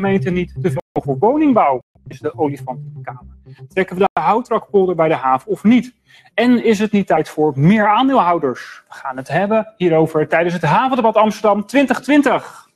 [0.00, 1.82] gemeente niet te veel voor woningbouw?
[2.08, 3.36] Is de olifant in de kamer.
[3.68, 5.94] Trekken we de houtrakpolder bij de haven of niet?
[6.34, 8.82] En is het niet tijd voor meer aandeelhouders?
[8.88, 12.68] We gaan het hebben hierover tijdens het Havendebat Amsterdam 2020.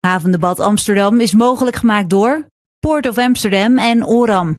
[0.00, 2.46] Havendebat Amsterdam is mogelijk gemaakt door
[2.78, 4.56] Port of Amsterdam en Oram.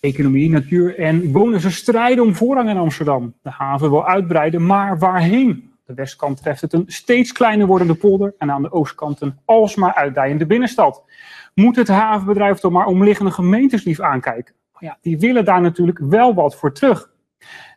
[0.00, 3.34] Economie, natuur en bonussen strijden om voorrang in Amsterdam.
[3.42, 5.72] De haven wil uitbreiden, maar waarheen?
[5.84, 9.94] De westkant treft het een steeds kleiner wordende polder en aan de oostkant een alsmaar
[9.94, 11.04] uitdijende binnenstad.
[11.54, 14.54] Moet het havenbedrijf toch maar omliggende gemeentes lief aankijken?
[14.78, 17.10] Ja, die willen daar natuurlijk wel wat voor terug.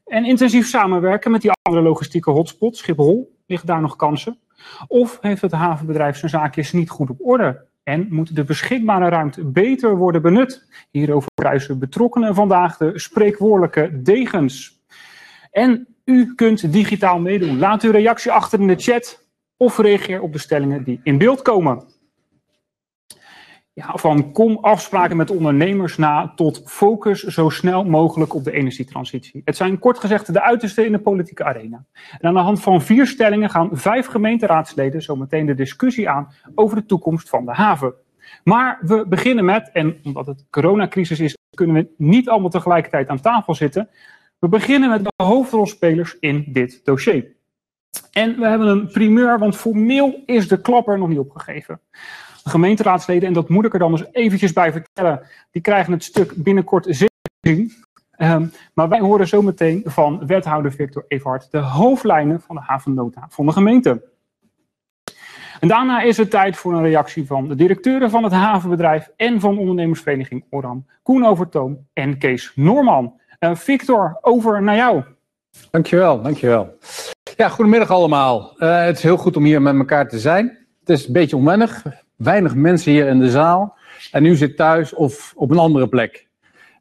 [0.05, 4.39] En intensief samenwerken met die andere logistieke hotspots, Schiphol, liggen daar nog kansen?
[4.87, 7.65] Of heeft het havenbedrijf zijn zaakjes niet goed op orde?
[7.84, 10.67] En moet de beschikbare ruimte beter worden benut?
[10.92, 14.81] Hierover kruisen betrokkenen vandaag de spreekwoordelijke degens.
[15.52, 17.59] En u kunt digitaal meedoen.
[17.59, 19.26] Laat uw reactie achter in de chat
[19.58, 21.84] of reageer op de stellingen die in beeld komen.
[23.75, 29.41] Ja, van kom afspraken met ondernemers na tot focus zo snel mogelijk op de energietransitie.
[29.45, 31.85] Het zijn kort gezegd de uitersten in de politieke arena.
[32.19, 36.33] En aan de hand van vier stellingen gaan vijf gemeenteraadsleden zo meteen de discussie aan
[36.55, 37.93] over de toekomst van de haven.
[38.43, 43.21] Maar we beginnen met, en omdat het coronacrisis is, kunnen we niet allemaal tegelijkertijd aan
[43.21, 43.89] tafel zitten.
[44.39, 47.36] We beginnen met de hoofdrolspelers in dit dossier.
[48.11, 51.80] En we hebben een primeur, want formeel is de klapper nog niet opgegeven.
[52.43, 55.21] De gemeenteraadsleden, en dat moet ik er dan eens eventjes bij vertellen,
[55.52, 57.71] die krijgen het stuk binnenkort zin.
[58.17, 63.45] Um, maar wij horen zometeen van wethouder Victor Evert de hoofdlijnen van de havennota van
[63.45, 64.11] de gemeente.
[65.59, 69.39] En daarna is het tijd voor een reactie van de directeuren van het havenbedrijf en
[69.39, 73.20] van ondernemersvereniging Oram, Koen Overtoom en Kees Noorman.
[73.39, 75.04] Uh, Victor, over naar jou.
[75.71, 76.77] Dankjewel, dankjewel.
[77.37, 78.54] Ja, goedemiddag allemaal.
[78.58, 80.58] Uh, het is heel goed om hier met elkaar te zijn.
[80.83, 81.83] Het is een beetje onwennig
[82.16, 83.77] weinig mensen hier in de zaal.
[84.11, 86.27] En u zit thuis of op een andere plek.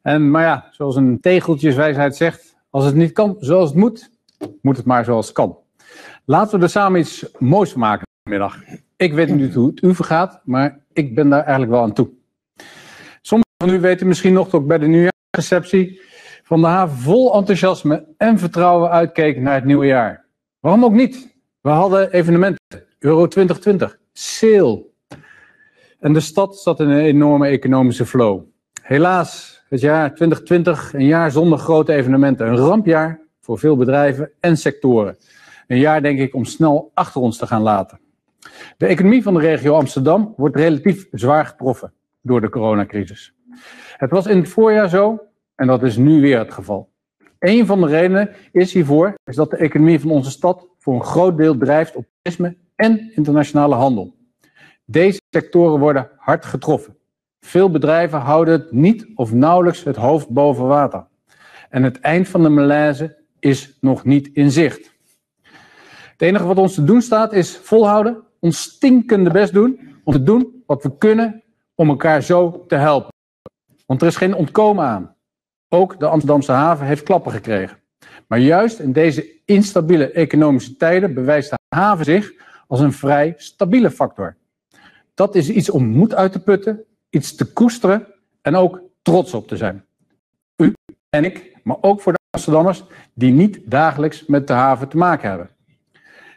[0.01, 4.09] En, maar ja, zoals een tegeltjeswijsheid zegt, als het niet kan zoals het moet,
[4.61, 5.57] moet het maar zoals het kan.
[6.25, 8.57] Laten we er samen iets moois van maken vanmiddag.
[8.95, 12.09] Ik weet niet hoe het u vergaat, maar ik ben daar eigenlijk wel aan toe.
[13.21, 16.01] Sommigen van u weten misschien nog dat ik bij de nieuwjaarsreceptie
[16.43, 20.25] van de haven vol enthousiasme en vertrouwen uitkeek naar het nieuwe jaar.
[20.59, 21.35] Waarom ook niet?
[21.61, 24.85] We hadden evenementen, Euro 2020, Sale,
[25.99, 28.41] en de stad zat in een enorme economische flow.
[28.81, 32.47] Helaas, het jaar 2020, een jaar zonder grote evenementen.
[32.47, 35.17] Een rampjaar voor veel bedrijven en sectoren.
[35.67, 37.99] Een jaar, denk ik, om snel achter ons te gaan laten.
[38.77, 43.33] De economie van de regio Amsterdam wordt relatief zwaar getroffen door de coronacrisis.
[43.97, 45.21] Het was in het voorjaar zo
[45.55, 46.89] en dat is nu weer het geval.
[47.39, 51.03] Een van de redenen is hiervoor is dat de economie van onze stad voor een
[51.03, 54.15] groot deel drijft op toerisme en internationale handel.
[54.85, 56.97] Deze sectoren worden hard getroffen.
[57.39, 61.07] Veel bedrijven houden het niet of nauwelijks het hoofd boven water.
[61.69, 64.91] En het eind van de malaise is nog niet in zicht.
[66.11, 70.23] Het enige wat ons te doen staat is volhouden, ons stinkende best doen om te
[70.23, 71.43] doen wat we kunnen
[71.75, 73.11] om elkaar zo te helpen.
[73.85, 75.15] Want er is geen ontkomen aan.
[75.69, 77.77] Ook de Amsterdamse haven heeft klappen gekregen.
[78.27, 82.33] Maar juist in deze instabiele economische tijden bewijst de haven zich
[82.73, 84.35] als een vrij stabiele factor.
[85.13, 88.07] Dat is iets om moed uit te putten, iets te koesteren
[88.41, 89.85] en ook trots op te zijn.
[90.55, 90.73] U
[91.09, 92.83] en ik, maar ook voor de Amsterdammers
[93.13, 95.49] die niet dagelijks met de haven te maken hebben.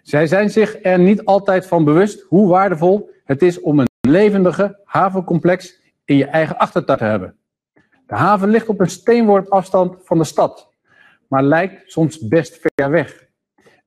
[0.02, 4.80] Zij zijn zich er niet altijd van bewust hoe waardevol het is om een levendige
[4.84, 7.36] havencomplex in je eigen achtertuin te hebben.
[8.06, 10.72] De haven ligt op een steenworp afstand van de stad,
[11.28, 13.26] maar lijkt soms best ver weg.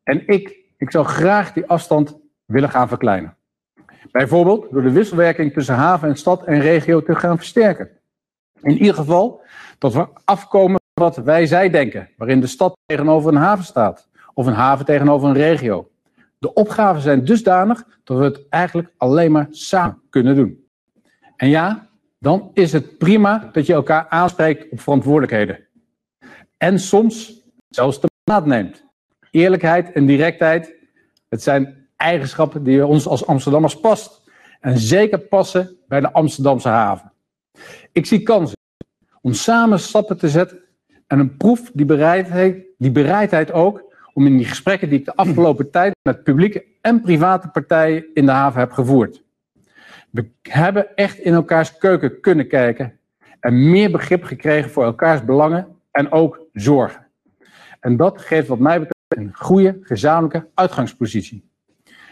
[0.03, 3.36] En ik, ik zou graag die afstand willen gaan verkleinen.
[4.12, 7.90] Bijvoorbeeld door de wisselwerking tussen haven en stad en regio te gaan versterken.
[8.62, 9.42] In ieder geval
[9.78, 14.46] dat we afkomen van wat wij-zij denken, waarin de stad tegenover een haven staat of
[14.46, 15.90] een haven tegenover een regio.
[16.38, 20.68] De opgaven zijn dusdanig dat we het eigenlijk alleen maar samen kunnen doen.
[21.36, 25.68] En ja, dan is het prima dat je elkaar aanspreekt op verantwoordelijkheden.
[26.57, 28.84] En soms zelfs de maat neemt.
[29.31, 30.75] Eerlijkheid en directheid,
[31.30, 34.22] het zijn eigenschappen die ons als Amsterdammers past.
[34.60, 37.12] En zeker passen bij de Amsterdamse haven.
[37.92, 38.57] Ik zie kansen
[39.22, 40.60] om samen stappen te zetten
[41.07, 45.16] en een proef die bereidheid die bereidheid ook om in die gesprekken die ik de
[45.16, 49.24] afgelopen tijd met publieke en private partijen in de haven heb gevoerd.
[50.10, 53.00] We hebben echt in elkaars keuken kunnen kijken
[53.40, 57.07] en meer begrip gekregen voor elkaars belangen en ook zorgen.
[57.80, 61.49] En dat geeft wat mij betreft een goede gezamenlijke uitgangspositie.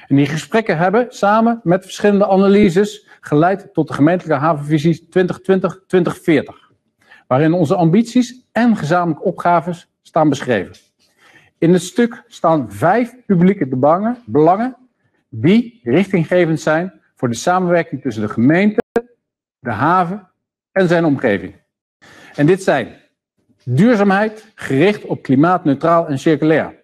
[0.07, 5.09] En die gesprekken hebben samen met verschillende analyses geleid tot de gemeentelijke havenvisie 2020-2040,
[7.27, 10.75] waarin onze ambities en gezamenlijke opgaves staan beschreven.
[11.57, 14.75] In het stuk staan vijf publieke belangen, belangen
[15.29, 18.81] die richtinggevend zijn voor de samenwerking tussen de gemeente,
[19.59, 20.29] de haven
[20.71, 21.55] en zijn omgeving.
[22.35, 22.95] En dit zijn
[23.63, 26.75] duurzaamheid gericht op klimaatneutraal en circulair.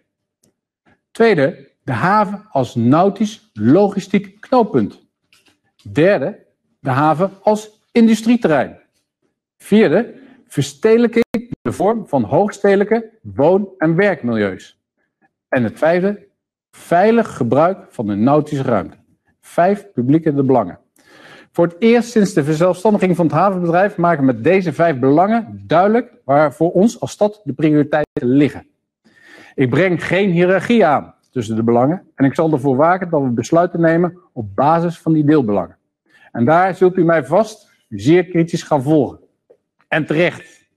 [1.12, 5.02] Tweede, de haven als nautisch logistiek knooppunt.
[5.92, 6.46] Derde,
[6.80, 8.80] de haven als industrieterrein.
[9.58, 10.14] Vierde,
[10.48, 14.82] verstedelijking in de vorm van hoogstedelijke woon- en werkmilieus.
[15.48, 16.28] En het vijfde,
[16.72, 18.98] veilig gebruik van de nautische ruimte.
[19.42, 20.80] Vijf publieke belangen.
[21.52, 26.14] Voor het eerst sinds de verzelfstandiging van het havenbedrijf maken met deze vijf belangen duidelijk
[26.26, 28.68] waar voor ons als stad de prioriteiten liggen.
[29.56, 33.30] Ik breng geen hiërarchie aan tussen de belangen en ik zal ervoor waken dat we
[33.30, 35.78] besluiten nemen op basis van die deelbelangen.
[36.32, 39.20] En daar zult u mij vast zeer kritisch gaan volgen.
[39.88, 40.70] En terecht,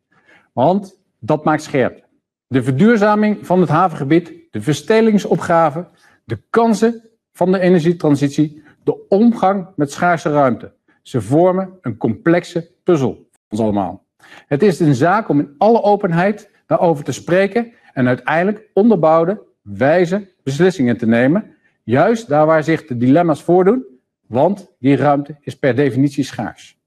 [0.52, 2.04] want dat maakt scherp.
[2.46, 5.88] De verduurzaming van het havengebied, de verstedelingsopgave,
[6.24, 10.72] de kansen van de energietransitie, de omgang met schaarse ruimte.
[11.02, 14.04] Ze vormen een complexe puzzel voor ons allemaal.
[14.46, 20.34] Het is een zaak om in alle openheid daarover te spreken en uiteindelijk onderbouwde, wijze
[20.46, 21.54] beslissingen te nemen.
[21.82, 23.84] Juist daar waar zich de dilemma's voordoen,
[24.26, 26.78] want die ruimte is per definitie schaars.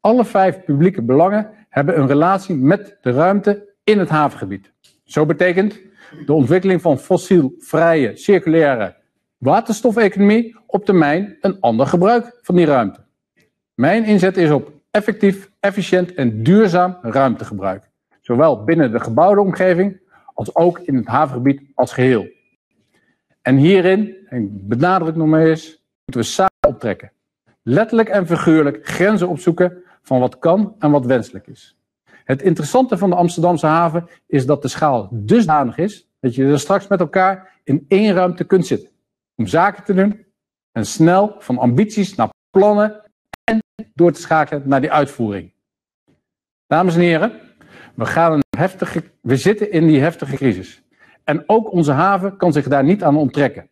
[0.00, 4.72] Alle vijf publieke belangen hebben een relatie met de ruimte in het havengebied.
[5.04, 5.80] Zo betekent
[6.26, 8.96] de ontwikkeling van fossielvrije, circulaire
[9.38, 13.00] waterstofeconomie op termijn een ander gebruik van die ruimte.
[13.74, 17.90] Mijn inzet is op effectief, efficiënt en duurzaam ruimtegebruik.
[18.20, 20.00] Zowel binnen de gebouwde omgeving
[20.34, 22.40] als ook in het havengebied als geheel.
[23.42, 27.12] En hierin, en ik benadruk nog maar eens, moeten we samen optrekken.
[27.62, 31.76] Letterlijk en figuurlijk grenzen opzoeken van wat kan en wat wenselijk is.
[32.24, 36.60] Het interessante van de Amsterdamse haven is dat de schaal dusdanig is dat je er
[36.60, 38.88] straks met elkaar in één ruimte kunt zitten.
[39.34, 40.24] Om zaken te doen
[40.72, 43.10] en snel van ambities naar plannen
[43.44, 43.58] en
[43.94, 45.52] door te schakelen naar die uitvoering.
[46.66, 47.40] Dames en heren,
[47.94, 50.82] we, gaan een heftige, we zitten in die heftige crisis.
[51.32, 53.68] En ook onze haven kan zich daar niet aan onttrekken.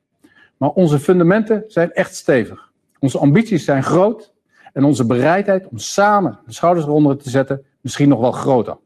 [0.56, 2.70] Maar onze fundamenten zijn echt stevig.
[2.98, 4.32] Onze ambities zijn groot
[4.72, 8.76] en onze bereidheid om samen de schouders eronder te zetten misschien nog wel groter.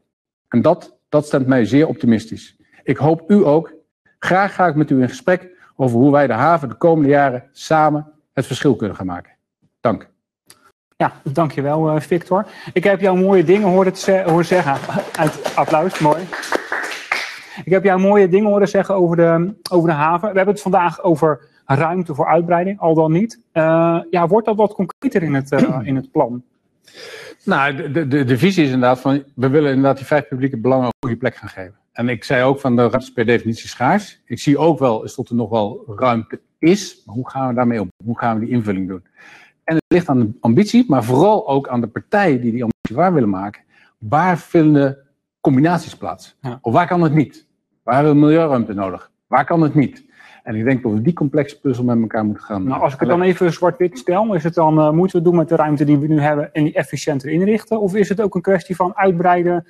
[0.47, 2.55] En dat, dat stemt mij zeer optimistisch.
[2.83, 3.73] Ik hoop u ook.
[4.19, 7.43] Graag ga ik met u in gesprek over hoe wij de haven de komende jaren
[7.51, 9.31] samen het verschil kunnen gaan maken.
[9.81, 10.09] Dank.
[10.97, 12.45] Ja, dankjewel uh, Victor.
[12.73, 14.77] Ik heb jou mooie dingen horen, ze horen zeggen.
[15.55, 16.27] Applaus, mooi.
[17.63, 20.29] Ik heb jou mooie dingen horen zeggen over de, over de haven.
[20.29, 23.41] We hebben het vandaag over ruimte voor uitbreiding, al dan niet.
[23.53, 26.43] Uh, ja, wordt dat wat concreter in het, uh, in het plan?
[27.43, 30.85] Nou, de, de, de visie is inderdaad van, we willen inderdaad die vijf publieke belangen
[30.85, 31.75] een goede plek gaan geven.
[31.91, 34.21] En ik zei ook van de ruimte is per definitie schaars.
[34.25, 37.53] Ik zie ook wel is dat er nog wel ruimte is, maar hoe gaan we
[37.53, 37.91] daarmee om?
[38.03, 39.03] Hoe gaan we die invulling doen?
[39.63, 42.95] En het ligt aan de ambitie, maar vooral ook aan de partijen die die ambitie
[42.95, 43.61] waar willen maken.
[43.97, 44.97] Waar vinden
[45.45, 46.35] combinaties plaats?
[46.41, 46.59] Ja.
[46.61, 47.45] Of waar kan het niet?
[47.83, 49.11] Waar hebben we milieuruimte nodig?
[49.27, 50.03] Waar kan het niet?
[50.43, 52.63] En ik denk dat we die complexe puzzel met elkaar moeten gaan.
[52.63, 55.35] Nou, als ik het dan even zwart-wit stel, is het dan, uh, moeten we doen
[55.35, 57.81] met de ruimte die we nu hebben en die efficiënter inrichten?
[57.81, 59.67] Of is het ook een kwestie van uitbreiden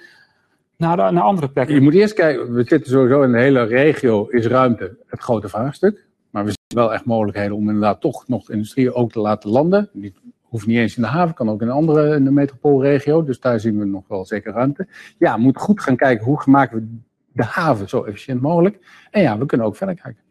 [0.78, 1.76] naar, naar andere plekken?
[1.76, 5.50] Je moet eerst kijken, we zitten sowieso in de hele regio, is ruimte het grote
[5.50, 6.06] vraagstuk.
[6.30, 9.90] Maar we zien wel echt mogelijkheden om inderdaad toch nog industrie ook te laten landen.
[9.94, 10.16] Niet,
[10.56, 13.24] hoeft niet eens in de haven, kan ook in andere in de metropoolregio.
[13.24, 14.88] Dus daar zien we nog wel zeker ruimte.
[15.18, 16.98] Ja, we moeten goed gaan kijken hoe maken we
[17.32, 19.08] de haven zo efficiënt mogelijk.
[19.12, 20.22] En ja, we kunnen ook verder kijken.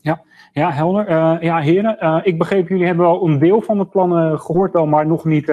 [0.00, 0.22] Ja,
[0.52, 1.08] ja helder.
[1.08, 4.40] Uh, ja, heren, uh, ik begreep, jullie hebben wel een deel van het plan uh,
[4.40, 5.52] gehoord al, maar nog niet,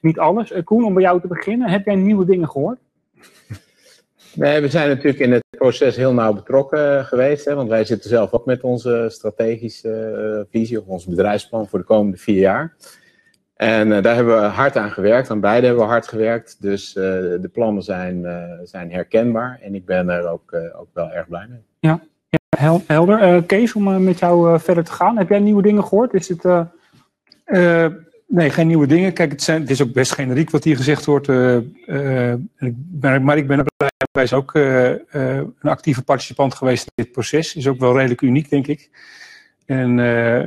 [0.00, 0.52] niet alles.
[0.64, 2.78] Koen, om bij jou te beginnen, heb jij nieuwe dingen gehoord?
[4.34, 7.44] Nee, we zijn natuurlijk in het proces heel nauw betrokken geweest.
[7.44, 11.84] Hè, want wij zitten zelf ook met onze strategische visie of ons bedrijfsplan voor de
[11.84, 12.76] komende vier jaar.
[13.62, 15.30] En daar hebben we hard aan gewerkt.
[15.30, 16.56] Aan beide hebben we hard gewerkt.
[16.60, 18.26] Dus de plannen zijn,
[18.64, 19.58] zijn herkenbaar.
[19.62, 21.60] En ik ben er ook, ook wel erg blij mee.
[21.78, 23.42] Ja, ja helder.
[23.42, 25.16] Kees, om met jou verder te gaan.
[25.16, 26.14] Heb jij nieuwe dingen gehoord?
[26.14, 26.44] Is het,
[28.32, 29.12] Nee, geen nieuwe dingen.
[29.12, 31.28] Kijk, het, zijn, het is ook best generiek wat hier gezegd wordt.
[31.28, 32.34] Uh, uh,
[33.20, 33.64] maar ik ben
[34.32, 37.54] ook uh, een actieve participant geweest in dit proces.
[37.54, 38.90] Is ook wel redelijk uniek, denk ik.
[39.72, 39.96] En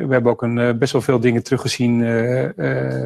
[0.07, 1.99] we hebben ook een, best wel veel dingen teruggezien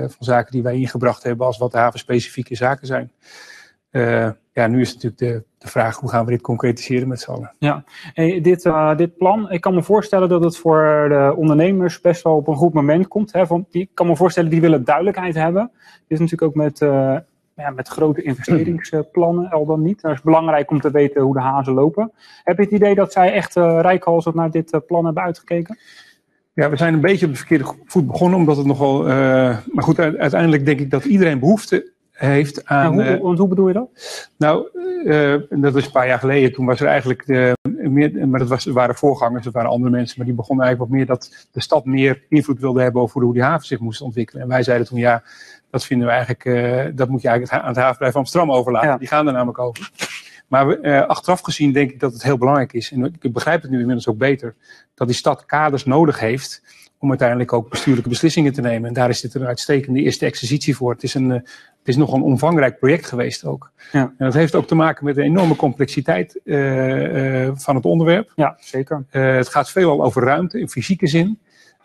[0.09, 3.11] van zaken die wij ingebracht hebben als wat de havenspecifieke zaken zijn.
[4.53, 7.51] ja, nu is natuurlijk de, de vraag hoe gaan we dit concretiseren met z'n allen.
[7.59, 7.83] Ja,
[8.41, 12.47] dit, dit plan, ik kan me voorstellen dat het voor de ondernemers best wel op
[12.47, 13.33] een goed moment komt.
[13.33, 15.71] Hè, van, ik kan me voorstellen, die willen duidelijkheid hebben.
[16.07, 16.79] Dit is natuurlijk ook met,
[17.59, 20.01] ja, met grote investeringsplannen, al dan niet.
[20.01, 22.11] Het is belangrijk om te weten hoe de hazen lopen.
[22.43, 25.77] Heb je het idee dat zij echt uh, rijkhalsend naar dit plan hebben uitgekeken?
[26.59, 29.03] Ja, we zijn een beetje op de verkeerde voet begonnen, omdat het nogal.
[29.03, 32.95] maar goed, uiteindelijk denk ik dat iedereen behoefte heeft aan.
[32.95, 33.89] Ja, hoe, hoe bedoel je dat?
[34.37, 34.67] Nou,
[35.03, 36.53] uh, dat is een paar jaar geleden.
[36.53, 37.27] Toen was er eigenlijk
[37.63, 40.99] meer, maar dat was, waren voorgangers, dat waren andere mensen, maar die begonnen eigenlijk wat
[40.99, 44.43] meer dat de stad meer invloed wilde hebben over hoe die haven zich moest ontwikkelen.
[44.43, 45.23] En wij zeiden toen ja,
[45.69, 48.89] dat vinden we eigenlijk, dat moet je eigenlijk aan het havenbedrijf Amsterdam overlaten.
[48.89, 48.97] Ja.
[48.97, 49.91] Die gaan er namelijk over.
[50.49, 53.71] Maar uh, achteraf gezien denk ik dat het heel belangrijk is, en ik begrijp het
[53.71, 54.55] nu inmiddels ook beter,
[54.93, 56.61] dat die stad kaders nodig heeft
[56.97, 58.87] om uiteindelijk ook bestuurlijke beslissingen te nemen.
[58.87, 60.91] En daar is dit een uitstekende eerste exercitie voor.
[60.91, 61.45] Het is, een, het
[61.83, 63.71] is nog een omvangrijk project geweest ook.
[63.91, 64.01] Ja.
[64.01, 68.31] En dat heeft ook te maken met de enorme complexiteit uh, uh, van het onderwerp.
[68.35, 69.05] Ja, zeker.
[69.11, 71.39] Uh, het gaat veelal over ruimte in fysieke zin.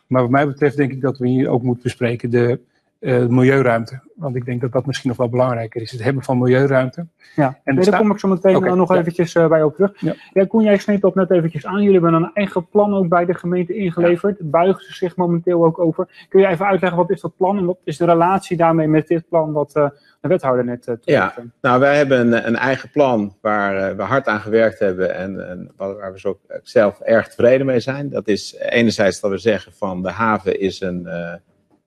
[0.07, 2.61] Maar wat mij betreft denk ik dat we hier ook moeten bespreken de
[3.05, 4.01] uh, milieuruimte.
[4.15, 5.91] Want ik denk dat dat misschien nog wel belangrijker is.
[5.91, 7.07] Het hebben van milieuruimte.
[7.37, 9.01] Ja, en nee, daar kom ik zo meteen okay, nog ja.
[9.01, 10.01] eventjes uh, bij op terug.
[10.01, 10.15] Ja.
[10.33, 11.83] ja, Koen, jij sneed dat net eventjes aan.
[11.83, 14.39] Jullie hebben een eigen plan ook bij de gemeente ingeleverd.
[14.39, 14.45] Ja.
[14.45, 16.27] Buigen ze zich momenteel ook over.
[16.29, 19.07] Kun je even uitleggen wat is dat plan en wat is de relatie daarmee met
[19.07, 19.89] dit plan wat uh,
[20.21, 24.27] de wethouder net uh, Ja, nou wij hebben een, een eigen plan waar we hard
[24.27, 28.11] aan gewerkt hebben en, en waar we zo zelf erg tevreden mee zijn.
[28.11, 31.09] Dat is enerzijds dat we zeggen van de haven is een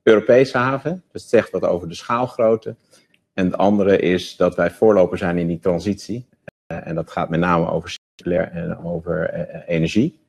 [0.07, 1.03] Europese haven.
[1.11, 2.75] Dus zegt wat over de schaalgrootte.
[3.33, 6.27] En het andere is dat wij voorloper zijn in die transitie.
[6.71, 10.19] Uh, en dat gaat met name over circulair en over uh, energie.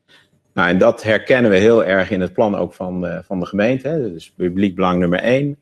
[0.52, 4.11] Nou, en dat herkennen we heel erg in het plan ook van, van de gemeente.
[4.12, 5.56] Dus publiek belang nummer één,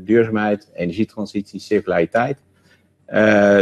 [0.00, 2.38] duurzaamheid, energietransitie, circulariteit.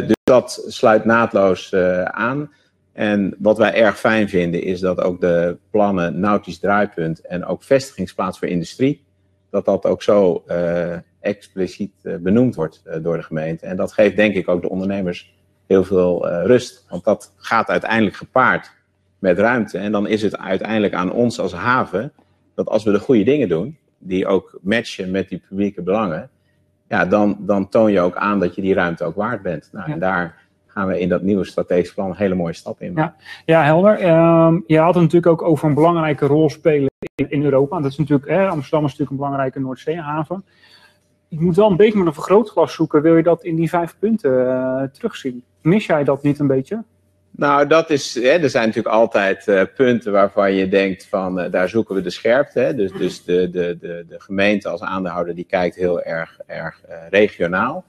[0.06, 1.74] dus dat sluit naadloos
[2.04, 2.52] aan.
[2.92, 7.62] En wat wij erg fijn vinden is dat ook de plannen Nautisch Draaipunt en ook
[7.62, 9.04] vestigingsplaats voor industrie
[9.52, 13.66] dat dat ook zo uh, expliciet uh, benoemd wordt uh, door de gemeente.
[13.66, 15.34] En dat geeft denk ik ook de ondernemers
[15.66, 16.86] heel veel rust.
[16.88, 18.72] Want dat gaat uiteindelijk gepaard
[19.18, 19.78] met ruimte.
[19.78, 22.12] En dan is het uiteindelijk aan ons als haven
[22.54, 26.30] dat als we de goede dingen doen, die ook matchen met die publieke belangen,
[26.88, 29.68] ja, dan, dan toon je ook aan dat je die ruimte ook waard bent.
[29.72, 29.92] Nou, ja.
[29.92, 30.41] En daar
[30.72, 32.92] gaan we in dat nieuwe strategisch plan een hele mooie stap in.
[32.94, 33.14] Ja,
[33.44, 33.92] ja helder.
[33.92, 37.80] Um, je had het natuurlijk ook over een belangrijke rol spelen in, in Europa.
[37.80, 40.44] Dat is natuurlijk, hè, Amsterdam is natuurlijk een belangrijke Noordzeehaven.
[41.28, 43.02] Je moet wel een beetje met een vergrootglas zoeken.
[43.02, 45.44] Wil je dat in die vijf punten uh, terugzien?
[45.60, 46.84] Mis jij dat niet een beetje?
[47.30, 51.50] Nou, dat is, hè, er zijn natuurlijk altijd uh, punten waarvan je denkt van uh,
[51.50, 52.60] daar zoeken we de scherpte.
[52.60, 52.74] Hè.
[52.74, 57.84] Dus, dus de, de, de, de gemeente als aandeelhouder die kijkt heel erg, erg regionaal.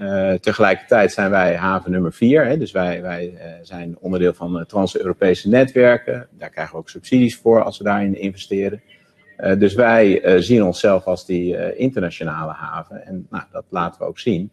[0.00, 2.46] Uh, tegelijkertijd zijn wij haven nummer vier.
[2.46, 6.28] Hè, dus wij, wij uh, zijn onderdeel van trans-Europese netwerken.
[6.30, 8.82] Daar krijgen we ook subsidies voor als we daarin investeren.
[9.58, 13.06] Dus wij zien onszelf als die internationale haven.
[13.06, 14.50] En nou, dat laten we ook zien.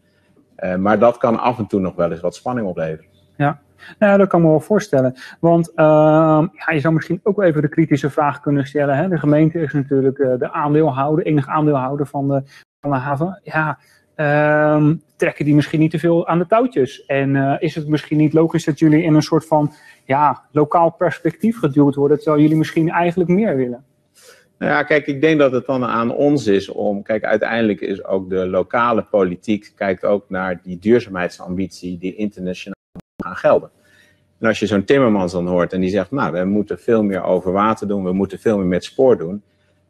[0.77, 3.05] maar dat kan af en toe nog wel eens wat spanning opleveren.
[3.37, 3.59] Ja,
[3.99, 5.15] nou, dat kan me wel voorstellen.
[5.39, 8.97] Want ja, je zou misschien ook wel even de kritische vraag kunnen stellen.
[8.97, 9.07] Hè?
[9.07, 12.43] De gemeente is natuurlijk de aandeelhouder, enige aandeelhouder van de,
[12.79, 13.39] van de haven.
[13.43, 13.79] Ja,
[14.15, 17.05] Um, trekken die misschien niet te veel aan de touwtjes?
[17.05, 19.73] En uh, is het misschien niet logisch dat jullie in een soort van
[20.05, 23.83] ja, lokaal perspectief geduwd worden, terwijl jullie misschien eigenlijk meer willen?
[24.57, 28.05] Nou ja, kijk, ik denk dat het dan aan ons is om, kijk, uiteindelijk is
[28.05, 32.75] ook de lokale politiek, kijkt ook naar die duurzaamheidsambitie die internationaal
[33.23, 33.69] gaan gelden.
[34.39, 37.23] En als je zo'n Timmermans dan hoort en die zegt, nou, we moeten veel meer
[37.23, 39.43] over water doen, we moeten veel meer met spoor doen,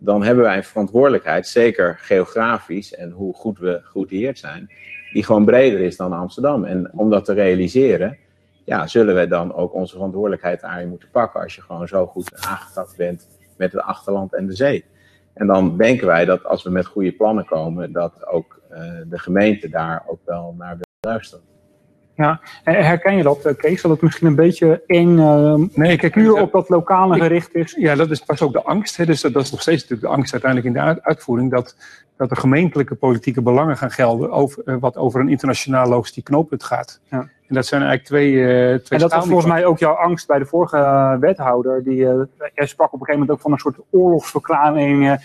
[0.04, 4.72] dan hebben wij een verantwoordelijkheid, zeker geografisch en hoe goed we geoutilleerd zijn,
[5.14, 6.64] die gewoon breder is dan Amsterdam.
[6.64, 8.18] En om dat te realiseren,
[8.66, 12.46] ja, zullen wij dan ook onze verantwoordelijkheid daarin moeten pakken als je gewoon zo goed
[12.48, 14.86] aangetakt bent met het achterland en de zee.
[15.34, 19.20] En dan denken wij dat als we met goede plannen komen, dat ook uh, de
[19.20, 21.53] gemeente daar ook wel naar wil luisteren.
[22.16, 23.82] Ja, herken je dat, Kees?
[23.82, 27.76] Dat het misschien een beetje één uh, nee, kijk, puur op dat lokale gericht is?
[27.80, 28.98] Ja, dat is pas ook de angst.
[28.98, 29.06] Hè.
[29.06, 31.52] Dus dat, dat, is nog steeds natuurlijk de angst uiteindelijk in de uitvoering.
[31.52, 31.76] Dat,
[32.18, 36.64] dat er gemeentelijke politieke belangen gaan gelden over, uh, wat over een internationaal logistiek knooppunt
[36.64, 37.00] gaat.
[37.10, 37.20] Ja.
[37.48, 38.46] En dat zijn eigenlijk twee, uh,
[38.80, 41.84] twee En dat was volgens mij ook jouw angst bij de vorige wethouder.
[41.84, 41.96] Die,
[42.54, 45.20] jij sprak op een gegeven moment ook van een soort oorlogsverklaring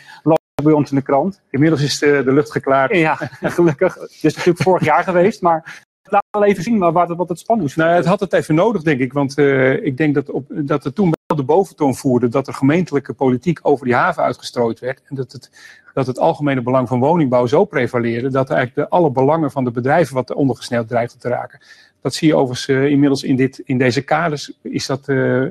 [0.62, 1.40] bij ons in de krant.
[1.50, 2.96] Inmiddels is de, de lucht geklaard.
[2.96, 3.94] Ja, gelukkig.
[3.94, 7.68] Het is natuurlijk vorig jaar geweest, maar we wel even zien wat, wat het spannend
[7.68, 7.76] is.
[7.76, 9.12] Nou, het had het even nodig, denk ik.
[9.12, 12.54] Want uh, ik denk dat, op, dat het toen wel de boventoon voerde dat er
[12.54, 15.00] gemeentelijke politiek over die haven uitgestrooid werd.
[15.08, 15.50] En dat het,
[15.94, 19.70] dat het algemene belang van woningbouw zo prevaleerde dat eigenlijk de, alle belangen van de
[19.70, 21.60] bedrijven wat ondergesneld dreigde te raken.
[22.00, 25.46] Dat zie je overigens uh, inmiddels in, dit, in deze kaders, is dat, uh,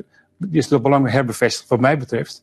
[0.52, 2.42] is dat belang herbevestigd wat mij betreft.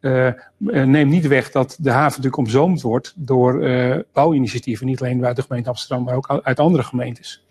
[0.00, 5.24] Uh, neem niet weg dat de haven natuurlijk omzoomd wordt door uh, bouwinitiatieven, niet alleen
[5.24, 7.44] uit de gemeente Amsterdam, maar ook uit andere gemeentes.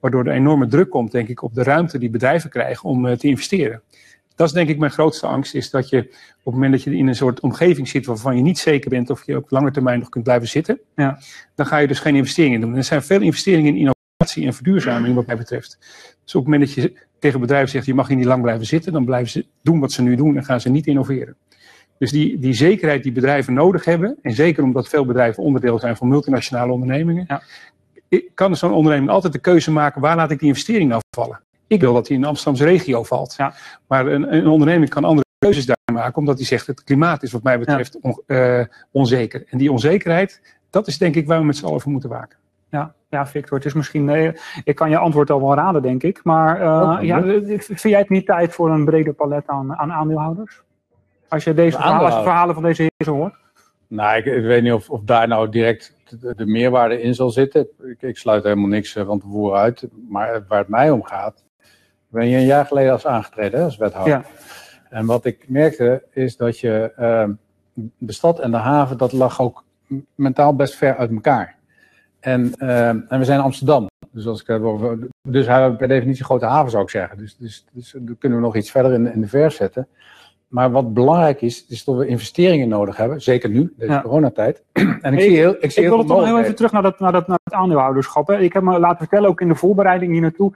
[0.00, 3.28] Waardoor er enorme druk komt, denk ik, op de ruimte die bedrijven krijgen om te
[3.28, 3.82] investeren.
[4.34, 6.96] Dat is denk ik mijn grootste angst, is dat je op het moment dat je
[6.96, 9.98] in een soort omgeving zit waarvan je niet zeker bent of je op lange termijn
[9.98, 11.18] nog kunt blijven zitten, ja.
[11.54, 12.76] dan ga je dus geen investeringen doen.
[12.76, 15.78] Er zijn veel investeringen in innovatie en verduurzaming wat mij betreft.
[16.24, 18.66] Dus op het moment dat je tegen bedrijven zegt, je mag hier niet lang blijven
[18.66, 21.36] zitten, dan blijven ze doen wat ze nu doen en gaan ze niet innoveren.
[22.02, 25.96] Dus die, die zekerheid die bedrijven nodig hebben, en zeker omdat veel bedrijven onderdeel zijn
[25.96, 27.42] van multinationale ondernemingen, ja.
[28.34, 31.40] kan zo'n onderneming altijd de keuze maken, waar laat ik die investering nou vallen?
[31.66, 33.34] Ik wil dat die in de Amsterdamse regio valt.
[33.36, 33.54] Ja.
[33.86, 37.32] Maar een, een onderneming kan andere keuzes daar maken, omdat hij zegt, het klimaat is
[37.32, 39.44] wat mij betreft on, uh, onzeker.
[39.48, 42.38] En die onzekerheid, dat is denk ik waar we met z'n allen voor moeten waken.
[42.68, 44.04] Ja, ja, Victor, het is misschien.
[44.04, 44.32] Nee,
[44.64, 46.20] ik kan je antwoord al wel raden, denk ik.
[46.24, 47.22] Maar uh, oh, ja,
[47.58, 50.62] vind jij het niet tijd voor een breder palet aan, aan aandeelhouders?
[51.32, 53.34] Als je deze verhalen, als je verhalen van deze heren hoort?
[53.86, 57.30] Nou, ik, ik, weet niet of, of daar nou direct de, de, meerwaarde in zal
[57.30, 57.68] zitten.
[57.82, 59.88] Ik, ik sluit helemaal niks van tevoren uit.
[60.08, 61.44] Maar waar het mij om gaat.
[62.08, 64.12] Ben je een jaar geleden als aangetreden als wethouder.
[64.12, 64.24] Ja.
[64.90, 66.92] En wat ik merkte is dat je.
[66.98, 67.28] Uh,
[67.98, 69.64] de stad en de haven, dat lag ook
[70.14, 71.56] mentaal best ver uit elkaar.
[72.20, 73.86] En, uh, en we zijn Amsterdam.
[74.10, 74.98] Dus, als ik het over,
[75.28, 77.18] dus hij hebben per definitie een grote haven, zou ik zeggen.
[77.18, 79.88] Dus, dus, dus dan kunnen we nog iets verder in, in de ver zetten.
[80.52, 83.22] Maar wat belangrijk is, is dat we investeringen nodig hebben.
[83.22, 84.00] Zeker nu, deze ja.
[84.02, 84.62] coronatijd.
[85.00, 87.12] En ik, zie heel, ik, zie ik wil toch heel even terug naar dat, naar
[87.12, 88.26] dat, naar het aandeelhouderschap.
[88.26, 88.38] Hè.
[88.38, 90.52] Ik heb me laten vertellen, ook in de voorbereiding hier naartoe,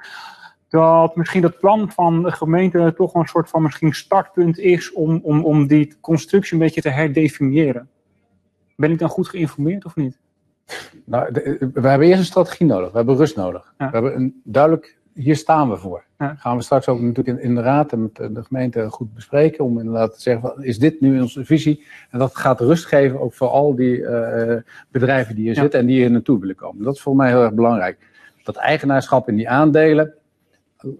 [0.69, 5.21] dat misschien dat plan van de gemeente toch een soort van misschien startpunt is om,
[5.23, 7.89] om, om die constructie een beetje te herdefiniëren.
[8.77, 10.19] Ben ik dan goed geïnformeerd of niet?
[11.05, 12.91] Nou, de, we hebben eerst een strategie nodig.
[12.91, 13.75] We hebben rust nodig.
[13.79, 13.87] Ja.
[13.87, 16.05] We hebben een duidelijk hier staan we voor.
[16.19, 19.65] Gaan we straks ook natuurlijk in, in, de raad en met de gemeente goed bespreken.
[19.65, 21.85] Om inderdaad te zeggen, van, is dit nu onze visie?
[22.11, 24.57] En dat gaat rust geven ook voor al die uh,
[24.91, 25.61] bedrijven die hier ja.
[25.61, 26.85] zitten en die hier naartoe willen komen.
[26.85, 27.99] Dat is voor mij heel erg belangrijk.
[28.45, 30.15] Dat eigenaarschap in die aandelen,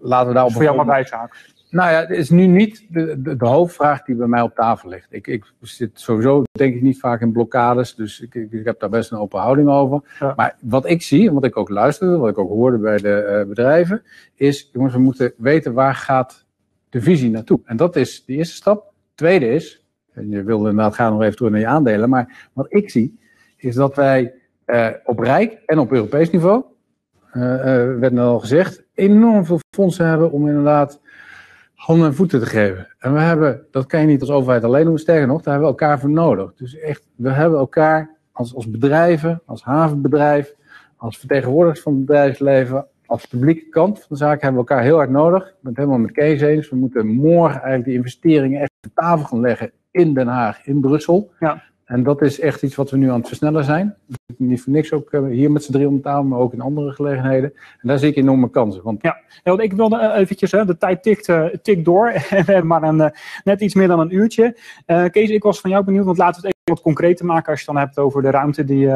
[0.01, 0.51] laten we daar op...
[0.51, 1.55] voor jou maar bijzaak.
[1.69, 4.89] Nou ja, het is nu niet de, de, de, hoofdvraag die bij mij op tafel
[4.89, 5.07] ligt.
[5.09, 7.95] Ik, ik zit sowieso, denk ik, niet vaak in blokkades.
[7.95, 10.01] Dus ik, ik, ik heb daar best een open houding over.
[10.19, 10.33] Ja.
[10.35, 13.39] Maar wat ik zie, en wat ik ook luisterde, wat ik ook hoorde bij de
[13.41, 14.03] uh, bedrijven,
[14.35, 16.45] is, jongens, we moeten weten waar gaat
[16.89, 17.59] de visie naartoe.
[17.65, 18.93] En dat is de eerste stap.
[19.15, 22.65] Tweede is, en je wilde inderdaad gaan nog even terug naar je aandelen, maar wat
[22.69, 23.19] ik zie,
[23.57, 24.33] is dat wij
[24.65, 26.63] uh, op Rijk en op Europees niveau,
[27.33, 27.41] uh,
[27.99, 31.01] werd net al gezegd, enorm veel fondsen hebben om inderdaad
[31.77, 32.87] handen en voeten te geven.
[32.99, 35.73] En we hebben, dat kan je niet als overheid alleen doen, sterker nog, daar hebben
[35.73, 36.53] we elkaar voor nodig.
[36.53, 40.55] Dus echt, we hebben elkaar als, als bedrijven, als havenbedrijf,
[40.97, 44.95] als vertegenwoordigers van het bedrijfsleven, als publieke kant van de zaak hebben we elkaar heel
[44.95, 45.47] hard nodig.
[45.47, 46.69] Ik ben het helemaal met Kees eens.
[46.69, 50.81] We moeten morgen eigenlijk die investeringen echt op tafel gaan leggen in Den Haag, in
[50.81, 51.31] Brussel.
[51.39, 51.63] Ja.
[51.87, 53.95] En dat is echt iets wat we nu aan het versnellen zijn.
[54.37, 56.91] Niet voor niks ook hier met z'n drie om de tafel, maar ook in andere
[56.91, 57.53] gelegenheden.
[57.53, 58.83] En daar zie ik enorme kansen.
[58.83, 59.01] Want...
[59.01, 62.11] Ja, want ik wilde eventjes, hè, de tijd tikt, uh, tikt door.
[62.29, 63.11] we hebben maar een,
[63.43, 64.57] net iets meer dan een uurtje.
[65.11, 67.59] Kees, ik was van jou benieuwd, want laten we het even wat concreter maken als
[67.59, 68.89] je het dan hebt over de ruimte die,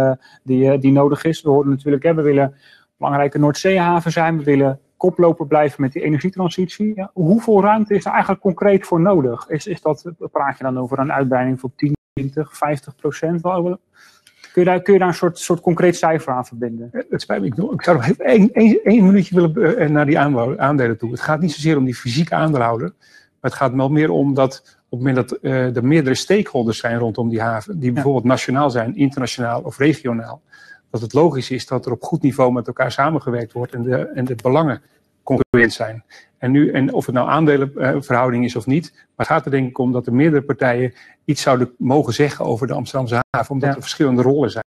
[0.43, 1.41] die, die nodig is.
[1.41, 2.55] We horen natuurlijk, we willen
[2.97, 6.91] belangrijke Noordzeehaven zijn, we willen koploper blijven met die energietransitie.
[6.95, 9.49] Ja, hoeveel ruimte is er eigenlijk concreet voor nodig?
[9.49, 13.41] Is, is dat, praat je dan over een uitbreiding van 10 20, 50 procent.
[13.41, 16.89] Kun je daar, kun je daar een soort, soort concreet cijfer aan verbinden?
[17.09, 21.11] Het spijt me, ik, ik zou nog even één, minuutje willen naar die aandelen toe.
[21.11, 24.79] Het gaat niet zozeer om die fysieke aandeelhouder, maar het gaat wel meer om dat
[24.89, 28.69] op het moment dat uh, er meerdere stakeholders zijn rondom die haven, die bijvoorbeeld nationaal
[28.69, 30.41] zijn, internationaal of regionaal,
[30.89, 33.97] dat het logisch is dat er op goed niveau met elkaar samengewerkt wordt en de,
[33.97, 34.81] en de belangen
[35.23, 36.03] congruent zijn.
[36.41, 39.69] En, nu, en of het nou aandelenverhouding is of niet, maar het gaat er denk
[39.69, 40.93] ik om dat er meerdere partijen
[41.25, 43.75] iets zouden mogen zeggen over de Amsterdamse haven, omdat ja.
[43.75, 44.63] er verschillende rollen zijn.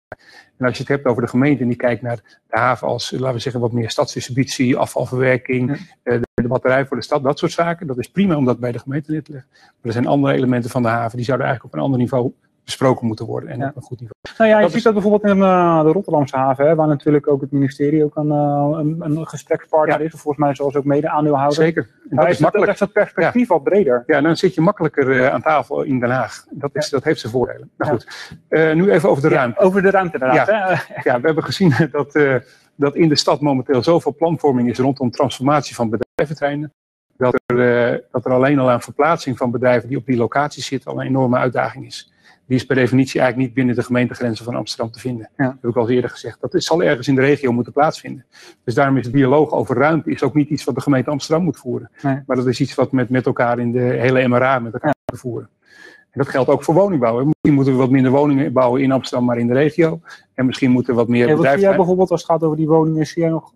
[0.57, 2.15] En als je het hebt over de gemeente en die kijkt naar
[2.47, 6.17] de haven als, laten we zeggen, wat meer stadsdistributie, afvalverwerking, ja.
[6.17, 8.71] de, de batterij voor de stad, dat soort zaken, dat is prima om dat bij
[8.71, 9.49] de gemeente neer te leggen.
[9.51, 12.33] Maar er zijn andere elementen van de haven, die zouden eigenlijk op een ander niveau
[12.63, 13.67] besproken moeten worden en Ja.
[13.67, 14.15] op een goed niveau.
[14.37, 16.87] Nou ja, je Dat ziet is- dat bijvoorbeeld in eh, de Rotterdamse haven, hè, waar
[16.87, 20.05] natuurlijk ook het ministerie ook een, eh, een, een gesprekspartner Ja.
[20.05, 20.13] is.
[20.13, 21.55] Of volgens mij zoals ook mede-aandeelhouder.
[21.63, 21.83] Zeker.
[21.83, 22.71] En Daar dat is, is dat, makkelijk.
[22.71, 24.03] is dat perspectief wat breder.
[24.05, 26.45] Ja, dan zit je makkelijker eh, aan tafel in Den Haag.
[26.49, 27.69] Dat, is, dat heeft zijn voordelen.
[27.77, 29.59] Nou goed, nu even over de ruimte.
[29.59, 30.47] over de ruimte inderdaad.
[30.47, 30.93] Hè?
[31.11, 32.19] Ja, we hebben gezien dat,
[32.75, 36.73] dat in de stad momenteel zoveel planvorming is rondom transformatie van bedrijventerreinen.
[37.17, 40.91] Dat er, dat er alleen al aan verplaatsing van bedrijven die op die locatie zitten
[40.91, 42.12] al een enorme uitdaging is.
[42.47, 45.29] Die is per definitie eigenlijk niet binnen de gemeentegrenzen van Amsterdam te vinden.
[45.37, 45.45] Ja.
[45.45, 46.41] Dat heb ik al eerder gezegd.
[46.41, 48.25] Dat is, zal ergens in de regio moeten plaatsvinden.
[48.63, 51.43] Dus daarom is het dialoog over ruimte is ook niet iets wat de gemeente Amsterdam
[51.43, 51.89] moet voeren.
[52.01, 52.19] Nee.
[52.27, 55.29] Maar dat is iets wat met, met elkaar in de hele MRA met elkaar moeten
[55.29, 55.49] voeren.
[56.11, 57.17] En dat geldt ook voor woningbouw.
[57.17, 57.23] hè.
[57.25, 59.99] Misschien moeten we wat minder woningen bouwen in Amsterdam, maar in de regio.
[60.33, 61.77] En misschien moeten we wat meer Ja, wat zie jij bedrijven.
[61.77, 63.05] bijvoorbeeld als het gaat over die woningen?
[63.05, 63.53] Zie jij nog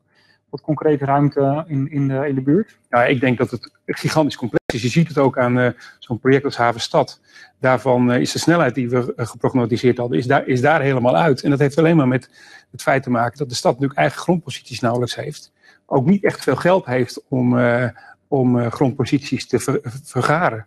[0.49, 2.77] wat concrete ruimte in, in, de, in de buurt?
[2.89, 4.81] Ja, ik denk dat het gigantisch complex is.
[4.81, 7.21] Je ziet het ook aan eh, zo'n project als Havenstad.
[7.59, 11.15] Daarvan eh, is de snelheid die we eh, geprognosticeerd hadden, is daar, is daar helemaal
[11.15, 11.41] uit.
[11.41, 12.29] En dat heeft alleen maar met
[12.71, 15.51] het feit te maken dat de stad natuurlijk eigen grondposities nauwelijks heeft.
[15.85, 17.59] Ook niet echt veel geld heeft om,
[18.27, 20.65] om grondposities te ver- vergaren.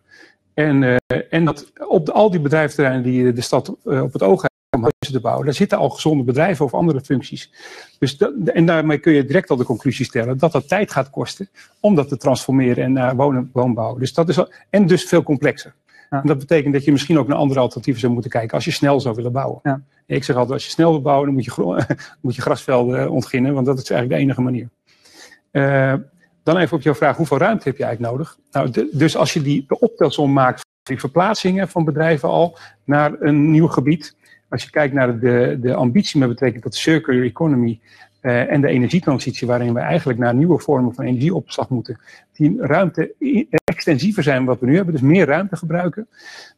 [0.54, 0.96] En,
[1.30, 4.44] en dat op de, al die bedrijventerreinen die de stad op het oog
[4.76, 7.52] om huizen te bouwen, daar zitten al gezonde bedrijven of andere functies.
[7.98, 11.10] Dus dat, en daarmee kun je direct al de conclusie stellen dat dat tijd gaat
[11.10, 11.48] kosten
[11.80, 13.98] om dat te transformeren en naar wonen, woonbouw.
[13.98, 15.74] Dus dat is al, en dus veel complexer.
[16.10, 16.20] Ja.
[16.20, 18.70] En dat betekent dat je misschien ook naar andere alternatieven zou moeten kijken als je
[18.70, 19.60] snel zou willen bouwen.
[19.62, 19.82] Ja.
[20.06, 21.86] Ik zeg altijd, als je snel wil bouwen, dan moet je,
[22.22, 24.68] moet je grasvelden eh, ontginnen, want dat is eigenlijk de enige manier.
[25.50, 25.94] Eh,
[26.42, 28.38] dan even op jouw vraag, hoeveel ruimte heb je eigenlijk nodig?
[28.50, 32.58] Nou, de- dus als je die, de optelsom maakt van die verplaatsingen van bedrijven al
[32.84, 34.16] naar een nieuw gebied.
[34.50, 37.80] Als je kijkt naar de, de ambitie met betrekking tot de circular economy
[38.20, 42.00] eh, en de energietransitie, waarin we eigenlijk naar nieuwe vormen van energieopslag moeten,
[42.32, 43.14] die ruimte
[43.64, 46.08] extensiever zijn wat we nu hebben, dus meer ruimte gebruiken,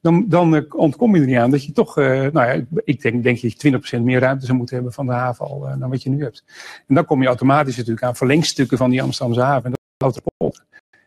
[0.00, 3.02] dan, dan eh, ontkom je er niet aan dat je toch, eh, nou ja, ik
[3.02, 6.02] denk, denk je 20% meer ruimte zou moeten hebben van de haven al dan wat
[6.02, 6.44] je nu hebt.
[6.86, 9.70] En dan kom je automatisch natuurlijk aan verlengstukken van die Amsterdamse haven.
[9.70, 10.64] En Lauterpolder.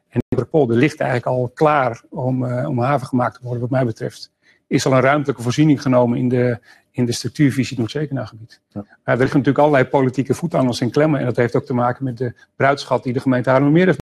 [0.09, 4.33] En Lauterpolder ligt eigenlijk al klaar om, om haven gemaakt te worden, wat mij betreft.
[4.67, 6.59] Is al een ruimtelijke voorziening genomen in de,
[6.91, 8.61] in de structuurvisie Noord-Zekenaargebied.
[8.67, 8.81] Ja.
[8.85, 8.97] Ja.
[9.03, 11.19] er liggen natuurlijk allerlei politieke voetangels en klemmen.
[11.19, 14.03] En dat heeft ook te maken met de bruidschat die de gemeente Haarlemmermeer heeft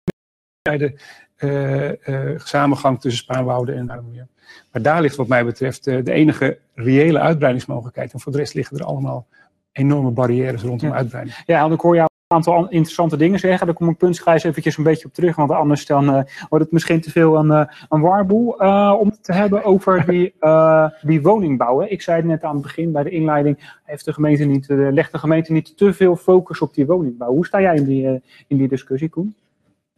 [0.62, 1.00] bij de
[1.36, 4.28] eh, eh, samengang tussen Spaanwouden en Haarlemmermeer.
[4.71, 8.13] Maar daar ligt wat mij betreft eh, de enige reële uitbreidingsmogelijkheid.
[8.13, 9.28] En voor de rest liggen er allemaal
[9.71, 10.95] enorme barrières rondom Ja.
[10.95, 11.36] uitbreiding.
[11.45, 13.65] Ja, want ik hoor jou aantal an- interessante dingen zeggen.
[13.65, 15.36] Daar kom ik puntsgewijs eventjes een beetje op terug.
[15.36, 18.60] Want anders dan, eh, wordt het misschien te veel een, eh, een warboel.
[18.60, 21.80] eh, om het te hebben over die, eh, die woningbouw.
[21.80, 21.88] hè.
[21.88, 23.80] Ik zei het net aan het begin bij de inleiding.
[23.84, 27.30] Heeft de gemeente niet, legt de gemeente niet te veel focus op die woningbouw?
[27.32, 29.36] Hoe sta jij in die, in die discussie, Koen?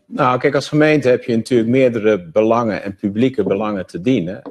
[0.05, 4.41] Nou, kijk, als gemeente heb je natuurlijk meerdere belangen en publieke belangen te dienen.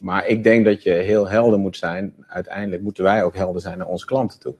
[0.00, 2.14] Maar ik denk dat je heel helder moet zijn.
[2.26, 4.54] Uiteindelijk moeten wij ook helder zijn naar onze klanten toe.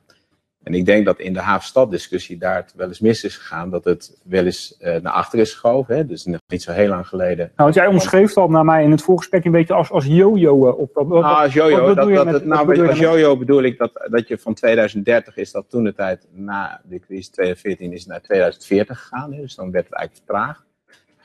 [0.62, 3.70] En ik denk dat in de havenstaddiscussie daar het wel eens mis is gegaan.
[3.70, 5.96] Dat het wel eens eh, naar achter is geschoven.
[5.96, 6.06] Hè?
[6.06, 7.36] Dus nog niet zo heel lang geleden.
[7.36, 10.68] Nou, want jij omschreef al naar mij in het voorgesprek een beetje als, als yo-yo
[10.68, 11.08] eh, op dat.
[11.08, 14.08] Nou, als jojo, dat, bedoel dat met- het, nou, bedoel als jojo bedoel ik dat,
[14.10, 18.20] dat je van 2030 is dat toen de tijd na de crisis 2014 is naar
[18.20, 19.32] 2040 gegaan.
[19.32, 19.40] Hè?
[19.40, 20.62] Dus dan werd het eigenlijk vertraagd.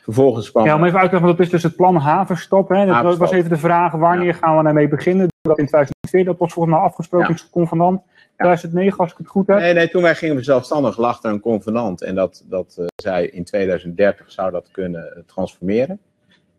[0.04, 2.70] Vervolgens kwam Ja, om even uit te leggen, want dat is dus het plan Havenstop.
[2.70, 2.86] Hè.
[2.86, 5.28] Dat was- even de vraag, wanneer gaan we daarmee beginnen?
[5.42, 7.42] Dat in 2002, dat was volgens mij afgesproken Ja.
[7.44, 8.02] in convenant.
[8.38, 9.58] 2009, als ik het goed heb.
[9.60, 12.02] Nee, nee, toen wij gingen we zelfstandig lag er een convenant.
[12.02, 16.00] En dat, dat eh, zei in 2030 zou dat kunnen eh, transformeren.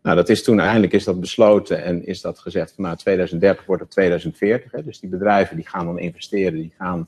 [0.01, 3.65] Nou, dat is toen uiteindelijk is dat besloten en is dat gezegd van nou 2030
[3.65, 4.71] wordt het 2040.
[4.71, 4.83] Hè.
[4.83, 7.07] Dus die bedrijven die gaan dan investeren, die gaan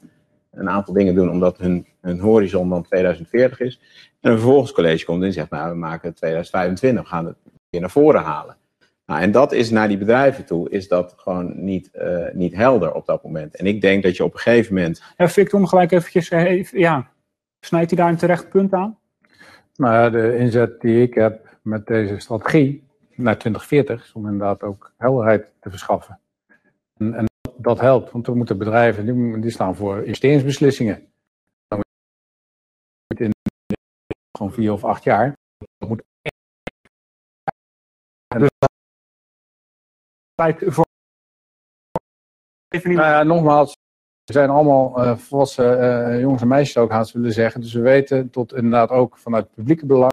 [0.52, 3.80] een aantal dingen doen omdat hun, hun horizon dan 2040 is.
[4.20, 7.36] En een vervolgingscollege komt en zegt nou we maken het 2025, we gaan het
[7.70, 8.56] weer naar voren halen.
[9.12, 12.94] Nou, en dat is naar die bedrijven toe, is dat gewoon niet, eh, niet helder
[12.94, 13.56] op dat moment.
[13.56, 16.44] En ik denk dat je op een gegeven moment Ja, Victor, om gelijk eventjes, eh,
[16.44, 17.12] even- ja,
[17.60, 19.00] snijdt hij daar een terecht punt aan?
[19.76, 22.84] Nou ja, de inzet die ik heb met deze strategie
[23.16, 26.20] naar 2040 is om inderdaad ook helderheid te verschaffen.
[26.98, 31.08] En, en dat, dat helpt, want we moeten bedrijven, die, die staan voor investeringsbeslissingen.
[31.68, 31.80] Dan
[33.08, 33.32] moet in
[34.38, 35.34] gewoon vier of acht jaar.
[35.78, 36.02] Dat moet
[40.42, 40.86] Tijd voor...
[42.70, 43.78] Even niet Nou ja, nogmaals,
[44.24, 47.62] we zijn allemaal eh, volwassen eh, jongens en meisjes ook, haast willen zeggen.
[47.62, 50.12] Dus we weten tot inderdaad ook vanuit het publieke belang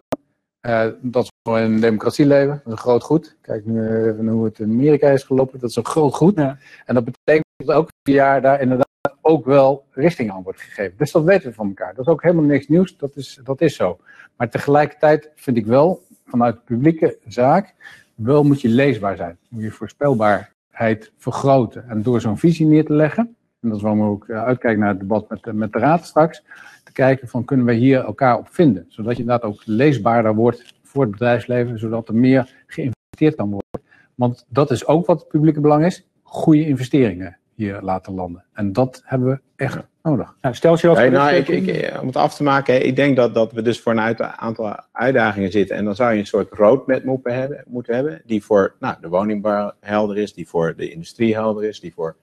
[0.59, 2.53] eh, dat we in een democratie leven.
[2.53, 3.37] Dat is een groot goed.
[3.41, 5.59] Kijk nu even hoe het in Amerika is gelopen.
[5.59, 6.35] Dat is een groot goed.
[6.35, 6.57] Ja.
[6.85, 8.87] En dat betekent dat vier jaar daar inderdaad
[9.21, 10.97] ook wel richting aan wordt gegeven.
[10.97, 11.95] Dus dat weten we van elkaar.
[11.95, 12.97] Dat is ook helemaal niks nieuws.
[12.97, 13.99] Dat is, dat is zo.
[14.35, 17.75] Maar tegelijkertijd vind ik wel, vanuit publieke zaak,
[18.23, 19.37] wel moet je leesbaar zijn.
[19.49, 21.89] Moet je voorspelbaarheid vergroten.
[21.89, 24.79] En door zo'n visie neer te leggen, en dat is waarom we ook eh, uitkijken
[24.79, 26.43] naar het debat met, de- met de Raad straks,
[26.83, 28.85] te kijken van kunnen we hier elkaar op vinden.
[28.87, 33.89] Zodat je inderdaad ook leesbaarder wordt voor het bedrijfsleven, zodat er meer geïnvesteerd kan worden.
[34.15, 38.43] Want dat is ook wat het publieke belang is, goede investeringen hier laten landen.
[38.53, 40.35] En dat hebben we echt nodig.
[40.41, 42.43] Nou, stel je wat Nee, voor nou, de- ik, ik, eh, om het af te
[42.43, 45.75] maken, hè, ik denk dat, dat we dus voor een uit- aantal uitdagingen zitten.
[45.75, 49.07] En dan zou je een soort roadmap moeten hebben, moeten hebben die voor nou, de
[49.07, 52.15] woningbouw helder is, die voor de industrie helder is, die voor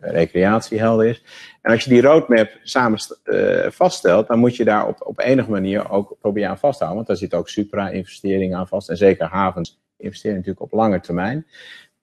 [0.00, 1.24] recreatie helder is.
[1.62, 5.50] En als je die roadmap samen eh, vaststelt, dan moet je daar op, op enige
[5.50, 6.96] manier ook proberen aan vasthouden.
[6.96, 8.88] Want daar zit ook supra-investeringen aan vast.
[8.88, 11.46] En zeker havens investeren natuurlijk op lange termijn.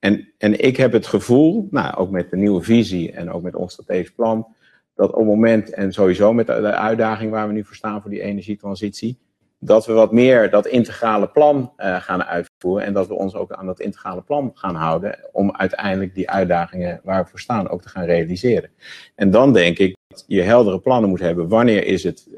[0.00, 3.54] En, en ik heb het gevoel, nou, ook met de nieuwe visie en ook met
[3.54, 4.46] ons strategisch plan,
[4.94, 8.10] dat op het moment, en sowieso met de, uitdaging waar we nu voor staan voor
[8.10, 9.18] die energietransitie,
[9.58, 13.52] dat we wat meer dat integrale plan eh, gaan uitvoeren en dat we ons ook
[13.52, 17.82] aan dat integrale plan gaan houden om uiteindelijk die uitdagingen waar we voor staan ook
[17.82, 18.70] te gaan realiseren.
[19.14, 21.48] En dan denk ik dat je heldere plannen moet hebben.
[21.48, 22.28] Wanneer is het?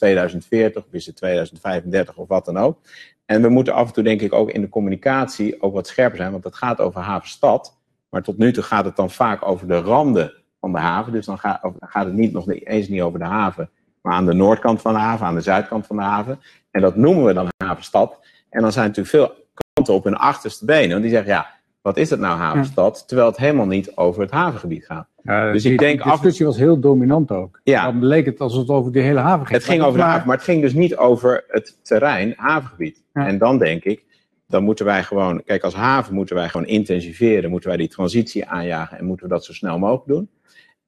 [0.00, 2.78] Eh, Is het 2040 of is het 2035 of wat dan ook?
[3.24, 6.16] En we moeten af en toe denk ik ook in de communicatie ook wat scherper
[6.16, 7.78] zijn, want het gaat over havenstad.
[8.10, 11.12] Maar tot nu toe gaat het dan vaak over de randen van de haven.
[11.12, 13.70] Dus dan gaat, gaat het niet, nog eens niet over de haven,
[14.02, 16.40] maar aan de noordkant van de haven, aan de zuidkant van de haven.
[16.70, 18.18] En dat noemen we dan havenstad.
[18.50, 20.90] En dan zijn natuurlijk veel klanten op hun achterste benen.
[20.90, 21.46] Want die zeggen, ja,
[21.82, 23.04] wat is het nou havenstad?
[23.08, 25.08] Terwijl het helemaal niet over het havengebied gaat.
[25.52, 27.60] Dus ik denk de af- discussie was heel dominant ook.
[27.64, 27.84] Ja.
[27.84, 29.58] Dan leek het alsof het over de hele haven ging.
[29.58, 33.02] Het ging over de haven, maar het ging dus niet over het terrein, havengebied.
[33.12, 33.26] Ja.
[33.26, 34.04] En dan denk ik,
[34.46, 38.46] dan moeten wij gewoon, kijk, als haven moeten wij gewoon intensiveren, moeten wij die transitie
[38.46, 40.28] aanjagen en moeten we dat zo snel mogelijk doen.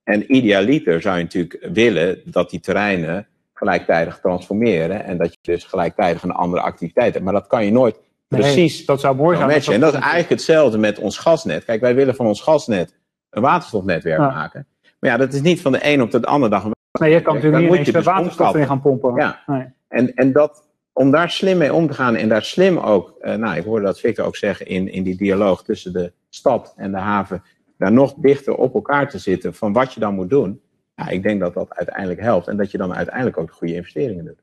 [0.05, 5.65] En idealiter zou je natuurlijk willen dat die terreinen gelijktijdig transformeren en dat je dus
[5.65, 7.25] gelijktijdig een andere activiteit hebt.
[7.25, 7.97] Maar dat kan je nooit
[8.29, 9.51] Nee, precies dat zou mooi zijn.
[9.75, 11.65] En dat is eigenlijk hetzelfde met ons gasnet.
[11.65, 12.95] Kijk, wij willen van ons gasnet
[13.31, 14.31] een waterstofnetwerk Ja.
[14.31, 14.67] maken.
[15.01, 16.67] Maar ja, dat is niet van de een op de andere dag.
[17.01, 19.15] Nee, je kan natuurlijk niet eens dus waterstof in gaan pompen.
[19.15, 19.43] Ja.
[19.47, 19.67] Nee.
[19.89, 23.35] En, en dat, om daar slim mee om te gaan en daar slim ook, eh,
[23.35, 26.91] nou, ik hoorde dat Victor ook zeggen in, in die dialoog tussen de stad en
[26.91, 27.43] de haven,
[27.79, 30.61] daar nog dichter op elkaar te zitten van wat je dan moet doen.
[30.95, 33.75] Ja, ik denk dat dat uiteindelijk helpt en dat je dan uiteindelijk ook de goede
[33.75, 34.43] investeringen doet.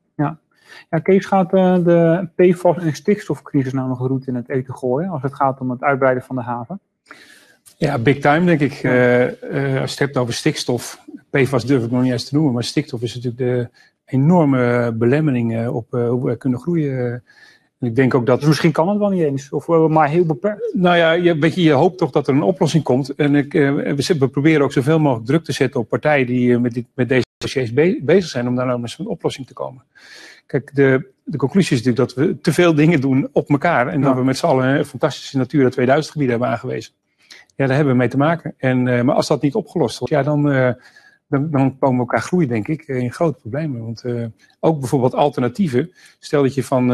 [0.89, 5.09] Ja, Kees gaat eh, de PFAS en stikstofcrisis nou nog roet in het eten gooien
[5.09, 6.79] als het gaat om het uitbreiden van de haven.
[7.79, 8.73] Ja, big time denk ik.
[8.83, 12.35] Eh, eh, als je het hebt over stikstof, PFAS durf ik nog niet eens te
[12.35, 13.69] noemen, maar stikstof is natuurlijk de
[14.05, 17.23] enorme belemmering eh, op hoe we kunnen groeien.
[17.79, 20.25] En ik denk ook dat Dus misschien kan het wel niet eens, of maar heel
[20.25, 20.73] beperkt.
[20.73, 23.15] Nou ja, je, weet je, je hoopt toch dat er een oplossing komt.
[23.15, 26.73] En ik, we, we proberen ook zoveel mogelijk druk te zetten op partijen die met,
[26.73, 29.83] dit, met deze dossiers be- bezig zijn om daar nou met een oplossing te komen.
[30.45, 33.87] Kijk, de, de conclusie is natuurlijk dat we te veel dingen doen op elkaar.
[33.87, 36.93] En dat we met z'n allen een fantastische Natura 2000 gebieden hebben aangewezen.
[37.57, 38.53] Ja, daar hebben we mee te maken.
[38.57, 40.73] En, eh, maar als dat niet opgelost wordt, ja, dan, eh,
[41.27, 43.81] dan, dan komen we elkaar groeien, denk ik, eh, in grote problemen.
[43.81, 44.03] Want
[44.59, 45.91] ook bijvoorbeeld alternatieven.
[46.19, 46.87] Stel dat je van,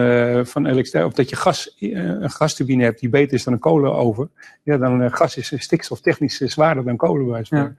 [0.45, 4.31] van elektriciteit, of dat je gas, een gasturbine hebt die beter is dan een kolenoven.
[4.63, 7.27] Ja, dan gas is stikstoftechnisch zwaarder dan kolen.
[7.27, 7.75] bij Ja.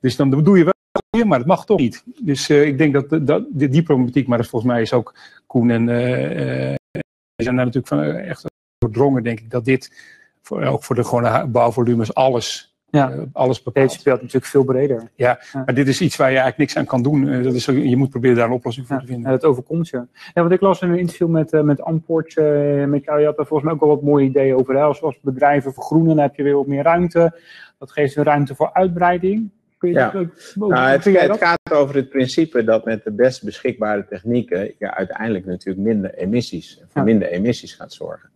[0.00, 2.04] Dus dan doe je wel maar dat mag toch niet.
[2.20, 5.14] Dus ik denk dat, dat die, die problematiek, maar dat volgens mij is ook
[5.46, 5.86] Koen en
[7.34, 8.44] die zijn daar natuurlijk van echt
[8.78, 9.90] doordrongen, denk ik, dat dit
[10.42, 13.10] voor, ook voor de gewone bouwvolumes alles, Ja.
[13.10, 13.92] eh, alles Het bepaalt.
[13.92, 15.10] speelt natuurlijk veel breder.
[15.52, 17.28] Maar dit is iets waar je eigenlijk niks aan kan doen.
[17.28, 19.30] Eh, dat is, je moet proberen daar een oplossing voor Ja, te vinden.
[19.30, 19.96] Ja, dat overkomt je.
[20.34, 22.34] Ja, want ik las in een interview met, eh, met Amport,
[22.86, 24.74] met jou, je had daar volgens mij ook wel wat mooie ideeën over.
[24.74, 24.82] Hè?
[24.82, 27.38] Als, als bedrijven vergroenen, dan heb je weer wat meer ruimte.
[27.78, 29.50] Dat geeft weer ruimte voor uitbreiding.
[29.78, 30.10] Kun je Ja.
[30.10, 34.94] dat Nou, het, het gaat over het principe dat met de best beschikbare technieken je
[34.94, 37.02] uiteindelijk natuurlijk minder emissies, voor Ja.
[37.02, 38.30] minder emissies gaat zorgen.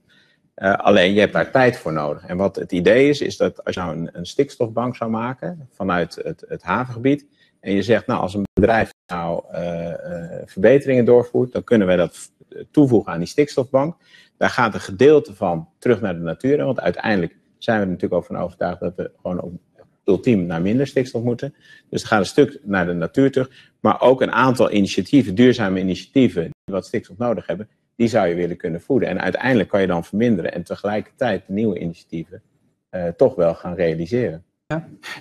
[0.56, 2.26] Eh, alleen je hebt daar tijd voor nodig.
[2.26, 5.68] En wat het idee is, is dat als je nou een, een stikstofbank zou maken
[5.72, 7.26] vanuit het, het havengebied.
[7.60, 11.96] En je zegt, nou, als een bedrijf nou eh, eh, verbeteringen doorvoert, dan kunnen wij
[11.96, 12.30] dat
[12.70, 13.96] toevoegen aan die stikstofbank.
[14.36, 16.64] Daar gaat een gedeelte van terug naar de natuur.
[16.64, 19.52] Want uiteindelijk zijn we er natuurlijk over van overtuigd dat we gewoon op,
[20.04, 21.54] ultiem naar minder stikstof moeten.
[21.90, 23.70] Dus er gaat een stuk naar de natuur terug.
[23.80, 28.34] Maar ook een aantal initiatieven, duurzame initiatieven, die wat stikstof nodig hebben, die zou je
[28.34, 29.08] willen kunnen voeden.
[29.08, 32.42] En uiteindelijk kan je dan verminderen en tegelijkertijd nieuwe initiatieven
[32.88, 34.44] eh, toch wel gaan realiseren.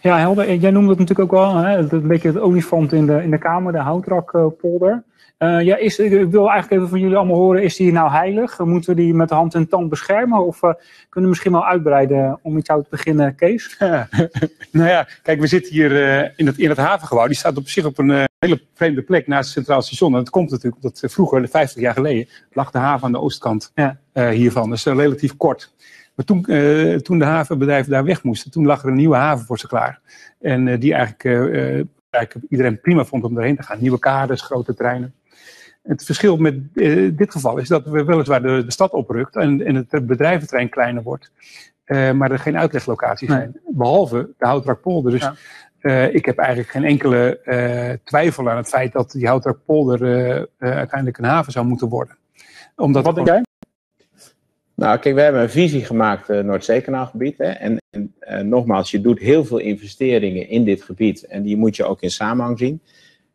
[0.02, 0.48] Ja, helder.
[0.48, 3.32] En Jij noemde het natuurlijk ook wel, hè, een beetje het olifant in de, in
[3.32, 5.04] de kamer, de houtrakpolder.
[5.38, 8.60] Eh ja, is, ik wil eigenlijk even van jullie allemaal horen, is die nou heilig?
[8.60, 10.46] Moeten we die met hand en tand beschermen?
[10.46, 10.70] Of eh,
[11.10, 13.76] kunnen we misschien wel uitbreiden om met jou te beginnen, Kees?
[13.80, 14.08] Ja.
[14.72, 17.28] nou ja, kijk, we zitten hier eh, in, het, in het havengebouw.
[17.28, 20.12] Die staat op zich op een eh, hele vreemde plek naast het Centraal Station.
[20.12, 23.22] En dat komt natuurlijk omdat eh, vroeger, 50 jaar geleden, lag de haven aan de
[23.22, 23.98] oostkant Ja.
[24.14, 24.70] eh, hiervan.
[24.70, 25.74] Dus eh, relatief kort.
[26.16, 29.46] Maar toen, eh, toen de havenbedrijven daar weg moesten, toen lag er een nieuwe haven
[29.46, 30.00] voor ze klaar.
[30.40, 33.78] En eh, die eigenlijk, eh, eigenlijk iedereen prima vond om erheen te gaan.
[33.82, 35.14] Nieuwe kades, grote treinen.
[35.84, 36.74] Het verschil met
[37.18, 41.04] dit geval is dat we weliswaar de, de stad oprukt en, en het bedrijventrein kleiner
[41.04, 41.32] wordt.
[41.88, 43.38] maar er geen uitleglocaties Nee.
[43.38, 43.60] zijn.
[43.68, 45.12] Behalve de Houtrakpolder.
[45.12, 45.30] Dus
[45.82, 46.06] Ja.
[46.08, 47.40] ik heb eigenlijk geen enkele
[48.04, 50.04] twijfel aan het feit dat die Houtrakpolder
[50.58, 52.18] eh, uiteindelijk een haven zou moeten worden.
[52.76, 53.44] Omdat Wat denk jij?
[54.76, 57.38] Nou, kijk, we hebben een visie gemaakt, uh, Noordzeekanaalgebied.
[57.38, 57.50] Hè?
[57.50, 61.24] En, en uh, nogmaals, je doet heel veel investeringen in dit gebied.
[61.24, 62.82] En die moet je ook in samenhang zien.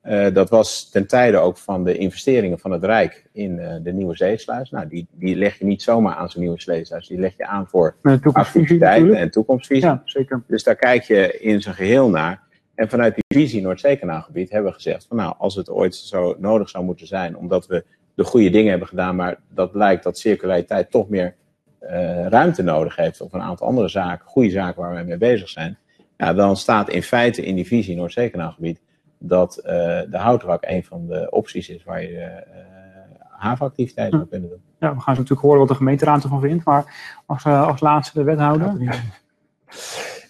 [0.04, 3.92] Uh, dat was ten tijde ook van de investeringen van het Rijk in uh, de
[3.92, 4.70] nieuwe zeesluis.
[4.70, 7.08] Nou, die, die leg je niet zomaar aan zo'n nieuwe zeesluis.
[7.08, 7.96] Die leg je aan voor
[8.32, 9.86] activiteiten en toekomstvisie.
[9.86, 10.42] Ja, zeker.
[10.46, 12.42] Dus daar kijk je in zijn geheel naar.
[12.74, 16.68] En vanuit die visie Noordzeekanaalgebied hebben we gezegd van nou, als het ooit zo nodig
[16.68, 20.90] zou moeten zijn, omdat we de goede dingen hebben gedaan, maar dat blijkt dat circulariteit
[20.90, 21.34] toch meer
[21.82, 25.48] uh, ruimte nodig heeft of een aantal andere zaken, goede zaken waar wij mee bezig
[25.48, 25.78] zijn,
[26.16, 28.80] ja, dan staat in feite in die visie Noordzeekanaalgebied
[29.18, 29.64] dat uh,
[30.10, 32.24] de houtrak een van de opties is waar je uh,
[33.28, 34.62] havenactiviteiten zou kunnen doen.
[34.78, 36.84] Ja, we gaan zo natuurlijk horen wat de gemeenteraad ervan vindt, maar
[37.26, 38.78] als, uh, als laatste de wethouder.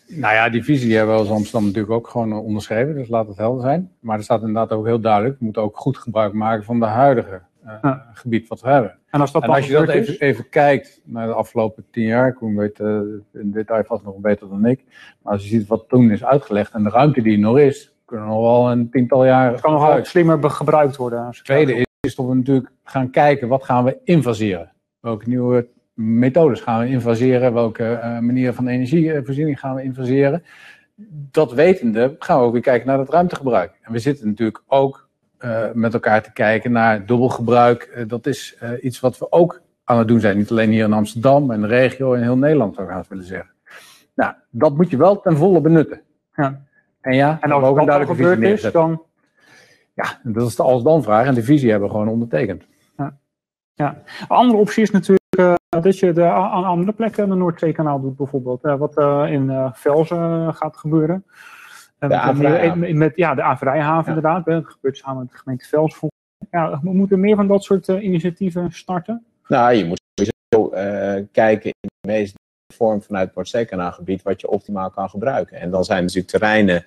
[0.06, 3.36] Nou ja, die visie hebben we als Amsterdam natuurlijk ook gewoon onderschreven, dus laat het
[3.36, 3.90] helder zijn.
[4.00, 6.86] Maar er staat inderdaad ook heel duidelijk, we moeten ook goed gebruik maken van de
[6.86, 8.10] huidige ja.
[8.12, 8.98] gebied wat we hebben.
[9.10, 12.32] En als, dat en als je dat even, even, kijkt naar de afgelopen tien jaar,
[12.32, 13.00] Koen weet uh,
[13.32, 14.84] in detail vast nog beter dan ik,
[15.22, 17.94] maar als je ziet wat toen is uitgelegd en de ruimte die er nog is,
[18.04, 19.52] kunnen we nog wel een tiental jaar.
[19.52, 21.26] Het kan nog wel slimmer gebruikt worden.
[21.26, 24.72] Het tweede is, is dat we natuurlijk gaan kijken, wat gaan we invaseren?
[25.00, 27.52] Welke nieuwe methodes gaan we invaseren?
[27.52, 30.42] Welke uh, manieren van energievoorziening gaan we invaseren?
[31.30, 33.78] Dat wetende gaan we ook weer kijken naar het ruimtegebruik.
[33.82, 35.08] En we zitten natuurlijk ook
[35.72, 37.92] met elkaar te kijken naar dubbelgebruik.
[37.96, 40.36] Uh, dat is iets wat we ook aan het doen zijn.
[40.36, 43.08] Niet alleen hier in Amsterdam, maar in de regio en heel Nederland zou ik haast
[43.08, 43.50] willen zeggen.
[44.14, 46.00] Nou, dat moet je wel ten volle benutten.
[46.34, 46.60] Ja.
[47.00, 49.02] En ja, en als ook dat een duidelijke gebeurd visie is, dan...
[49.94, 51.26] Ja, dat is de als-dan-vraag.
[51.26, 52.64] En de visie hebben we gewoon ondertekend.
[52.96, 53.16] Ja.
[53.74, 54.02] ja.
[54.20, 58.16] Een andere optie is natuurlijk uh, dat je de, aan andere plekken een Noordzeekanaal doet,
[58.16, 58.64] bijvoorbeeld.
[58.64, 61.24] Uh, wat uh, in Velzen gaat gebeuren.
[62.00, 64.44] De met, ja, de Averijhaven inderdaad.
[64.44, 66.08] Dat gebeurt samen met de gemeente Velzen.
[66.50, 69.24] Ja, we moeten meer van dat soort initiatieven starten.
[69.48, 70.70] Nou, je moet sowieso
[71.32, 72.34] kijken in de meest
[72.74, 75.60] vorm vanuit het Noordzeekanaalgebied wat je optimaal kan gebruiken.
[75.60, 76.84] En dan zijn er natuurlijk terreinen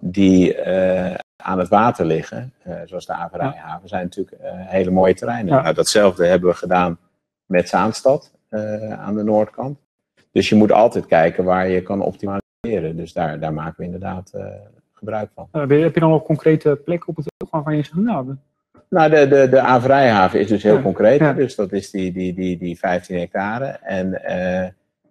[0.00, 5.14] die uh, aan het water liggen, uh, zoals de Averijhaven, zijn natuurlijk uh, hele mooie
[5.14, 5.54] terreinen.
[5.54, 5.62] Ja.
[5.62, 6.98] Nou, datzelfde hebben we gedaan
[7.46, 8.32] met Zaanstad
[8.98, 9.78] aan de noordkant.
[10.32, 12.41] Dus je moet altijd kijken waar je kan optimaliseren.
[12.70, 14.32] Dus daar, daar maken we inderdaad
[14.92, 15.48] gebruik van.
[15.52, 18.36] heb je dan nog concrete plekken op het oog waarvan je zegt, nou...
[18.88, 20.82] Nou, de, de, de Averijhaven is dus heel ja.
[20.82, 21.36] concreet.
[21.36, 23.66] Dus dat is die, die, die, die 15 hectare.
[23.66, 24.20] En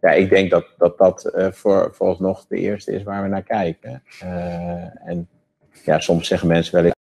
[0.02, 4.04] ja, ik denk dat dat, dat voor, vooralsnog de eerste is waar we naar kijken.
[5.06, 5.28] En
[5.86, 7.01] ja, soms zeggen mensen wel eens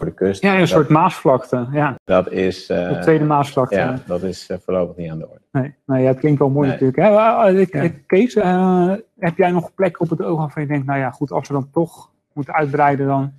[0.00, 0.42] voor de kust.
[0.42, 1.66] Ja, een dat, soort Maasvlakte.
[1.72, 1.98] Ja.
[2.04, 2.70] Dat is.
[2.70, 3.76] Uh, de tweede Maasvlakte.
[3.76, 5.40] Ja, dat is voorlopig niet aan de orde.
[5.52, 6.78] Nee, nee ja, het klinkt wel mooi nee.
[6.78, 6.98] natuurlijk.
[6.98, 7.60] Hè?
[7.60, 7.90] Ik, ja.
[8.06, 8.34] Kees,
[9.18, 11.54] heb jij nog plekken op het oog waarvan je denkt, nou ja, goed, als we
[11.54, 13.32] dan toch moeten uitbreiden, dan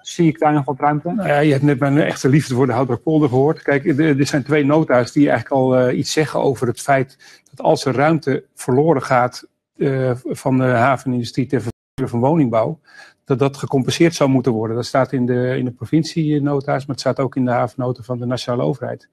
[0.00, 1.12] zie ik daar nog wat ruimte.
[1.12, 3.62] Nou ja, je hebt net mijn echte liefde voor de Houtrakpolder gehoord.
[3.62, 7.66] Kijk, er zijn twee nota's die eigenlijk al uh, iets zeggen over het feit dat
[7.66, 12.80] als er ruimte verloren gaat uh, van de havenindustrie ter vervanging van woningbouw,
[13.26, 14.76] dat dat gecompenseerd zou moeten worden.
[14.76, 18.18] Dat staat in de, in de provincienota's, maar het staat ook in de havennoten van
[18.18, 19.08] de nationale overheid.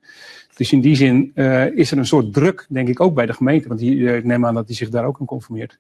[0.56, 3.34] Dus in die zin uh, is er een soort druk, denk ik, ook bij de
[3.34, 5.80] gemeente, want die, ik neem aan dat die zich daar ook aan conformeert,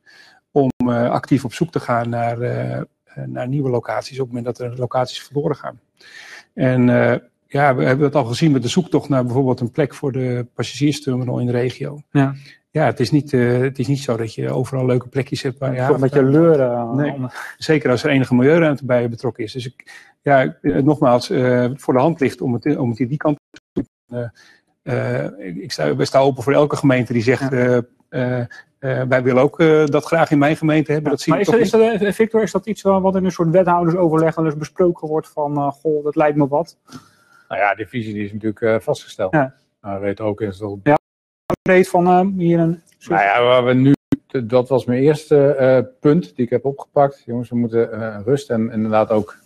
[0.51, 2.37] om actief op zoek te gaan naar
[3.25, 5.79] naar nieuwe locaties op het moment dat er locaties verloren gaan.
[6.53, 6.85] En
[7.47, 10.45] ja, we hebben het al gezien met de zoektocht naar bijvoorbeeld een plek voor de
[10.53, 12.01] passagiersterminal in de regio.
[12.11, 12.35] Ja,
[12.73, 15.59] ja het, is niet, uh, het is niet zo dat je overal leuke plekjes hebt
[15.59, 16.95] waar je Toch een beetje leuren.
[16.95, 17.15] Nee,
[17.57, 19.51] zeker als er enige milieuruimte bij betrokken is.
[19.51, 23.17] Dus ik, ja, nogmaals, uh, voor de hand ligt om het, om het in die
[23.17, 23.39] kant
[23.71, 24.31] te doen.
[25.61, 27.51] ik sta, we staan open voor elke gemeente die zegt...
[27.51, 28.47] Ja.
[28.83, 31.11] Uh, wij willen ook uh, dat graag in mijn gemeente hebben.
[31.11, 33.31] Ja, dat zie maar is, dat, is dat, Victor, is dat iets wat in een
[33.31, 36.77] soort wethoudersoverleg wel eens besproken wordt van, uh, goh, dat lijkt me wat?
[37.47, 39.33] Nou ja, die visie die is natuurlijk vastgesteld.
[39.33, 39.53] Ja.
[39.79, 41.01] Maar weet ook is dat...
[41.61, 42.81] Breed van hier een...
[43.07, 43.93] Nou ja, waar we nu,
[44.45, 47.23] dat was mijn eerste punt die ik heb opgepakt.
[47.25, 49.37] Jongens, we moeten rust en inderdaad ook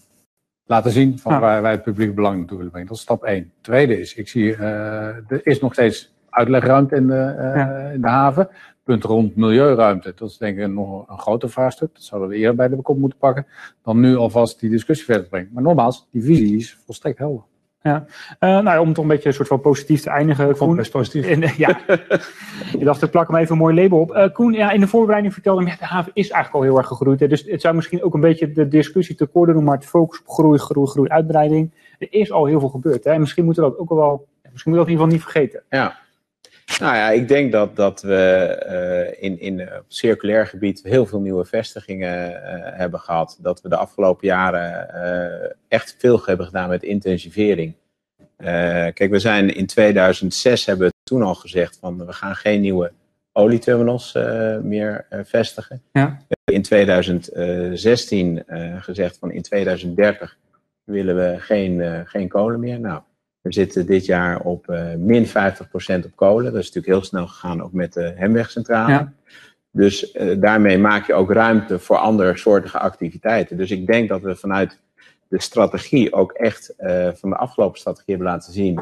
[0.66, 2.88] laten zien van waar wij het publiek belang naartoe willen brengen.
[2.88, 3.52] Dat is stap één.
[3.62, 7.89] Tweede is, ik zie, er is nog steeds uitlegruimte in de, ja.
[7.89, 8.50] in de haven
[8.84, 11.93] punt rond milieuruimte, dat is denk ik nog een groter vraagstuk.
[11.93, 13.48] Dat zouden we eerder bij de kop moeten pakken.
[13.84, 15.50] Dan nu alvast die discussie verder brengen.
[15.54, 17.43] Maar nogmaals, die visie is volstrekt helder.
[17.82, 18.05] Ja.
[18.39, 20.49] Uh, nou ja, om het een beetje een soort van positief te eindigen.
[20.49, 21.28] Ik vond het best positief.
[21.28, 21.80] En, ja,
[22.80, 24.15] je dacht, ik plak hem even een mooi label op.
[24.15, 26.78] Uh, Koen, ja, in de voorbereiding vertelde me, ja, de haven is eigenlijk al heel
[26.78, 27.19] erg gegroeid.
[27.19, 27.28] Hè.
[27.28, 30.19] Dus het zou misschien ook een beetje de discussie te kort doen, maar het focus
[30.19, 31.71] op groei, groei, groei, uitbreiding.
[31.99, 33.03] Er is al heel veel gebeurd.
[33.03, 33.11] Hè.
[33.11, 35.51] En misschien moeten we dat ook wel, misschien moeten we dat in ieder geval niet
[35.51, 35.63] vergeten.
[35.69, 36.05] Ja.
[36.80, 41.20] Nou ja, ik denk dat, dat we uh, in, in op circulair gebied heel veel
[41.20, 42.38] nieuwe vestigingen uh,
[42.78, 43.38] hebben gehad.
[43.41, 47.74] Dat we de afgelopen jaren uh, echt veel hebben gedaan met intensivering.
[48.93, 52.91] kijk, we zijn in 2006 hebben we toen al gezegd van we gaan geen nieuwe
[53.32, 54.13] olieterminals
[54.61, 55.82] meer vestigen.
[55.91, 56.05] Ja.
[56.28, 58.43] We hebben in 2016
[58.80, 60.38] gezegd van in 2030
[60.84, 62.80] willen we geen, geen kolen meer.
[62.80, 63.01] Nou,
[63.48, 65.30] we zitten dit jaar op uh, min 50%
[66.06, 66.43] op kolen.
[66.43, 68.91] Dat is natuurlijk heel snel gegaan ook met de Hemwegcentrale.
[68.91, 69.14] Ja.
[69.72, 73.58] Dus uh, daarmee maak je ook ruimte voor andere soortige activiteiten.
[73.58, 74.80] Dus ik denk dat we vanuit
[75.28, 78.82] de strategie ook echt uh, van de afgelopen strategie hebben laten zien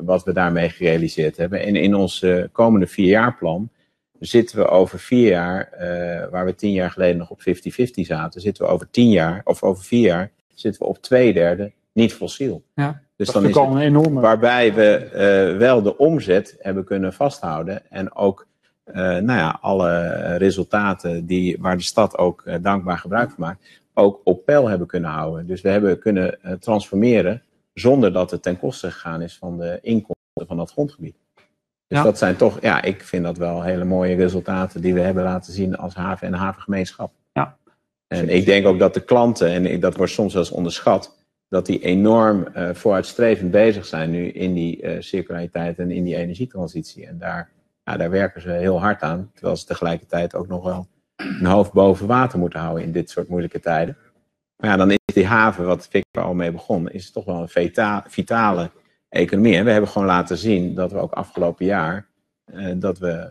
[0.00, 1.60] wat we daarmee gerealiseerd hebben.
[1.60, 3.70] En in ons komende vierjaarplan
[4.18, 5.68] zitten we over vier jaar,
[6.30, 7.44] waar we tien jaar geleden nog op 50-50
[7.94, 11.72] zaten, zitten we over tien jaar, of over vier jaar, zitten we op twee derde
[11.92, 12.62] niet fossiel.
[12.74, 13.02] Ja.
[13.16, 14.20] Dus dat dan is enorme.
[14.20, 15.10] Waarbij we
[15.52, 17.90] uh, wel de omzet hebben kunnen vasthouden.
[17.90, 18.46] En ook
[18.86, 23.66] uh, nou ja, alle resultaten die, waar de stad ook uh, dankbaar gebruik van maakt,
[23.94, 25.46] ook op peil hebben kunnen houden.
[25.46, 27.42] Dus we hebben kunnen transformeren
[27.74, 31.16] zonder dat het ten koste gegaan is van de inkomsten van dat grondgebied.
[31.86, 32.02] Dus Ja.
[32.02, 35.52] dat zijn toch, ja, ik vind dat wel hele mooie resultaten die we hebben laten
[35.52, 37.12] zien als haven en havengemeenschap.
[37.32, 37.56] Ja.
[38.06, 41.16] En ik denk ook dat de klanten, en dat wordt soms wel eens onderschat,
[41.48, 46.16] dat die enorm eh, vooruitstrevend bezig zijn nu in die eh, circulariteit en in die
[46.16, 47.06] energietransitie.
[47.06, 47.50] En daar,
[47.82, 50.86] ja, daar werken ze heel hard aan, terwijl ze tegelijkertijd ook nog wel
[51.16, 53.96] een hoofd boven water moeten houden in dit soort moeilijke tijden.
[54.56, 57.48] Maar ja, dan is die haven, wat Victor al mee begon, is toch wel een
[57.48, 58.70] vita- vitale
[59.08, 59.56] economie.
[59.56, 62.06] En we hebben gewoon laten zien dat we ook afgelopen jaar,
[62.44, 63.30] eh, dat we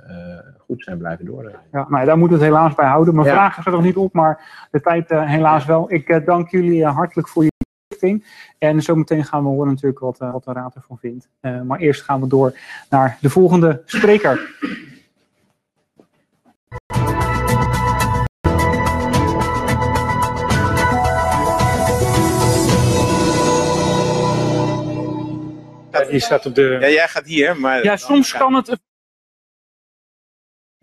[0.59, 1.59] goed zijn blijven doordraaien.
[1.71, 3.15] Ja, nou ja, daar moeten we het helaas bij houden.
[3.15, 3.33] Mijn Ja.
[3.33, 5.91] vragen zijn er nog niet op, maar de tijd helaas wel.
[5.93, 7.53] Ik dank jullie hartelijk voor je
[7.99, 8.25] toelichting.
[8.57, 11.27] En zometeen gaan we horen natuurlijk wat, eh, wat de raad ervan vindt.
[11.39, 12.57] Eh, maar eerst gaan we door
[12.89, 14.53] naar de volgende spreker.
[26.09, 26.77] Die staat op de...
[26.79, 27.83] Ja, jij gaat hier, maar...
[27.83, 28.79] Ja, soms kan het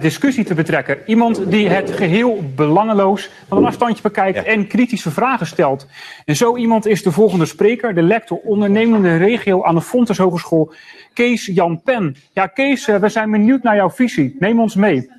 [0.03, 0.98] discussie te betrekken.
[1.07, 4.44] Iemand die het geheel belangeloos van een afstandje bekijkt Ja.
[4.44, 5.86] en kritische vragen stelt.
[6.24, 10.72] En zo iemand is de volgende spreker, de lector ondernemende regio aan de Fontes Hogeschool,
[11.14, 12.16] Kees Jan Pen.
[12.32, 14.36] Ja, Kees, eh, we zijn benieuwd naar jouw visie.
[14.38, 15.11] Neem ons mee.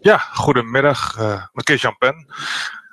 [0.00, 1.16] Ja, goedemiddag.
[1.18, 2.26] eh mijn Kees Jan Pen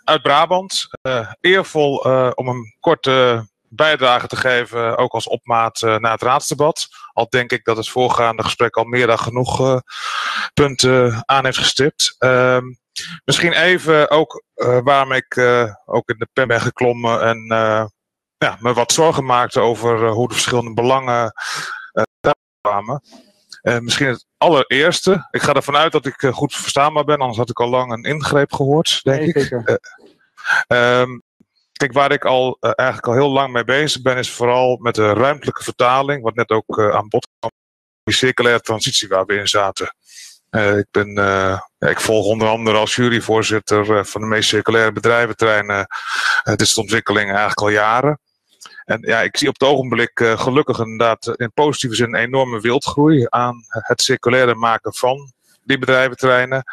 [0.04, 0.88] uit Brabant.
[1.02, 6.22] Eh, eervol eh, om een korte bijdrage te geven, ook als opmaat eh, naar het
[6.22, 6.88] raadsdebat.
[7.14, 9.78] Al denk ik dat het voorgaande gesprek al meer dan genoeg eh,
[10.54, 12.16] punten aan heeft gestipt.
[12.18, 12.64] Ehm,
[13.26, 17.86] misschien even ook eh, waarom ik eh, ook in de pen ben geklommen en eh,
[18.38, 21.32] ja, me wat zorgen maakte over eh, hoe de verschillende belangen
[21.94, 23.02] eh daar kwamen.
[23.62, 25.28] Eh, misschien het allereerste.
[25.32, 27.92] Ik ga ervan uit dat ik eh, goed verstaanbaar ben, anders had ik al lang
[27.92, 29.40] een ingreep gehoord, denk Nee, ik.
[29.42, 29.80] zeker.
[31.82, 34.96] Kijk, waar ik al eh, eigenlijk al heel lang mee bezig ben, is vooral met
[34.96, 37.52] de ruimtelijke vertaling, wat net ook eh, aan bod kwam,
[38.04, 39.96] die circulaire transitie waar we in zaten.
[40.50, 41.10] Eh, ik, ben,
[41.80, 45.88] ik volg onder andere als juryvoorzitter van de meest circulaire bedrijventreinen
[46.44, 48.20] dit soort ontwikkelingen eigenlijk al jaren.
[48.86, 53.26] En ja, ik zie op het ogenblik gelukkig inderdaad in positieve zin een enorme wildgroei
[53.30, 56.64] aan het circulaire maken van die bedrijventerreinen.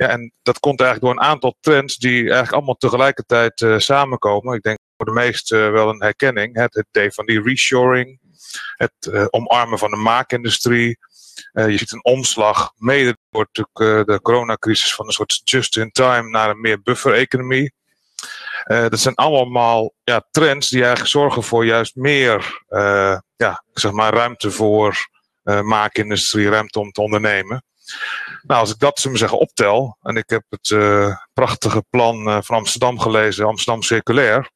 [0.00, 4.56] Ja, en dat komt eigenlijk door een aantal trends die eigenlijk allemaal tegelijkertijd eh, samenkomen.
[4.56, 6.56] Ik denk voor de meesten wel een herkenning.
[6.56, 8.18] Het, het van die reshoring,
[8.76, 10.98] het eh, omarmen van de maakindustrie.
[11.52, 16.28] Eh, je ziet een omslag, mede door natuurlijk, eh, de coronacrisis, van een soort just-in-time
[16.28, 17.72] naar een meer buffer-economie.
[18.64, 23.92] Eh, dat zijn allemaal ja, trends die eigenlijk zorgen voor juist meer eh, ja, zeg
[23.92, 25.08] maar, ruimte voor
[25.42, 27.64] eh, maakindustrie, ruimte om te ondernemen.
[28.42, 32.38] Nou, als ik dat we zeggen optel, en ik heb het eh, prachtige plan eh,
[32.42, 34.50] van Amsterdam gelezen, Amsterdam Circulair.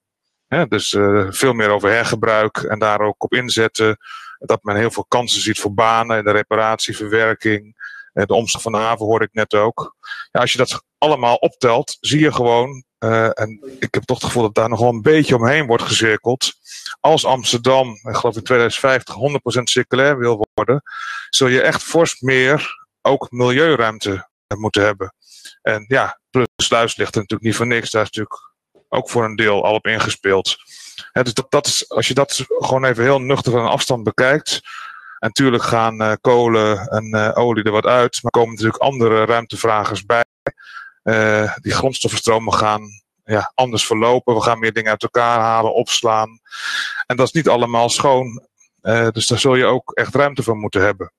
[0.68, 3.96] Dus eh, veel meer over hergebruik en daar ook op inzetten.
[4.38, 7.92] Dat men heel veel kansen ziet voor banen in de reparatie, verwerking.
[8.12, 9.96] de omslag van de haven hoorde ik net ook.
[10.30, 14.42] Ja, als je dat allemaal optelt, zie je gewoon, en ik heb toch het gevoel
[14.42, 16.52] dat daar nog wel een beetje omheen wordt gezirkeld.
[17.00, 19.14] Als Amsterdam, ik geloof in 2050,
[19.60, 20.82] 100% circulair wil worden,
[21.28, 24.28] zul je echt fors meer ook milieuruimte
[24.58, 25.14] moeten hebben.
[25.62, 27.90] En ja, plus sluis ligt er natuurlijk niet voor niks.
[27.90, 28.52] Daar is natuurlijk
[28.88, 30.56] ook voor een deel al op ingespeeld.
[31.12, 34.60] Dus dat, dat is, als je dat gewoon even heel nuchter van een afstand bekijkt.
[35.18, 38.18] En natuurlijk gaan uh, kolen en uh, olie er wat uit.
[38.22, 40.24] Maar komen natuurlijk andere ruimtevragers bij.
[41.02, 42.82] Uh, die grondstoffenstromen gaan
[43.24, 44.34] ja, anders verlopen.
[44.34, 46.40] We gaan meer dingen uit elkaar halen, opslaan.
[47.06, 48.46] En dat is niet allemaal schoon.
[48.82, 51.12] dus daar zul je ook echt ruimte voor moeten hebben.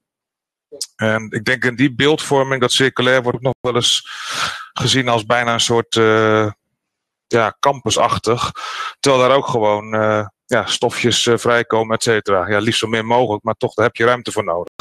[0.96, 4.10] En ik denk in die beeldvorming, dat circulair wordt ook nog wel eens
[4.74, 6.52] gezien als bijna een soort uh,
[7.28, 8.52] ja, campusachtig.
[9.00, 12.50] Terwijl daar ook gewoon uh, ja, stofjes uh, vrijkomen, et cetera.
[12.50, 14.74] Ja, liefst zo min mogelijk, maar toch, daar heb je ruimte voor nodig.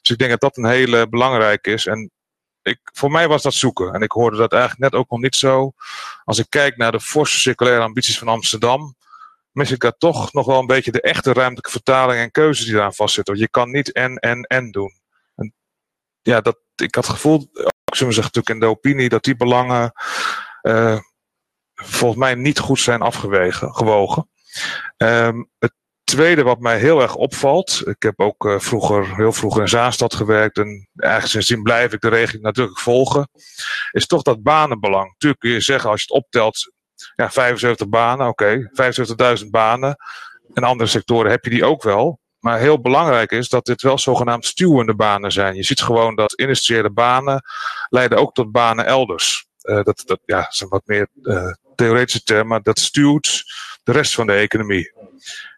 [0.00, 1.86] Dus ik denk dat dat een hele belangrijke is.
[1.86, 2.10] En
[2.62, 3.92] ik, voor mij was dat zoeken.
[3.92, 5.72] En ik hoorde dat eigenlijk net ook nog niet zo.
[6.24, 8.96] Als ik kijk naar de forse circulaire ambities van Amsterdam,
[9.52, 12.74] mis ik daar toch nog wel een beetje de echte ruimtelijke vertaling en keuzes die
[12.74, 13.34] daaraan vastzitten.
[13.34, 14.97] Want je kan niet en, en, en doen
[16.28, 19.92] ja, dat, ik had het gevoel, ook zeggen natuurlijk in de opinie, dat die belangen
[20.62, 20.98] uh,
[21.74, 24.30] volgens mij niet goed zijn afgewegen, gewogen.
[24.96, 25.72] Um, het
[26.04, 30.14] tweede wat mij heel erg opvalt, ik heb ook uh, vroeger, heel vroeger in Zaanstad
[30.14, 33.28] gewerkt en eigenlijk sindsdien blijf ik de regio natuurlijk volgen,
[33.90, 35.08] is toch dat banenbelang.
[35.08, 36.72] Natuurlijk kun je zeggen, als je het optelt,
[37.16, 39.96] ja, 75 banen, oké, okay, 75.000 banen.
[40.54, 42.20] In andere sectoren heb je die ook wel.
[42.40, 45.54] Maar heel belangrijk is dat dit wel zogenaamd stuwende banen zijn.
[45.54, 47.42] Je ziet gewoon dat industriële banen
[47.88, 49.46] leiden ook tot banen elders.
[49.62, 53.44] Uh, dat, dat ja, zijn wat meer uh, theoretische termen, maar dat stuwt
[53.82, 54.92] de rest van de economie.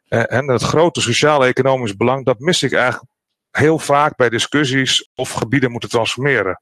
[0.08, 3.12] Uh, en het grote sociaal-economisch belang, dat mis ik eigenlijk
[3.50, 6.60] heel vaak bij discussies of gebieden moeten transformeren.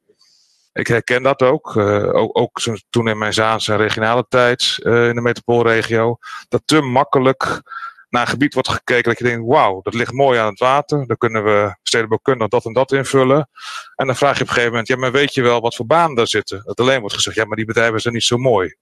[0.73, 2.61] Ik herken dat ook, ook, ook
[2.91, 7.63] toen in mijn Zaanse regionale tijd in de metropoolregio, dat te makkelijk
[8.09, 11.07] naar een gebied wordt gekeken dat je denkt, wauw, dat ligt mooi aan het water.
[11.07, 13.49] Dan kunnen we stedenbouwkundig dat en dat invullen.
[13.95, 15.87] En dan vraag je op een gegeven moment, ja, maar weet je wel wat voor
[15.87, 16.63] banen daar zitten?
[16.65, 18.77] Dat alleen wordt gezegd, ja, maar die bedrijven zijn niet zo mooi.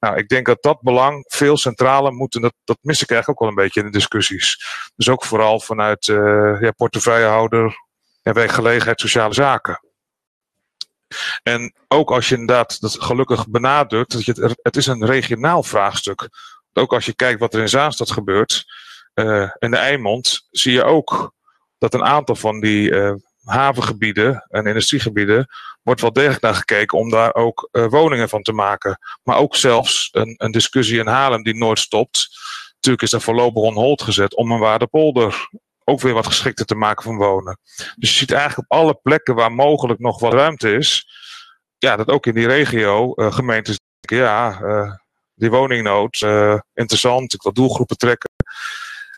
[0.00, 2.34] Nou, ik denk dat dat belang veel centraler moet.
[2.34, 4.66] En dat, dat mis ik eigenlijk ook wel een beetje in de discussies.
[4.96, 7.76] Dus ook vooral vanuit uh, ja, portefeuillehouder
[8.22, 9.80] en werkgelegenheid, sociale zaken.
[11.42, 15.62] En ook als je inderdaad dat gelukkig benadrukt, dat je het, het is een regionaal
[15.62, 16.28] vraagstuk
[16.76, 18.64] ook als je kijkt wat er in Zaanstad gebeurt,
[19.14, 21.34] uh, in de Eimond, zie je ook
[21.78, 23.12] dat een aantal van die uh,
[23.44, 25.46] havengebieden en industriegebieden
[25.82, 28.98] wordt wel degelijk naar gekeken om daar ook uh, woningen van te maken.
[29.22, 32.28] Maar ook zelfs een, een discussie in Haarlem die nooit stopt.
[32.74, 35.48] Natuurlijk is er voorlopig on hold gezet om een Waardepolder
[35.84, 37.58] ook weer wat geschikter te maken van wonen.
[37.96, 41.08] Dus je ziet eigenlijk op alle plekken waar mogelijk nog wat ruimte is,
[41.78, 44.58] ja, dat ook in die regio gemeentes denken, ja,
[45.36, 47.34] die woningnood uh, interessant.
[47.34, 48.30] Ik wil doelgroepen trekken.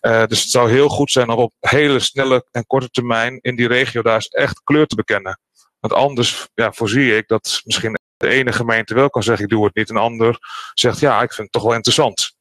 [0.01, 3.57] Uh, dus het zou heel goed zijn om op hele snelle en korte termijn in
[3.57, 5.41] die regio daar eens echt kleur te bekennen.
[5.81, 9.65] Want anders ja, voorzie ik dat misschien de ene gemeente wel kan zeggen ik doe
[9.65, 9.89] het niet.
[9.89, 10.39] En de ander
[10.75, 12.37] zegt ja, ik vind het toch wel interessant.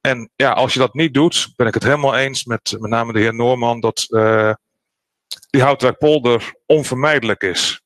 [0.00, 3.12] En ja, als je dat niet doet, ben ik het helemaal eens met met name
[3.12, 4.52] de heer Noorman dat uh,
[5.50, 7.80] die Houtwerkpolder onvermijdelijk is.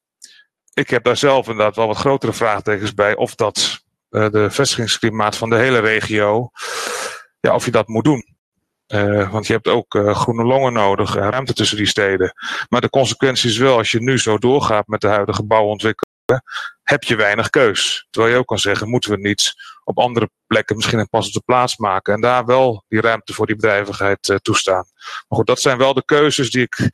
[0.74, 3.80] Ik heb daar zelf inderdaad wel wat grotere vraagtekens bij of dat
[4.10, 6.50] de vestigingsklimaat van de hele regio,
[7.40, 8.38] ja, of je dat moet doen.
[8.94, 12.32] Uh, want je hebt ook uh, groene longen nodig, uh, ruimte tussen die steden.
[12.68, 16.42] Maar de consequentie is wel, als je nu zo doorgaat met de huidige bouwontwikkeling,
[16.82, 18.06] heb je weinig keus.
[18.10, 19.52] Terwijl je ook kan zeggen, moeten we niet
[19.84, 23.56] op andere plekken misschien een passende plaats maken en daar wel die ruimte voor die
[23.56, 24.84] bedrijvigheid toestaan.
[25.04, 26.90] Maar goed, dat zijn wel de keuzes die ik,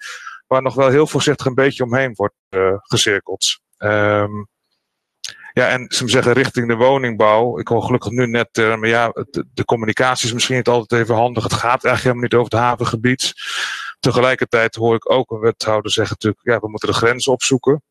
[0.47, 2.35] waar nog wel heel voorzichtig een beetje omheen wordt
[2.83, 3.61] gecirkeld.
[3.79, 4.49] Um,
[5.57, 7.59] ja, en ze zeggen richting de woningbouw.
[7.59, 8.89] Ik hoor gelukkig nu net termen.
[8.89, 9.13] Ja,
[9.53, 11.43] de, communicatie is misschien niet altijd even handig.
[11.43, 13.33] Het gaat eigenlijk helemaal niet over het havengebied.
[14.01, 17.83] Tegelijkertijd hoor ik ook een wethouder zeggen natuurlijk, ja, we moeten de grenzen opzoeken.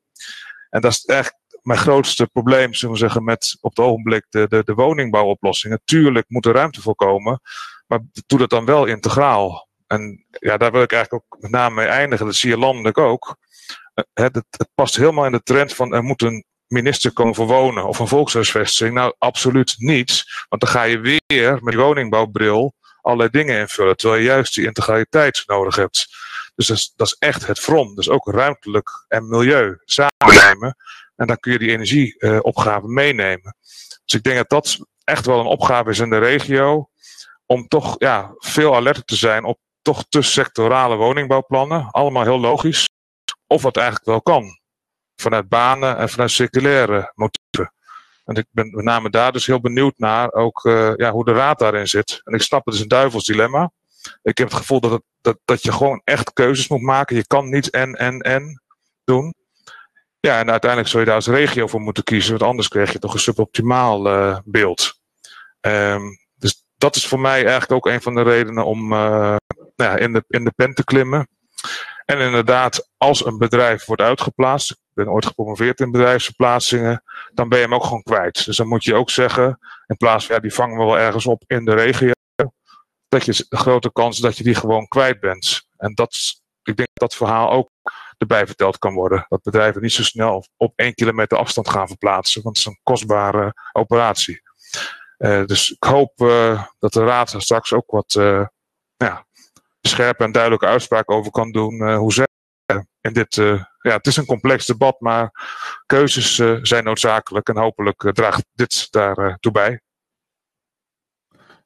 [0.70, 4.47] En dat is echt mijn grootste probleem, zullen we zeggen, met op het ogenblik de,
[4.47, 5.74] de, de woningbouwoplossing.
[5.74, 7.41] Natuurlijk moet er ruimte voor komen,
[7.88, 9.68] maar doe dat dan wel integraal.
[9.88, 12.26] En ja, daar wil ik eigenlijk ook met name mee eindigen.
[12.26, 13.38] Dat zie je landelijk ook.
[13.93, 16.45] Het, het, het past helemaal in de trend van er moet een
[16.76, 18.93] minister komen voor wonen of een volkshuisvesting?
[18.93, 20.23] Nou, absoluut niet.
[20.49, 23.97] Want dan ga je weer met die woningbouwbril allerlei dingen invullen.
[23.97, 26.07] Terwijl je juist die integraliteit nodig hebt.
[26.55, 27.95] Dus dat is, echt het front.
[27.95, 30.78] Dus ook ruimtelijk en milieu samennemen.
[31.15, 33.55] En dan kun je die energieopgave uh, meenemen.
[34.05, 36.89] Dus ik denk dat dat echt wel een opgave is in de regio.
[37.45, 41.88] Om toch ja, veel alerter te zijn op toch te sectorale woningbouwplannen.
[41.91, 42.86] Allemaal heel logisch.
[43.47, 44.63] Of wat eigenlijk wel kan
[45.16, 47.74] vanuit banen en vanuit circulaire motieven.
[48.26, 51.34] En ik ben met name daar dus heel benieuwd naar ook uh, ja, hoe de
[51.34, 52.22] raad daarin zit.
[52.24, 53.72] En ik snap het is een duivels dilemma.
[54.22, 57.16] Ik heb het gevoel dat, dat, dat je gewoon echt keuzes moet maken.
[57.16, 58.61] Je kan niet en, en, en
[59.03, 59.34] doen.
[60.20, 62.32] Ja, en uiteindelijk zul je daar als regio voor moeten kiezen.
[62.32, 64.99] Want anders krijg je toch een suboptimaal uh, beeld.
[65.61, 68.99] Um, dus dat is voor mij eigenlijk ook een van de redenen om uh,
[69.76, 71.28] nou ja, in, de, in de pen te klimmen.
[72.05, 77.03] En inderdaad, als een bedrijf wordt uitgeplaatst, ik ben ooit gepromoveerd in bedrijfsverplaatsingen,
[77.33, 78.45] dan ben je hem ook gewoon kwijt.
[78.45, 81.25] Dus dan moet je ook zeggen, in plaats van ja, die vangen we wel ergens
[81.25, 82.11] op in de regio,
[83.07, 85.67] dat je de grote kans dat je die gewoon kwijt bent.
[85.77, 86.15] En dat,
[86.63, 87.69] ik denk dat dat verhaal ook
[88.17, 89.25] erbij verteld kan worden.
[89.29, 92.79] Dat bedrijven niet zo snel op één kilometer afstand gaan verplaatsen, want het is een
[92.83, 94.41] kostbare operatie.
[95.17, 98.45] Uh, dus ik hoop uh, dat de Raad straks ook wat uh,
[98.97, 99.24] ja,
[99.88, 101.93] scherpe en duidelijke uitspraak over kan doen.
[101.93, 102.27] hoe zij
[103.01, 105.31] in dit, ja, het is een complex debat, maar
[105.86, 109.79] keuzes zijn noodzakelijk en hopelijk draagt dit daar toe bij.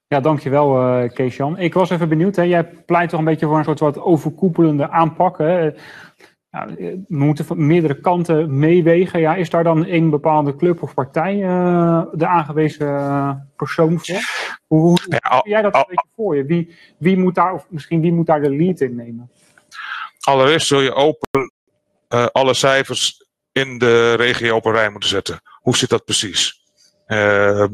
[0.07, 1.57] Ja, dankjewel Kees-Jan.
[1.57, 2.43] Ik was even benieuwd, hè?
[2.43, 5.38] jij pleit toch een beetje voor een soort wat overkoepelende aanpak.
[5.38, 5.72] Hè?
[6.52, 9.20] Ja, we moeten van meerdere kanten meewegen.
[9.20, 14.20] Ja, is daar dan een bepaalde club of partij uh, de aangewezen persoon voor?
[14.68, 16.43] Hoe, hoe ja, jij dat een beetje voor je?
[16.45, 19.32] Wie, wie moet daar, of misschien wie moet daar de lead in nemen?
[20.20, 21.54] Allereerst zul je open
[22.10, 25.41] uh, alle cijfers in de regio op een rij moeten zetten.
[25.62, 26.62] Hoe zit dat precies?
[27.08, 27.66] Uh,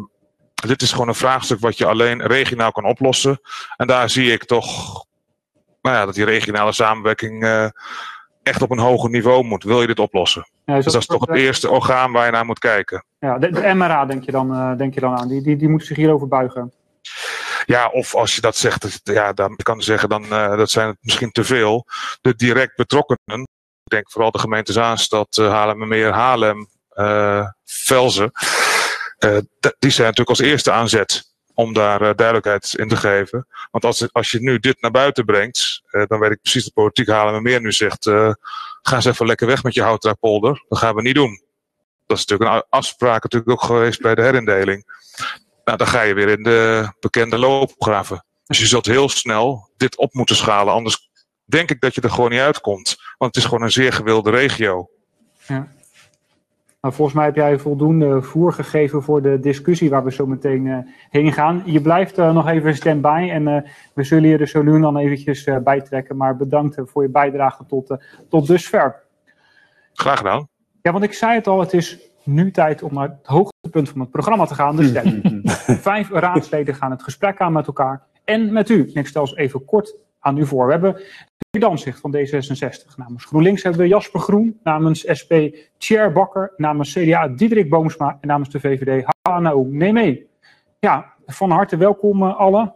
[0.54, 3.40] dit is gewoon een vraagstuk wat je alleen regionaal kan oplossen.
[3.78, 5.04] En daar zie ik toch
[5.82, 7.72] nou ja, dat die regionale samenwerking
[8.46, 9.64] echt op een hoger niveau moet.
[9.64, 10.48] Wil je dit oplossen?
[10.66, 13.06] Ja, dus dat is toch het eerste orgaan waar je naar moet kijken.
[13.20, 15.28] Ja, de, de MRA denk je dan, uh, denk je dan aan.
[15.28, 16.74] Die, die, die moeten zich hierover buigen.
[17.66, 20.88] Ja, of als je dat zegt, ja, dan kan je zeggen, dan, uh, dat zijn
[20.88, 21.86] het misschien te veel.
[22.22, 23.39] De direct betrokkenen,
[23.84, 28.32] ik denk vooral de gemeente Zaanstad, uh, Haarlemmermeer, Haarlem, uh, Velzen.
[29.20, 29.38] Uh,
[29.80, 33.47] die zijn natuurlijk als eerste aanzet om daar uh, duidelijkheid in te geven.
[33.72, 36.74] Want als, als je nu dit naar buiten brengt, uh, dan weet ik precies dat
[36.74, 38.32] politiek halen meer nu zegt, uh,
[38.82, 40.66] ga eens even lekker weg met je houtdraakpolder.
[40.68, 41.43] Dat gaan we niet doen.
[42.06, 44.84] Dat is natuurlijk een afspraak natuurlijk ook geweest bij de herindeling.
[45.64, 48.26] Nou, dan ga je weer in de bekende loopgraven.
[48.45, 51.10] Dus je zult heel snel dit op moeten schalen, anders
[51.45, 52.95] denk ik dat je er gewoon niet uitkomt.
[53.18, 54.89] Want het is gewoon een zeer gewilde regio.
[55.47, 55.75] Ja.
[56.86, 60.66] Nou, volgens mij heb jij voldoende voer gegeven voor de discussie waar we zo meteen
[60.66, 60.78] uh,
[61.10, 61.62] heen gaan.
[61.66, 63.62] Je blijft uh, nog even stand-by en uh,
[63.94, 66.18] we zullen je er zo nu en dan eventjes bijtrekken.
[66.18, 67.98] Maar bedankt voor je bijdrage tot,
[68.30, 69.04] tot dusver.
[69.94, 70.48] Graag gedaan.
[70.82, 74.00] Ja, want ik zei het al, het is nu tijd om naar het hoogtepunt van
[74.00, 75.42] het programma te gaan, de stelling.
[75.82, 78.92] Vijf raadsleden gaan het gesprek aan met elkaar en met u.
[78.94, 80.66] En ik stel ze even kort aan u voor.
[80.66, 81.02] We hebben
[81.60, 82.95] Danzicht van D66.
[82.95, 84.60] Namens GroenLinks hebben we Jasper Groen.
[84.64, 85.32] Namens SP
[85.78, 86.53] Chair Bakker.
[86.58, 88.18] Namens CDA Diederik Boomsma.
[88.22, 90.28] En namens de VVD Hanna mee.
[90.80, 92.74] Ja, van harte welkom uh, allen.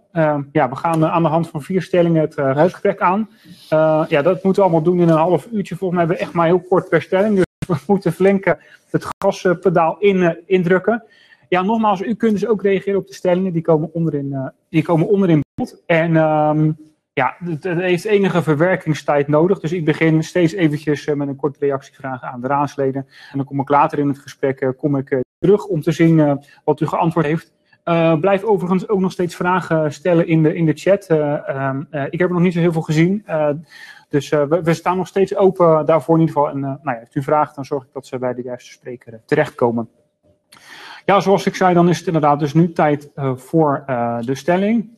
[0.51, 3.29] Ja, we gaan aan de hand van vier stellingen het gesprek aan.
[4.09, 5.75] ja, dat moeten we allemaal doen in een half uurtje.
[5.75, 7.35] Volgens mij hebben we echt maar heel kort per stelling.
[7.35, 8.55] Dus we moeten flink
[8.89, 11.03] het gaspedaal in, indrukken.
[11.49, 13.53] Ja, nogmaals, u kunt dus ook reageren op de stellingen.
[13.53, 15.43] Die komen onderin, die komen onderin.
[15.85, 16.15] En...
[17.19, 19.59] ja, het, heeft enige verwerkingstijd nodig.
[19.59, 23.05] Dus ik begin steeds eventjes met een korte reactievraag aan de raadsleden.
[23.31, 25.91] En dan kom ik later in het gesprek uh, kom ik, uh, terug om te
[25.91, 27.53] zien wat u geantwoord heeft.
[28.21, 31.05] blijf overigens ook nog steeds vragen stellen in de, in de chat.
[31.05, 33.25] Ehm, ik heb er nog niet zo heel veel gezien.
[34.09, 36.51] dus we, we, staan nog steeds open daarvoor in ieder geval.
[36.51, 39.89] En nou ja, u vragen, dan zorg ik dat ze bij de juiste spreker terechtkomen.
[41.05, 43.83] Ja, zoals ik zei, dan is het inderdaad dus nu tijd voor
[44.19, 44.89] de stelling.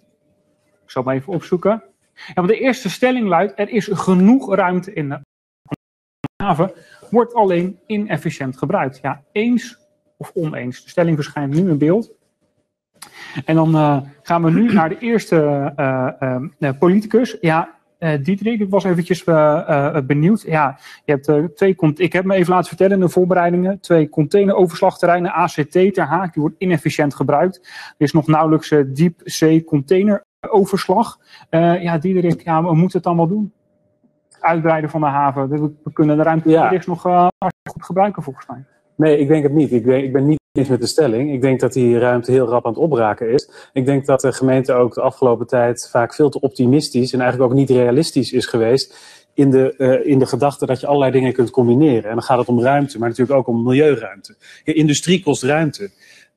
[0.84, 1.84] Ik zal hem even opzoeken.
[2.28, 5.19] Ja, want de eerste stelling luidt, er is genoeg ruimte in de
[6.43, 6.72] haven,
[7.09, 8.99] wordt alleen inefficiënt gebruikt.
[9.01, 9.80] Ja, eens
[10.17, 10.84] of oneens.
[10.84, 12.11] De stelling verschijnt nu in beeld.
[13.45, 17.38] En dan uh, gaan we nu naar de eerste uh, uh, politicus.
[17.41, 17.80] Ja,
[18.22, 19.24] Diederik, ik was eventjes
[20.05, 20.41] benieuwd.
[20.41, 25.32] Ja, je hebt twee, ik heb me even laten vertellen in de voorbereidingen, twee containeroverslagterreinen,
[25.32, 27.57] ACT ter Haak, die wordt inefficiënt gebruikt.
[27.97, 31.19] Er is nog nauwelijks diepzee container overslag.
[31.49, 33.53] Uh, ja, Diederik, ja, we moeten het allemaal doen.
[34.39, 35.49] Uitbreiden van de haven.
[35.49, 36.81] We, kunnen de ruimte ja.
[36.85, 37.27] nog uh,
[37.69, 38.63] goed gebruiken, volgens mij.
[38.95, 39.71] Nee, ik denk het niet.
[39.71, 41.31] Ik, denk, ik ben niet eens met de stelling.
[41.33, 43.69] Ik denk dat die ruimte heel rap aan het opraken is.
[43.73, 47.51] Ik denk dat de gemeente ook de afgelopen tijd vaak veel te optimistisch en eigenlijk
[47.51, 51.33] ook niet realistisch is geweest in de, uh, in de gedachte dat je allerlei dingen
[51.33, 52.09] kunt combineren.
[52.09, 54.35] En dan gaat het om ruimte, maar natuurlijk ook om milieuruimte.
[54.63, 55.91] De industrie kost ruimte.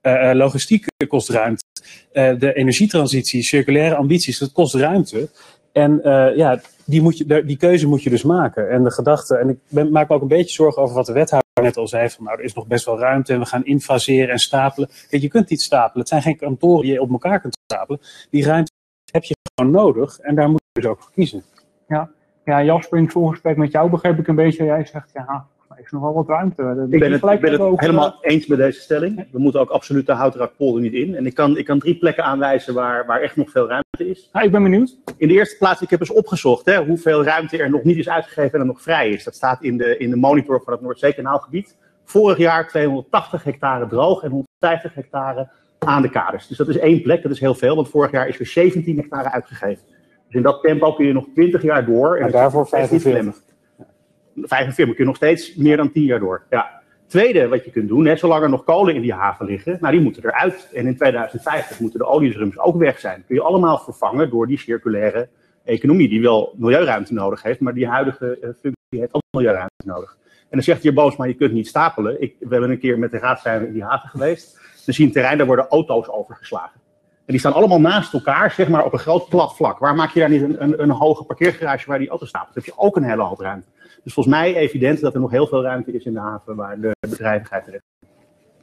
[0.06, 1.64] Uh, logistiek kost ruimte.
[2.12, 5.28] Uh, de energietransitie, circulaire ambities, dat kost ruimte.
[5.72, 6.00] En
[6.36, 8.70] ja, die, moet je, die keuze moet je dus maken.
[8.70, 11.44] En de gedachte, en ik maak me ook een beetje zorgen over wat de wethouder
[11.62, 14.28] net al zei: van nou, er is nog best wel ruimte en we gaan infaseren
[14.28, 14.88] en stapelen.
[15.08, 15.98] Kijk, je kunt niet stapelen.
[15.98, 18.00] Het zijn geen kantoren die je op elkaar kunt stapelen.
[18.30, 18.72] Die ruimte
[19.12, 21.42] heb je gewoon nodig en daar moet je dus ook voor kiezen.
[21.88, 22.10] Ja,
[22.44, 24.64] ja Jasper, in het voorgesprek met jou begreep ik een beetje.
[24.64, 25.46] Jij zegt ja,
[25.82, 26.86] is nog wel wat ruimte.
[26.90, 29.26] Ik ben het, ik ben het helemaal eens met deze stelling.
[29.30, 31.14] We moeten ook absoluut de Houtrakpolder niet in.
[31.14, 34.30] En ik kan, ik kan drie plekken aanwijzen waar, waar echt nog veel ruimte is.
[34.32, 34.96] Ja, ik ben benieuwd.
[35.16, 38.08] In de eerste plaats, ik heb eens opgezocht hè, hoeveel ruimte er nog niet is
[38.08, 39.24] uitgegeven en er nog vrij is.
[39.24, 41.76] Dat staat in de, in de monitor van het Noordzeekanaalgebied.
[42.04, 45.48] Vorig jaar 280 hectare droog en 150 hectare
[45.78, 46.46] aan de kaders.
[46.46, 48.96] Dus dat is één plek, dat is heel veel, want vorig jaar is er 17
[48.96, 49.84] hectare uitgegeven.
[50.26, 52.16] Dus in dat tempo kun je nog 20 jaar door.
[52.16, 53.53] En daarvoor nog steeds niet 45.
[54.34, 54.48] Dilemma.
[54.48, 56.42] 45 kun je nog steeds meer dan 10 jaar door.
[56.50, 56.82] Ja.
[57.06, 59.92] Tweede wat je kunt doen, hè, zolang er nog kolen in die haven liggen, nou
[59.92, 60.68] die moeten eruit.
[60.72, 63.24] En in 2050 moeten de oliedrums ook weg zijn.
[63.26, 65.28] Kun je allemaal vervangen door die circulaire
[65.64, 70.16] economie, die wel milieuruimte nodig heeft, maar die huidige eh, functie heeft ook milieuruimte nodig.
[70.40, 72.22] En dan zegt hier Boos, maar je kunt niet stapelen.
[72.22, 74.54] Ik, we hebben een keer met de raad zijn we in die haven geweest.
[74.84, 76.80] Dan zie je een terrein, daar worden auto's overgeslagen.
[77.26, 79.78] En die staan allemaal naast elkaar, zeg maar op een groot plat vlak.
[79.78, 82.44] Waar maak je daar niet een, een, een hoge parkeergarage waar die auto's staan?
[82.44, 83.66] Dan heb je ook een hele hoop ruimte.
[84.04, 86.80] Dus volgens mij evident dat er nog heel veel ruimte is in de haven waar
[86.80, 87.84] de bedrijvigheid terecht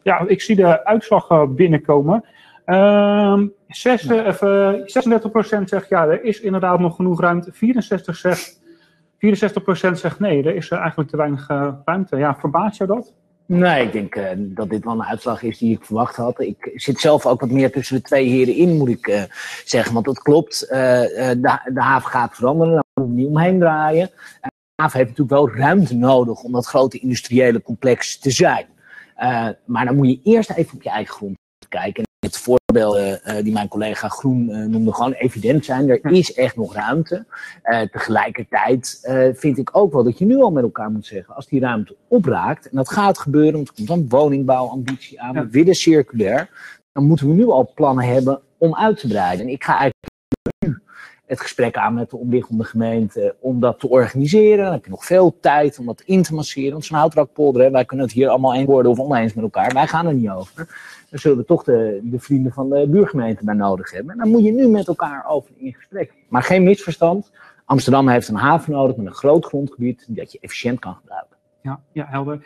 [0.03, 2.25] Ja, ik zie de uitslag eh, binnenkomen.
[2.65, 7.51] Ehm, zes, eh, even, 36% zegt ja, er is inderdaad nog genoeg ruimte.
[7.53, 8.61] 64% zegt,
[9.17, 12.17] 64% zegt nee, er is er eigenlijk te weinig eh, ruimte.
[12.17, 13.13] Ja, verbaast jou dat?
[13.51, 16.39] Nee, ik denk eh, dat dit wel een uitslag is die ik verwacht had.
[16.39, 19.23] Ik zit zelf ook wat meer tussen de twee heren in, moet ik eh,
[19.65, 19.93] zeggen.
[19.93, 23.59] Want het klopt, eh, eh, de, de haven gaat veranderen, daar moet je niet omheen
[23.59, 24.09] draaien.
[24.82, 28.65] Heeft natuurlijk wel ruimte nodig om dat grote industriële complex te zijn.
[29.15, 31.36] Eh, maar dan moet je eerst even op je eigen grond
[31.69, 32.03] kijken.
[32.03, 35.89] En het voorbeelden eh, die mijn collega Groen eh, noemde gewoon evident zijn.
[35.89, 37.25] Er is echt nog ruimte.
[37.61, 41.36] Eh, tegelijkertijd eh, vind ik ook wel dat je nu al met elkaar moet zeggen,
[41.36, 45.43] als die ruimte opraakt, en dat gaat gebeuren, want er komt dan woningbouwambitie aan, Ja.
[45.43, 46.49] we willen circulair,
[46.91, 49.45] dan moeten we nu al plannen hebben om uit te breiden.
[49.45, 50.13] En ik ga eigenlijk
[50.65, 50.79] nu
[51.32, 54.63] het gesprek aan met de omliggende gemeente om dat te organiseren.
[54.63, 56.71] Dan heb je nog veel tijd om dat in te masseren.
[56.71, 59.73] Want zo'n houtrakpolder, wij kunnen het hier allemaal eens worden of oneens met elkaar.
[59.73, 60.67] Wij gaan er niet over.
[61.09, 64.11] Dan zullen we toch de, de vrienden van de buurgemeente bij nodig hebben.
[64.11, 66.13] En dan moet je nu met elkaar over in gesprek.
[66.27, 67.32] Maar geen misverstand.
[67.65, 71.38] Amsterdam heeft een haven nodig met een groot grondgebied dat je efficiënt kan gebruiken.
[71.61, 72.39] Ja, ja helder.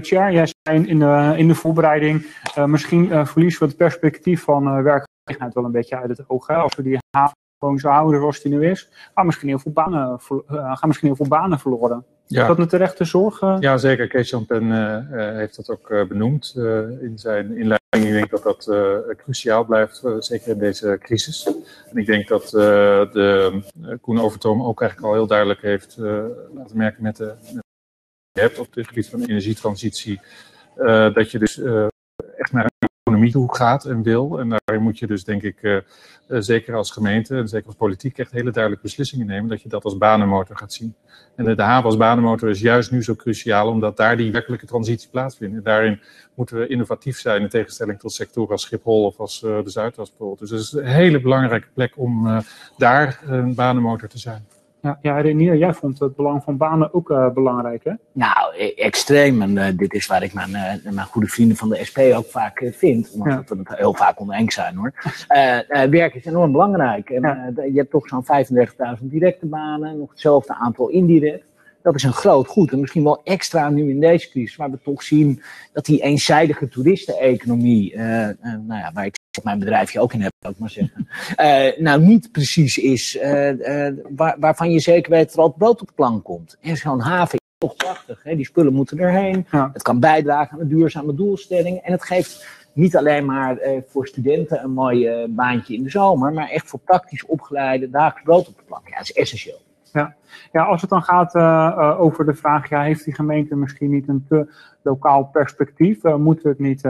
[0.00, 4.42] Tjer, jij zei in de, in de voorbereiding, eh, misschien eh, verliezen we het perspectief
[4.42, 6.48] van eh werkgelegenheid wel een beetje uit het oog.
[6.48, 9.72] Als we die haven gewoon zo houden zoals die nu is, gaan misschien heel veel
[9.72, 12.04] banen, eh, gaan misschien heel veel banen verloren.
[12.28, 13.40] Is Ja, dat een terechte zorg?
[13.40, 13.56] eh?
[13.60, 14.08] ja zeker.
[14.08, 16.52] Kees eh, eh, heeft dat ook benoemd
[17.00, 17.76] in zijn inleiding.
[17.90, 18.70] Ik denk dat dat
[19.16, 21.46] cruciaal blijft, zeker in deze crisis.
[21.90, 23.62] En ik denk dat de
[24.00, 25.96] Koen Overtoom ook eigenlijk al heel duidelijk heeft
[26.54, 27.62] laten merken met de, met
[28.32, 30.20] de hebt op het gebied van energietransitie,
[30.76, 31.60] eh, dat je dus
[32.36, 34.38] echt naar een economie gaat en wil.
[34.40, 35.82] En daarin moet je dus denk ik, eh, eh,
[36.26, 39.84] zeker als gemeente en zeker als politiek, echt hele duidelijke beslissingen nemen dat je dat
[39.84, 40.94] als banenmotor gaat zien.
[41.36, 45.08] En de, haven als banenmotor is juist nu zo cruciaal, omdat daar die werkelijke transitie
[45.10, 45.56] plaatsvindt.
[45.56, 46.00] En daarin
[46.34, 50.12] moeten we innovatief zijn in tegenstelling tot sectoren als Schiphol of als eh, de Zuidas
[50.38, 52.42] Dus het is een hele belangrijke plek om
[52.76, 54.46] daar een banenmotor te zijn.
[54.82, 57.92] Ja, ja, Renier, jij vond het belang van banen ook eh, belangrijk, hè?
[58.12, 59.42] Nou, e- extreem.
[59.42, 62.26] En eh, dit is waar ik mijn, eh, mijn goede vrienden van de SP ook
[62.26, 63.10] vaak vind.
[63.14, 63.42] Omdat Ja.
[63.46, 64.92] we het heel vaak oneens zijn hoor.
[65.90, 67.10] Werk is enorm belangrijk.
[67.10, 67.52] En Ja.
[67.54, 69.98] je hebt toch zo'n 35.000 directe banen.
[69.98, 71.44] Nog hetzelfde aantal indirect.
[71.92, 72.72] Dat is een groot goed.
[72.72, 74.56] En misschien wel extra nu in deze crisis.
[74.56, 77.94] Waar we toch zien dat die eenzijdige toeristeneconomie.
[77.94, 78.02] eh,
[78.42, 81.08] nou ja, waar ik mijn bedrijfje ook in heb, ik maar zeggen.
[81.36, 83.18] eh, nou, niet precies is
[84.16, 86.56] waar, waarvan je zeker weet dat er altijd brood op de plank komt.
[86.60, 88.22] En zo'n haven toch prachtig.
[88.22, 88.36] Hè?
[88.36, 89.46] Die spullen moeten erheen.
[89.50, 89.70] Ja.
[89.72, 91.78] Het kan bijdragen aan de duurzame doelstelling.
[91.78, 95.90] En het geeft niet alleen maar eh, voor studenten een mooi eh, baantje in de
[95.90, 98.88] zomer, maar echt voor praktisch opgeleide dagelijks brood op de plank.
[98.88, 99.60] Ja, dat is essentieel.
[100.52, 103.90] Ja, als het dan gaat eh, eh, over de vraag, ja, heeft die gemeente misschien
[103.90, 106.04] niet een te lokaal perspectief?
[106.04, 106.82] Eh, moeten, we het niet,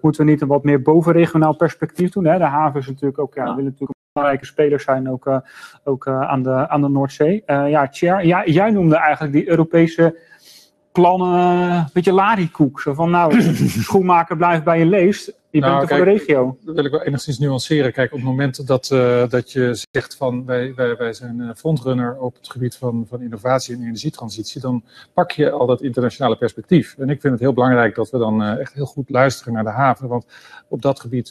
[0.00, 2.24] moeten we niet een wat meer bovenregionaal perspectief doen?
[2.24, 2.38] Hè?
[2.38, 3.54] De haven is natuurlijk ook, ja, Ja.
[3.54, 5.42] willen natuurlijk een belangrijke speler zijn, ook,
[5.84, 7.42] ook aan, de, aan de Noordzee.
[7.46, 10.18] Ja, Tjer, ja, jij noemde eigenlijk die Europese
[10.92, 12.80] plannen een beetje larikoek.
[12.80, 13.40] Zo van, nou,
[13.86, 15.40] schoenmaker blijft bij je leest.
[15.52, 16.58] Je Nou, bent er voor de regio.
[16.60, 17.92] Dat wil ik wel enigszins nuanceren.
[17.92, 21.48] Kijk, op het moment dat, eh, dat je zegt van wij, wij, wij zijn eh,
[21.56, 24.84] frontrunner op het gebied van, van innovatie en energietransitie, dan
[25.14, 26.94] pak je al dat internationale perspectief.
[26.98, 29.64] En ik vind het heel belangrijk dat we dan eh, echt heel goed luisteren naar
[29.64, 30.08] de haven.
[30.08, 30.26] Want
[30.68, 31.28] op dat gebied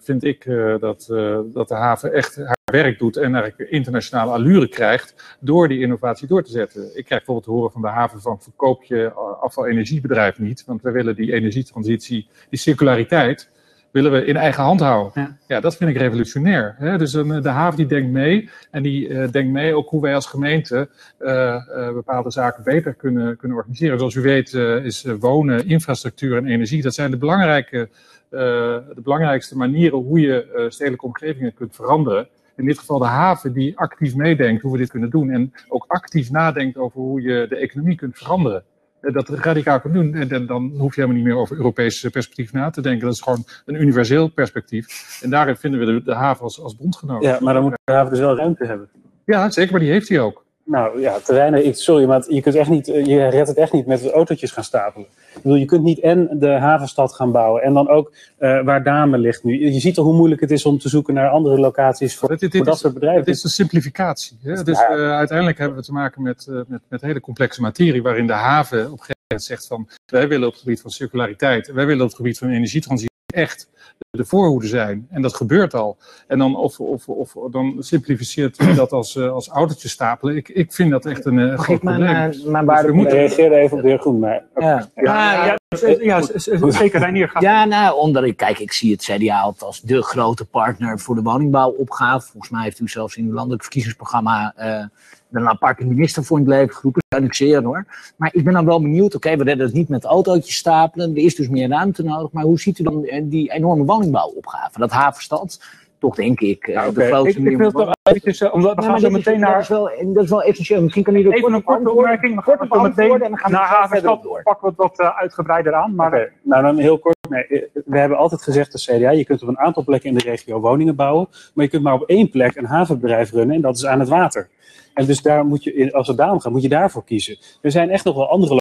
[0.00, 0.44] vind ik
[0.80, 1.06] dat,
[1.52, 6.28] dat de haven echt haar werk doet en eigenlijk internationale allure krijgt door die innovatie
[6.28, 6.82] door te zetten.
[6.82, 10.90] Ik krijg bijvoorbeeld te horen van de haven van verkoop je afval-energiebedrijf niet, want we
[10.90, 13.52] willen die energietransitie, die circulariteit,
[13.94, 15.12] willen we in eigen hand houden.
[15.14, 15.36] Ja.
[15.46, 16.74] Ja, dat vind ik revolutionair.
[16.78, 16.98] Hè?
[16.98, 20.14] Dus een, de haven die denkt mee en die eh, denkt mee ook hoe wij
[20.14, 20.88] als gemeente
[21.18, 23.98] eh, eh, bepaalde zaken beter kunnen, kunnen organiseren.
[23.98, 24.52] Zoals u weet
[24.84, 27.88] is wonen, infrastructuur en energie, dat zijn de, belangrijke,
[28.28, 32.28] de belangrijkste manieren hoe je stedelijke omgevingen kunt veranderen.
[32.56, 35.84] In dit geval de haven die actief meedenkt hoe we dit kunnen doen en ook
[35.88, 38.64] actief nadenkt over hoe je de economie kunt veranderen.
[39.04, 40.14] Eh, Dat radicaal kunt doen.
[40.14, 43.04] En dan, dan hoef je helemaal niet meer over Europees perspectief na te denken.
[43.04, 45.18] Dat is gewoon een universeel perspectief.
[45.22, 47.22] En daarin vinden we de, de haven als, als bondgenoot.
[47.22, 48.88] Ja, maar dan moet de haven dus wel ruimte hebben.
[49.24, 50.43] Ja, zeker, maar die heeft hij ook.
[50.66, 53.72] Nou ja, terreinen, ik, sorry, maar je, kunt echt niet, eh, je redt het echt
[53.72, 55.06] niet met autootjes gaan stapelen.
[55.34, 58.82] Ik bedoel, je kunt niet en de havenstad gaan bouwen en dan ook eh, waar
[58.82, 59.72] Dame ligt nu.
[59.72, 62.40] Je ziet toch hoe moeilijk het is om te zoeken naar andere locaties voor, Dit,
[62.40, 63.20] dit, voor dit dat is, soort bedrijven.
[63.24, 64.38] het is een simplificatie.
[64.42, 64.62] Hè?
[64.62, 64.88] Dus Ja.
[64.88, 68.78] eh, uiteindelijk hebben we te maken met, met, met hele complexe materie, waarin de haven
[68.78, 72.02] op een gegeven moment zegt van wij willen op het gebied van circulariteit, wij willen
[72.02, 73.68] op het gebied van energietransitie echt
[74.16, 75.06] de voorhoede zijn.
[75.10, 75.96] En dat gebeurt al.
[76.26, 80.36] En dan, of, of, of, dan simplificeert u dat als, eh, als autootjes stapelen.
[80.36, 82.16] Ik, ik vind dat echt een eh, Mag groot ik mijn, probleem.
[82.16, 84.88] eh, mijn Dus we moeten- Ik reageerde even op de heer Groen, maar Ja.
[84.94, 85.56] Ja, ja,
[86.00, 87.00] ja, z- z- zeker.
[87.00, 90.98] Reinier, ga Ja, nou, omdat ik, kijk, ik zie het CDA als de grote partner
[90.98, 92.26] voor de woningbouwopgave.
[92.30, 94.84] Volgens mij heeft u zelfs in uw landelijk verkiezingsprogramma eh
[95.32, 97.02] een aparte minister voor in het leven geroepen.
[97.08, 97.86] Dat kan ik zeer hoor.
[98.16, 101.10] Maar ik ben dan wel benieuwd, oké, we redden het niet met autootjes stapelen.
[101.16, 102.32] Er is dus meer ruimte nodig.
[102.32, 104.78] Maar hoe ziet u dan die enorme woningbouwopgave?
[104.78, 105.64] Dat havenstad,
[105.98, 108.82] toch denk ik, eh, Nou, de grootste Ik, ik wil toch eventjes, eh, omdat we
[108.82, 110.82] Ja, gaan zo is- meteen dat naar is wel, dat is wel essentieel.
[110.82, 113.38] Misschien kan u dat Even een korte opmerking, we gaan kort zo meteen en dan
[113.38, 115.94] gaan we naar pakken we het wat eh, uitgebreider aan.
[115.94, 117.12] Maar Oké, nou dan heel kort.
[117.28, 117.46] Nee,
[117.84, 120.60] we hebben altijd gezegd, de CDA, je kunt op een aantal plekken in de regio
[120.60, 123.86] woningen bouwen, maar je kunt maar op één plek een havenbedrijf runnen en dat is
[123.86, 124.48] aan het water.
[124.94, 127.36] En dus daar moet je, in- als het daarom gaat, moet je daarvoor kiezen.
[127.62, 128.60] Er zijn echt nog wel andere.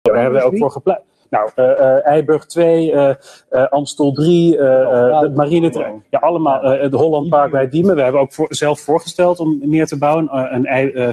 [0.00, 1.00] Daar hebben we ook voor gepleit.
[1.30, 3.14] Nou, eh eh Eiburg 2, eh
[3.50, 6.04] eh Amstel 3, eh eh de marinetrein.
[6.10, 6.62] Ja, allemaal.
[6.62, 7.94] eh de Holland Park bij Diemen.
[7.96, 10.28] We hebben ook voor, zelf voorgesteld om meer te bouwen.
[10.54, 11.08] Een, ei, eh,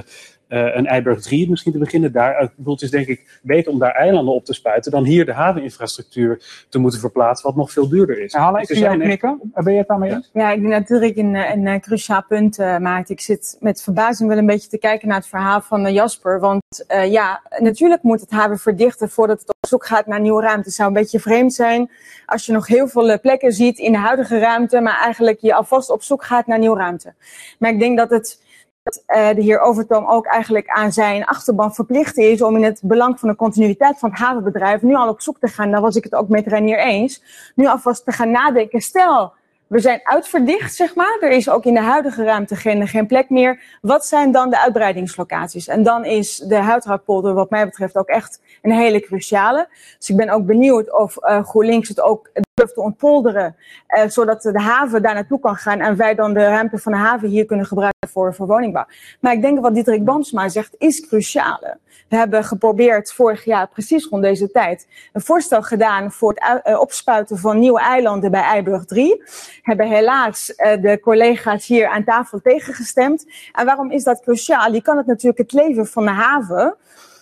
[0.48, 2.12] eh, een Eiburg 3 misschien te beginnen.
[2.12, 5.04] Daar, ik bedoel, het is denk ik beter om daar eilanden op te spuiten dan
[5.04, 8.32] hier de haveninfrastructuur te moeten verplaatsen, wat nog veel duurder is.
[8.34, 9.52] Hala, ik Dus er zie jou zijn echt- knikken.
[9.64, 10.30] Ben je het daarmee eens?
[10.32, 11.34] Ja, ik denk dat Dirk een,
[11.66, 13.10] een, cruciaal punt eh, maakt.
[13.10, 16.40] Ik zit met verbazing wel een beetje te kijken naar het verhaal van Jasper.
[16.40, 20.42] Want eh, ja, natuurlijk moet het haven verdichten voordat het op zoek gaat naar nieuwe
[20.42, 20.66] ruimte.
[20.66, 21.90] Het zou een beetje vreemd zijn
[22.26, 25.54] als je nog heel veel eh, plekken ziet in de huidige ruimte, maar eigenlijk je
[25.54, 27.14] alvast op zoek gaat naar nieuwe ruimte.
[27.58, 28.46] Maar ik denk dat het
[28.88, 32.80] dat eh, de heer Overtoom ook eigenlijk aan zijn achterban verplicht is om in het
[32.82, 35.70] belang van de continuïteit van het havenbedrijf nu al op zoek te gaan.
[35.70, 37.22] Daar was ik het ook met Renier eens.
[37.54, 38.80] Nu alvast te gaan nadenken.
[38.80, 39.32] Stel,
[39.68, 41.16] we zijn uitverdicht, zeg maar.
[41.20, 43.60] Er is ook in de huidige ruimte geen, geen plek meer.
[43.80, 45.68] Wat zijn dan de uitbreidingslocaties?
[45.68, 49.68] En dan is de Houtrakpolder wat mij betreft ook echt een hele cruciale.
[49.98, 52.30] Dus ik ben ook benieuwd of eh, GroenLinks het ook
[52.66, 53.56] te ontpolderen.
[53.86, 56.98] eh, zodat de haven daar naartoe kan gaan en wij dan de ruimte van de
[56.98, 58.86] haven hier kunnen gebruiken voor, voor woningbouw.
[59.20, 61.60] Maar ik denk wat Dietrich Bamsma zegt is cruciaal.
[62.08, 66.80] We hebben geprobeerd vorig jaar, precies rond deze tijd, een voorstel gedaan voor het eh,
[66.80, 69.22] opspuiten van nieuwe eilanden bij Eiburg 3.
[69.62, 73.26] Hebben helaas eh, de collega's hier aan tafel tegengestemd.
[73.52, 74.72] En waarom is dat cruciaal?
[74.72, 76.76] Je kan het natuurlijk het leven van de haven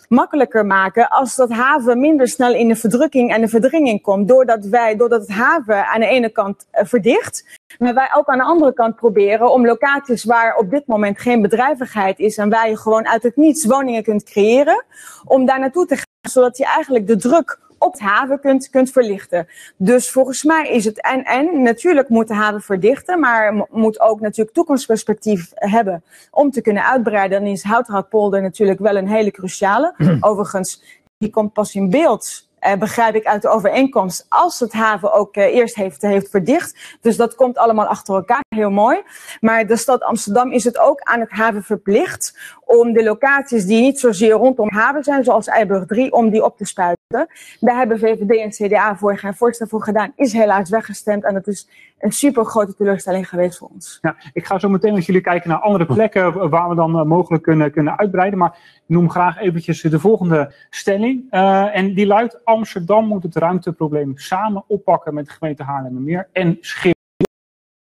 [0.09, 4.29] makkelijker maken als dat haven minder snel in de verdrukking en de verdringing komt.
[4.29, 7.45] Doordat wij, doordat het haven aan de ene kant eh, verdicht,
[7.79, 11.43] maar wij ook aan de andere kant proberen om locaties waar op dit moment geen
[11.43, 14.85] bedrijvigheid is en waar je gewoon uit het niets woningen kunt creëren,
[15.25, 18.91] om daar naartoe te gaan, zodat je eigenlijk de druk op het haven kunt, kunt
[18.91, 19.49] verlichten.
[19.77, 21.63] Dus volgens mij is het en en.
[21.63, 26.85] Natuurlijk moet de haven verdichten, maar mo- moet ook natuurlijk toekomstperspectief hebben om te kunnen
[26.85, 27.41] uitbreiden.
[27.41, 29.95] Dan is Houtrakpolder natuurlijk wel een hele cruciale.
[30.21, 30.83] Overigens,
[31.19, 32.49] die komt pas in beeld.
[32.67, 36.97] Eh, begrijp ik uit de overeenkomst, als het haven ook eh, eerst heeft, heeft verdicht.
[37.01, 39.03] Dus dat komt allemaal achter elkaar, heel mooi.
[39.41, 43.81] Maar de stad Amsterdam is het ook aan het haven verplicht om de locaties die
[43.81, 47.29] niet zozeer rondom haven zijn, zoals Eiburg 3, om die op te spuiten.
[47.61, 51.25] Daar hebben VVD en CDA vorig jaar voorstel voor gedaan, is helaas weggestemd.
[51.25, 53.99] En dat is een super grote teleurstelling geweest voor ons.
[54.01, 57.05] Ja, ik ga zo meteen met jullie kijken naar andere plekken waar we dan eh,
[57.05, 58.39] mogelijk kunnen, kunnen uitbreiden.
[58.39, 61.27] Maar ik noem graag eventjes de volgende stelling.
[61.31, 66.59] Eh, en die luidt, Amsterdam moet het ruimteprobleem samen oppakken met de gemeente Haarlemmermeer en
[66.61, 66.95] Schiphol.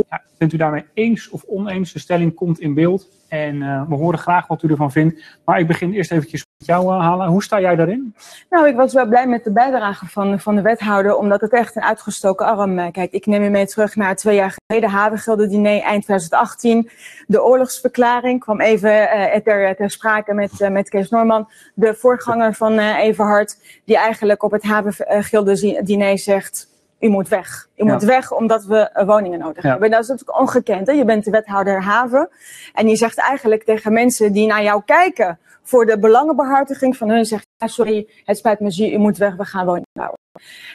[0.09, 1.93] Ja, bent u daarmee eens of oneens?
[1.93, 5.39] De stelling komt in beeld en eh, we horen graag wat u ervan vindt.
[5.45, 7.27] Maar ik begin eerst eventjes jou, uh, Hala.
[7.27, 8.15] Hoe sta jij daarin?
[8.49, 11.75] Nou, ik was wel blij met de bijdrage van, van de wethouder, omdat het echt
[11.75, 12.79] een uitgestoken arm.
[12.79, 16.89] eh, Kijk, ik neem je mee terug naar twee jaar geleden, Havengilde diner eind 2018.
[17.27, 22.53] De oorlogsverklaring kwam even eh, ter, ter sprake met, eh, met Kees Norman, de voorganger
[22.53, 26.67] van eh Everhard, die eigenlijk op het Havengilde diner zegt,
[26.99, 27.67] u moet weg.
[27.75, 27.93] U Ja.
[27.93, 29.69] moet weg omdat we eh, woningen nodig Ja.
[29.69, 29.91] hebben.
[29.91, 30.87] Dat is natuurlijk ongekend.
[30.87, 30.93] Hè?
[30.93, 32.29] Je bent de wethouder haven.
[32.73, 37.25] En je zegt eigenlijk tegen mensen die naar jou kijken voor de belangenbehartiging van hun,
[37.25, 40.19] zegt ja, sorry, het spijt me u moet weg, we gaan bouwen.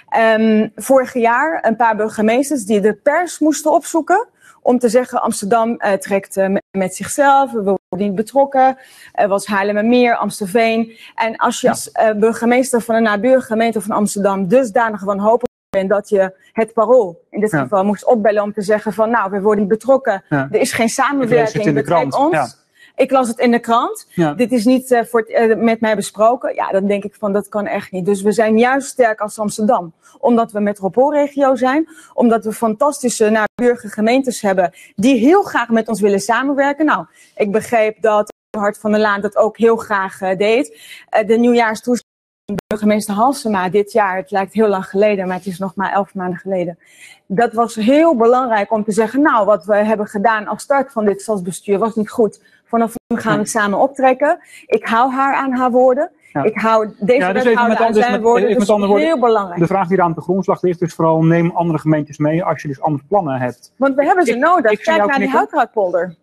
[0.08, 4.28] Ehm, vorig jaar een paar burgemeesters die de pers moesten opzoeken
[4.62, 8.78] om te zeggen Amsterdam eh, trekt eh, met, zichzelf, we worden niet betrokken.
[9.12, 10.96] Er was Haarlemmermeer, Amstelveen.
[11.14, 15.90] En als je als eh, burgemeester van een naburige gemeente van Amsterdam dusdanig wanhopig bent
[15.90, 17.62] dat je het parool in dit Ja.
[17.62, 20.24] geval moest opbellen om te zeggen van nou, we worden niet betrokken.
[20.28, 20.48] Ja.
[20.50, 22.34] Er is geen samenwerking, betrek ons.
[22.34, 22.48] ja.
[22.94, 24.06] Ik las het in de krant.
[24.08, 24.34] Ja.
[24.34, 26.54] Dit is niet eh, voor eh, met mij besproken.
[26.54, 28.04] Ja, dan denk ik van dat kan echt niet.
[28.04, 29.92] Dus we zijn juist sterk als Amsterdam.
[30.18, 31.88] Omdat we metropoolregio zijn.
[32.14, 34.72] Omdat we fantastische naburige gemeentes hebben.
[34.94, 36.84] Die heel graag met ons willen samenwerken.
[36.84, 40.80] Nou, ik begreep dat Hart van der Laan dat ook heel graag eh, deed.
[41.26, 42.10] De nieuwjaarstoespraak
[42.46, 44.16] van burgemeester Halsema dit jaar.
[44.16, 46.78] Het lijkt heel lang geleden, maar het is nog maar elf maanden geleden.
[47.26, 51.04] Dat was heel belangrijk om te zeggen, nou, wat we hebben gedaan als start van
[51.04, 52.40] dit stadsbestuur was niet goed.
[52.72, 54.38] Vanaf nu gaan we samen optrekken.
[54.66, 56.10] Ik hou haar aan haar woorden.
[56.32, 56.42] Ja.
[56.42, 58.42] Ik hou deze Ja, dus even wethouder met, aan an- dus zijn met, woorden.
[58.48, 59.60] even Dat met is andere woorden, heel belangrijk.
[59.60, 62.62] de vraag die daar aan de grondslag ligt is vooral neem andere gemeentes mee als
[62.62, 63.72] je dus andere plannen hebt.
[63.76, 64.70] Want we hebben ze Ik- nodig.
[64.70, 65.36] ik Kijk naar die knikken.
[65.38, 66.14] houtraadpolder.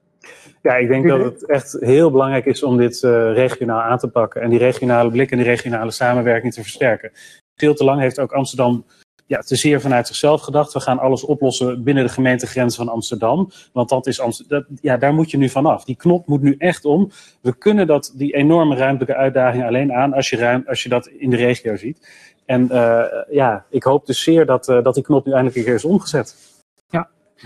[0.61, 4.07] Ja, ik denk dat het echt heel belangrijk is om dit eh, regionaal aan te
[4.07, 4.41] pakken.
[4.41, 7.11] En die regionale blik en die regionale samenwerking te versterken.
[7.55, 8.85] Veel te lang heeft ook Amsterdam
[9.29, 10.73] ja, te zeer vanuit zichzelf gedacht.
[10.73, 13.49] We gaan alles oplossen binnen de gemeentegrenzen van Amsterdam.
[13.73, 15.83] Want dat is Amst- dat, ja, daar moet je nu vanaf.
[15.83, 17.09] Die knop moet nu echt om.
[17.41, 21.07] We kunnen dat, die enorme ruimtelijke uitdaging alleen aan als je, ruim, als je dat
[21.07, 22.07] in de regio ziet.
[22.45, 25.63] En eh, ja, ik hoop dus zeer dat, eh, dat die knop nu eindelijk een
[25.65, 26.35] keer is omgezet.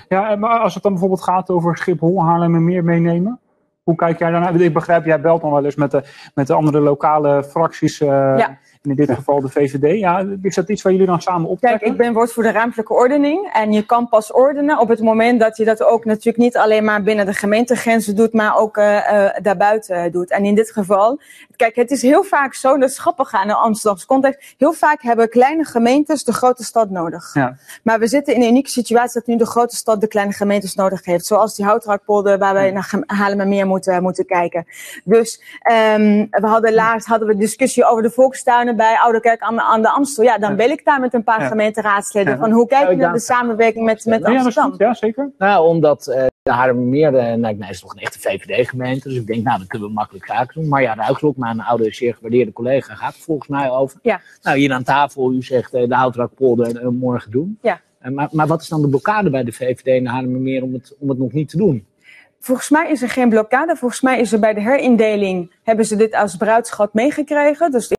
[0.10, 3.40] Ja, en maar als het dan bijvoorbeeld gaat over Schiphol, Haarlem en meer meenemen.
[3.84, 4.62] Hoe kijk jij daarnaar?
[4.62, 6.04] Ik begrijp, jij belt dan wel eens met de,
[6.36, 8.02] met de andere lokale fracties.
[8.02, 8.08] eh,
[8.38, 8.58] Ja.
[8.84, 10.00] En in dit geval de VVD.
[10.00, 11.88] Ja, is dat iets waar jullie dan samen Kijk, optrekken?
[11.88, 13.50] ik ben woord voor de ruimtelijke ordening.
[13.54, 16.84] En je kan pas ordenen op het moment dat je dat ook natuurlijk niet alleen
[16.84, 20.32] maar binnen de gemeentegrenzen doet, maar ook eh, eh, daarbuiten doet.
[20.32, 21.20] En in dit geval,
[21.56, 24.56] kijk, het is heel vaak zo, dat is grappig aan de Amsterdamse context.
[24.58, 27.34] Heel vaak hebben kleine gemeentes de grote stad nodig.
[27.34, 27.58] Ja.
[27.84, 30.76] Maar we zitten in een unieke situatie dat nu de grote stad de kleine gemeentes
[30.76, 31.26] nodig heeft.
[31.26, 34.66] Zoals die Houtrakpolder, waar wij naar Gem- Haarlemmermeer moeten, moeten kijken.
[35.04, 39.62] Dus ehm, we hadden laatst hadden we discussie over de volkstuinen bij Ouderkerk aan, de-
[39.62, 40.24] aan de Amstel.
[40.24, 40.56] Ja, dan Ja.
[40.56, 41.48] bel ik daar met een paar Ja.
[41.48, 42.40] gemeenteraadsleden Ja.
[42.40, 44.70] van hoe kijk je naar de samenwerking met, met Ja, dat is Amsterdam?
[44.72, 44.80] goed.
[44.80, 45.32] Ja, zeker.
[45.38, 49.08] Nou, omdat eh de Haarlemmermeer, nou, nee, is toch een echte VVD-gemeente.
[49.10, 50.70] Dus ik denk, nou, dan kunnen we makkelijk zaken doen.
[50.70, 54.00] Maar ja, Ruiksloot, mijn oude, zeer gewaardeerde collega, gaat er volgens mij over.
[54.02, 54.22] Ja.
[54.42, 57.58] Nou, hier aan tafel, u zegt eh, de Houtrakpolder eh, morgen doen.
[57.62, 57.80] Ja.
[58.10, 60.96] Maar, maar wat is dan de blokkade bij de VVD en de Haarlemmermeer om het,
[61.00, 61.86] om het nog niet te doen?
[62.40, 63.76] Volgens mij is er geen blokkade.
[63.76, 67.72] Volgens mij is er bij de herindeling, hebben ze dit als bruidschat meegekregen.
[67.72, 67.92] Dus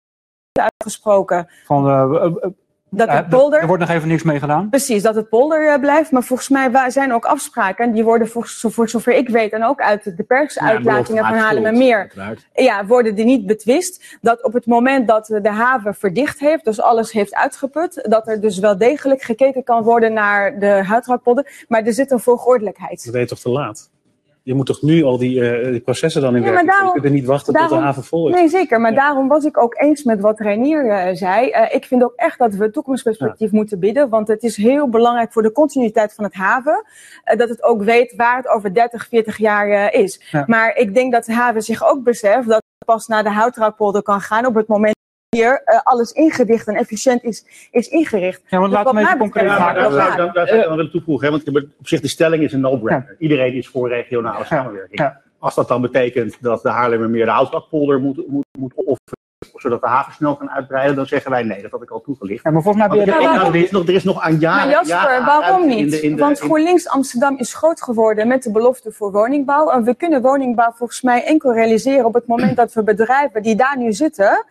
[0.63, 2.51] uitgesproken Van, eh, eh, eh,
[2.91, 3.61] dat het polder...
[3.61, 4.69] Er wordt nog even niks mee gedaan.
[4.69, 6.11] Precies, dat het polder blijft.
[6.11, 7.93] Maar volgens mij zijn ook afspraken.
[7.93, 11.99] Die worden voor, zo- voor zover ik weet en ook uit de persuitlatingen van Haarlemmermeer.
[11.99, 12.47] Uiteraard.
[12.55, 14.19] Ja, worden die niet betwist.
[14.21, 18.41] Dat op het moment dat de haven verdicht heeft, dus alles heeft uitgeput, dat er
[18.41, 21.65] dus wel degelijk gekeken kan worden naar de huidrakpolder.
[21.69, 23.05] Maar er zit een volgordelijkheid.
[23.13, 23.93] Dat je toch te laat?
[24.45, 26.93] Je moet toch nu al die, eh, die processen dan in Ja, werking daarom- Je
[26.93, 28.35] kunt er niet wachten tot de haven vol is.
[28.35, 28.81] Nee, zeker.
[28.81, 31.51] Maar daarom was ik ook eens met wat Reinier eh, zei.
[31.51, 34.09] Eh, ik vind ook echt dat we toekomstperspectief moeten bieden.
[34.09, 36.85] Want het is heel belangrijk voor de continuïteit van het haven.
[37.37, 40.21] dat het ook weet waar het over 30, 40 jaar is.
[40.47, 44.03] Maar ik denk dat de haven zich ook beseft dat het pas naar de houtrakpolder
[44.03, 44.94] kan gaan op het moment
[45.43, 48.43] eh, alles ingedicht en efficiënt is, is ingericht.
[48.47, 49.83] Ja, want Dus laten we even concreet Ja, maken.
[49.83, 51.27] daar zou, daar, daar zou ik dan willen toevoegen.
[51.33, 51.33] Hè?
[51.33, 53.17] Want op zich de stelling is een no-brainer.
[53.19, 54.99] Iedereen is voor regionale samenwerking.
[55.01, 55.21] ja.
[55.39, 59.19] Als dat dan betekent dat de Haarlemmermeer de Houtrakpolder moet, moet, moet offeren,
[59.57, 61.63] zodat de haven snel kan uitbreiden, dan zeggen wij nee.
[61.63, 62.45] Dat had ik al toegelicht.
[62.45, 64.59] Ja, maar volgens mij ben je er, er, is nog, er is nog aan jaren.
[64.67, 65.79] Maar Jasper, jaren waarom niet?
[65.79, 69.13] in de- in de- Want in- GroenLinks Amsterdam is groot geworden met de belofte voor
[69.13, 69.71] woningbouw.
[69.71, 73.57] En we kunnen woningbouw volgens mij enkel realiseren op het moment dat we bedrijven die
[73.57, 74.45] daar nu zitten,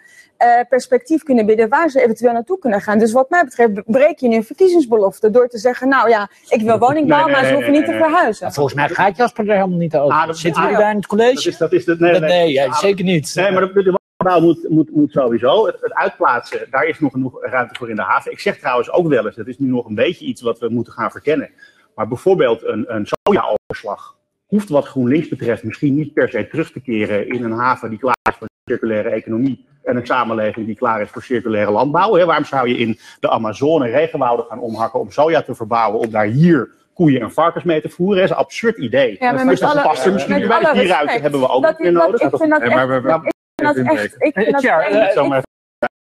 [0.43, 2.99] eh, perspectief kunnen bieden waar ze eventueel naartoe kunnen gaan.
[2.99, 6.61] Dus wat mij betreft breek je nu een verkiezingsbelofte door te zeggen, nou ja, ik
[6.61, 8.43] wil woningbouw, Nee, nee, maar ze nee, hoeven nee, niet te verhuizen.
[8.43, 10.15] Maar volgens mij gaat Jasper er helemaal niet over.
[10.17, 11.33] Ah, dat- Zitten ah, jullie daar in het college?
[11.33, 13.35] Dat is, dat is de, nee, nee, nee, ja, zeker niet.
[13.35, 15.65] Nee, maar de, de woningbouw moet, moet, moet sowieso.
[15.65, 18.31] Het, het uitplaatsen, daar is nog genoeg ruimte voor in de haven.
[18.31, 20.69] Ik zeg trouwens ook wel eens, dat is nu nog een beetje iets wat we
[20.69, 21.49] moeten gaan verkennen.
[21.95, 26.81] Maar bijvoorbeeld een, een soja-overslag hoeft wat GroenLinks betreft misschien niet per se terug te
[26.81, 31.01] keren in een haven die klaar is voor circulaire economie en een samenleving die klaar
[31.01, 32.13] is voor circulaire landbouw.
[32.15, 32.25] Hè?
[32.25, 36.25] Waarom zou je in de Amazone regenwouden gaan omhakken om soja te verbouwen, om daar
[36.25, 38.15] hier koeien en varkens mee te voeren?
[38.15, 39.15] Dat is een absurd idee.
[39.19, 40.59] Ja, maar dus dat alle- past er misschien bij.
[40.73, 42.21] Respect, hebben we ook dat- nodig.
[42.21, 45.45] ik vind dat echt, ik vind dat echt,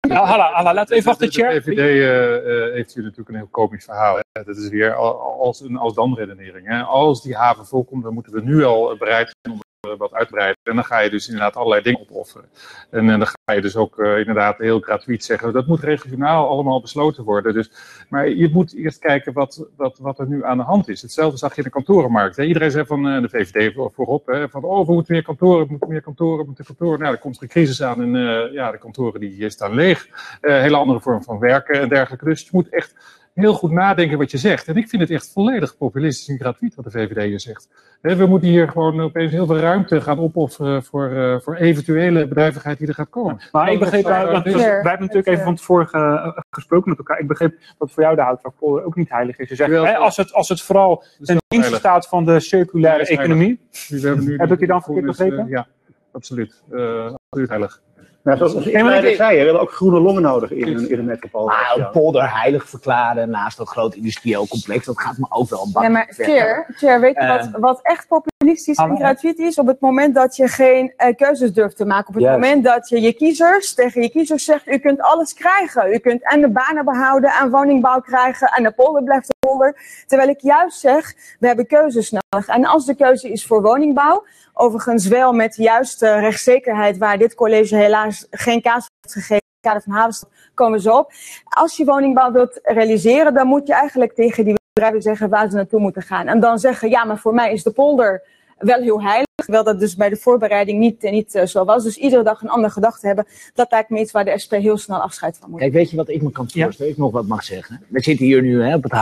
[0.09, 1.63] Nou, Hala, Hala, laten we even wachten, De Chair.
[1.63, 4.17] VVD eh, eh, heeft hier natuurlijk een heel komisch verhaal.
[4.17, 4.43] Hè.
[4.45, 6.67] Dat is weer al- als een als dan redenering.
[6.69, 6.83] Hè.
[6.83, 10.57] Als die haven volkomt, dan moeten we nu al bereid zijn om wat uitbreiden.
[10.63, 12.49] En dan ga je dus inderdaad allerlei dingen opofferen.
[12.91, 15.53] En, eh, dan ga je dus ook eh, inderdaad heel gratuit zeggen.
[15.53, 17.55] Dat moet regionaal allemaal besloten worden.
[17.55, 17.71] Dus,
[18.09, 21.03] maar je moet eerst kijken wat, wat, wat er nu aan de hand is.
[21.03, 22.39] Hetzelfde zag je in de kantorenmarkt.
[22.39, 24.27] Iedereen zei van eh, de VVD voor- voorop.
[24.27, 26.99] Hè, van oh, we moeten meer kantoren, we moeten meer kantoren, we moeten kantoren.
[27.01, 30.09] Nou, er komt er een crisis aan en eh, ja, de kantoren die staan leeg.
[30.41, 32.25] Eh, hele andere vorm van werken en dergelijke.
[32.25, 32.95] Dus je moet echt
[33.35, 34.69] heel goed nadenken wat je zegt.
[34.69, 37.69] En ik vind het echt volledig populistisch en gratuit wat de VVD hier zegt.
[38.01, 42.79] We moeten hier gewoon opeens heel veel ruimte gaan opofferen voor, eh, voor eventuele bedrijvigheid
[42.79, 43.41] die er gaat komen.
[43.53, 47.19] Maar ik begreep, Dat- uh, wij hebben natuurlijk even van tevoren ge- gesproken met elkaar.
[47.19, 49.49] Ik begreep dat voor jou de houtvakpolder ook niet heilig is.
[49.49, 53.61] Je zegt, hè, als, het, als het vooral ten dienste staat van de circulaire economie.
[53.89, 55.49] Nu Heb ik je dan verkeerd eh, begrepen?
[55.49, 55.67] Ja,
[56.13, 56.63] absoluut.
[56.71, 57.81] Eh, absoluut heilig.
[58.25, 61.05] Nou, zoals inleider ik- zei, we hebben ook groene longen nodig in, een- in een
[61.05, 61.47] metropool.
[61.47, 65.69] Maar een polder heilig verklaren naast een groot industrieel complex, dat gaat me ook wel
[65.75, 66.07] een Ja, maar.
[66.11, 69.59] Chair, Chair, weet je wat, wat echt populistisch en gratuit is?
[69.59, 72.09] Op het moment dat je geen eh, keuzes durft te maken.
[72.09, 72.41] Op het Juist.
[72.41, 75.93] moment dat je je kiezers tegen je kiezers zegt, u kunt alles krijgen.
[75.93, 79.77] U kunt en de banen behouden, en woningbouw krijgen, en de polder blijft de polder.
[80.07, 82.22] Terwijl ik juist zeg, we hebben keuzes nodig.
[82.41, 87.35] En als de keuze is voor woningbouw, overigens wel met de juiste rechtszekerheid, waar dit
[87.35, 91.13] college helaas geen kaas heeft gegeven in het kader van Havenstad, komen we zo op.
[91.45, 95.57] Als je woningbouw wilt realiseren, dan moet je eigenlijk tegen die bedrijven zeggen waar ze
[95.57, 96.27] naartoe moeten gaan.
[96.27, 98.23] En dan zeggen, ja, maar voor mij is de polder
[98.59, 99.27] wel heel heilig.
[99.35, 101.83] Terwijl dat dus bij de voorbereiding niet, niet eh, zo was.
[101.83, 103.27] Dus iedere dag een andere gedachte hebben.
[103.55, 105.61] Dat lijkt me iets waar de SP heel snel afscheid van moet.
[105.61, 106.65] Kijk, weet je wat ik me kan Ja.
[106.65, 106.93] voorstellen?
[106.93, 107.83] Ik nog wat mag zeggen.
[107.89, 108.93] We zitten hier nu hè, op het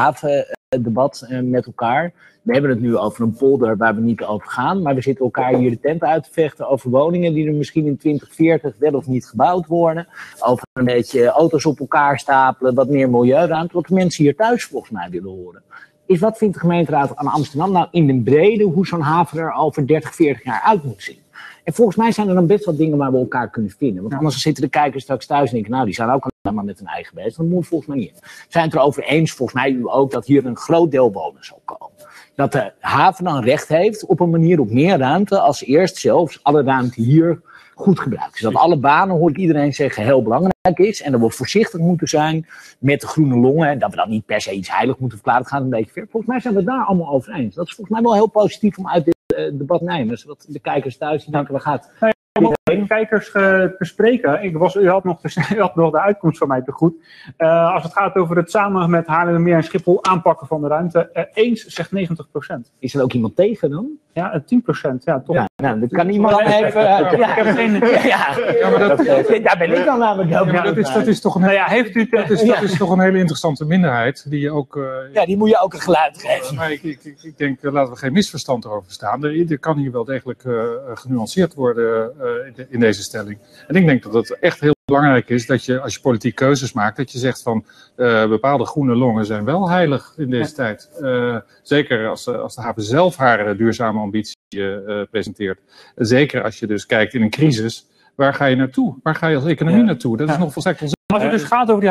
[0.71, 2.13] havendebat eh, met elkaar.
[2.43, 4.83] We hebben het nu over een polder waar we niet over gaan.
[4.83, 7.87] Maar we zitten elkaar hier de tent uit te vechten over woningen die er misschien
[7.87, 10.09] in 2040 wel of niet gebouwd worden.
[10.41, 13.75] Over een beetje auto's op elkaar stapelen, wat meer milieuruimte.
[13.75, 15.63] Wat de mensen hier thuis volgens mij willen horen.
[16.07, 19.53] Is wat vindt de gemeenteraad aan Amsterdam nou in de brede hoe zo'n haven er
[19.53, 21.19] over 30, 40 jaar uit moet zien?
[21.65, 24.03] En volgens mij zijn er dan best wel dingen waar we elkaar kunnen vinden.
[24.03, 26.65] Want anders zitten de kijkers straks thuis en denken, nou, die zijn ook alleen maar
[26.65, 27.35] met hun eigen bezig.
[27.35, 28.47] Dat moet volgens mij niet.
[28.49, 31.61] Zijn het erover eens, volgens mij u ook, dat hier een groot deel wonen zal
[31.65, 31.91] komen.
[32.35, 36.43] Dat de haven dan recht heeft op een manier op meer ruimte als eerst zelfs
[36.43, 37.41] alle ruimte hier
[37.75, 38.33] goed gebruikt.
[38.33, 41.03] Dus dat alle banen, hoor ik iedereen zeggen, heel belangrijk is.
[41.03, 42.47] En dat we voorzichtig moeten zijn
[42.79, 43.69] met de groene longen.
[43.69, 45.43] En dat we dat niet per se iets heilig moeten verklaren.
[45.43, 46.07] Het gaat een beetje ver.
[46.11, 47.55] Volgens mij zijn we daar allemaal over eens.
[47.55, 49.19] Dat is volgens mij wel heel positief om uit dit
[49.55, 50.19] debat te nemen.
[50.19, 51.93] Zodat de kijkers thuis denken, waar gaat
[52.39, 54.43] Om ook de kijkers eh, te spreken.
[54.43, 56.95] Ik was, u, had nog de, u had nog de uitkomst van mij te goed.
[57.37, 61.11] Eh, als het gaat over het samen met Haarlemmermeer en Schiphol aanpakken van de ruimte.
[61.13, 63.87] eh, eens zegt 90% Is er ook iemand tegen dan?
[64.13, 65.37] Ja, eh, 10% Ja, toch.
[65.37, 66.87] Ja, nou, dat kan iemand dan even...
[66.87, 67.29] eh, Ik ja.
[67.29, 67.73] heb geen...
[68.09, 68.99] Ja, Ja, maar dat,
[69.43, 71.53] daar ben ik dan namelijk ook ja, maar dat, is, dat, is toch een, Nou
[71.53, 72.07] ja, heeft u...
[72.09, 74.77] dat, is, dat is toch een hele interessante minderheid die je ook...
[74.77, 76.55] eh, Ja, die moet je ook een geluid geven.
[76.57, 79.25] Maar ik, ik, ik- denk, eh, laten we geen misverstand erover staan.
[79.25, 80.63] Er, er kan hier wel degelijk eh,
[80.95, 83.39] genuanceerd worden eh, in, de- in deze stelling.
[83.67, 86.73] En ik denk dat het echt heel belangrijk is dat je, als je politiek keuzes
[86.73, 87.65] maakt, dat je zegt van
[87.97, 90.91] eh, bepaalde groene longen zijn wel heilig in deze tijd.
[91.01, 95.61] Eh, zeker als, de- als de haven zelf haar eh, duurzame ambitie eh, eh, presenteert.
[95.97, 97.87] Zeker als je dus kijkt in een crisis.
[98.15, 98.95] Waar ga je naartoe?
[99.03, 99.87] Waar ga je als economie Ja.
[99.87, 100.17] naartoe?
[100.17, 100.99] Dat is nog volstrekt onzeker.
[101.15, 101.91] Als het dus gaat over die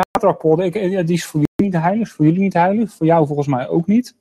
[0.72, 3.68] eh, die is voor jullie niet heilig, voor jullie niet heilig, voor jou volgens mij
[3.68, 4.14] ook niet.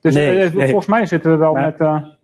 [0.00, 0.66] Dus Nee, eh, nee.
[0.66, 2.20] volgens mij zitten we wel Maar- met...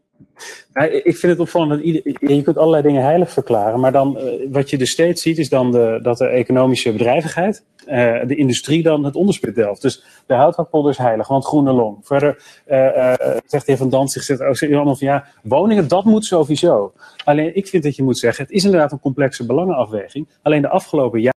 [1.03, 4.71] ik vind het opvallend dat je kunt allerlei dingen heilig verklaren, maar dan eh, wat
[4.71, 9.05] je dus steeds ziet is dan de, dat de economische bedrijvigheid, eh, de industrie dan
[9.05, 9.83] het onderspit delft.
[9.83, 11.99] Dus de houthakpolder is heilig, want groene long.
[12.03, 13.14] Verder eh,
[13.47, 16.93] zegt de heer Van Dant, zich zegt ook zegt van ja, woningen dat moet sowieso.
[17.25, 20.28] Alleen ik vind dat je moet zeggen, het is inderdaad een complexe belangenafweging.
[20.43, 21.36] Alleen de afgelopen jaren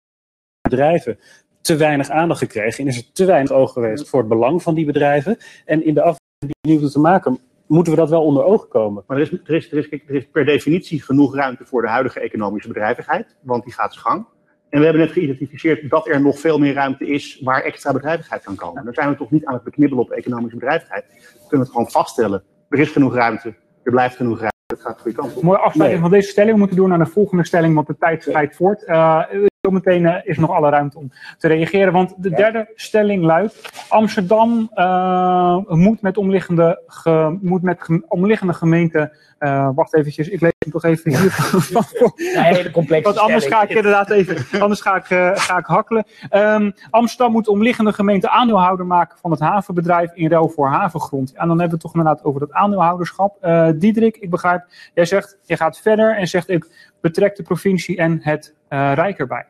[0.69, 1.19] bedrijven
[1.61, 4.75] te weinig aandacht gekregen en is er te weinig oog geweest voor het belang van
[4.75, 5.39] die bedrijven.
[5.65, 7.39] En in de afweging die nu moeten maken,
[7.71, 9.05] moeten we dat wel onder ogen komen.
[9.07, 12.21] Maar er is, er, is, er, is, er per definitie genoeg ruimte voor de huidige
[12.21, 14.27] economische bedrijvigheid, want die gaat zijn gang.
[14.69, 18.43] En we hebben net geïdentificeerd dat er nog veel meer ruimte is waar extra bedrijvigheid
[18.43, 18.85] kan komen.
[18.85, 21.05] Dan zijn we toch niet aan het beknibbelen op economische bedrijvigheid.
[21.09, 22.43] We kunnen het gewoon vaststellen.
[22.69, 24.59] Er is genoeg ruimte, er blijft genoeg ruimte.
[24.67, 25.43] Het gaat de goede kant op.
[25.43, 26.53] Mooie afsluiting van deze stelling.
[26.53, 28.85] We moeten door naar de volgende stelling, want de tijd schrijdt voort.
[28.85, 31.93] Eh zometeen eh, is nog alle ruimte om te reageren.
[31.93, 38.53] Want de derde stelling luidt: Amsterdam eh, moet met omliggende, ge- moet met gem- omliggende
[38.55, 39.13] gemeenten.
[39.39, 41.31] eh, wacht eventjes, ik lees hem toch even hier.
[41.31, 42.13] van
[42.45, 43.71] hele complexe Want anders ga stelling.
[43.71, 45.05] ik inderdaad even, anders ga ik,
[45.39, 46.05] ga ik hakkelen.
[46.29, 51.33] Ehm, Amsterdam moet omliggende gemeente aandeelhouder maken van het havenbedrijf in ruil voor havengrond.
[51.33, 53.49] En dan hebben we het toch inderdaad over dat aandeelhouderschap.
[53.77, 54.65] Diederik, ik begrijp,
[54.95, 56.67] jij zegt, je gaat verder en zegt ik
[57.01, 59.47] betrek de provincie en het eh Rijk erbij.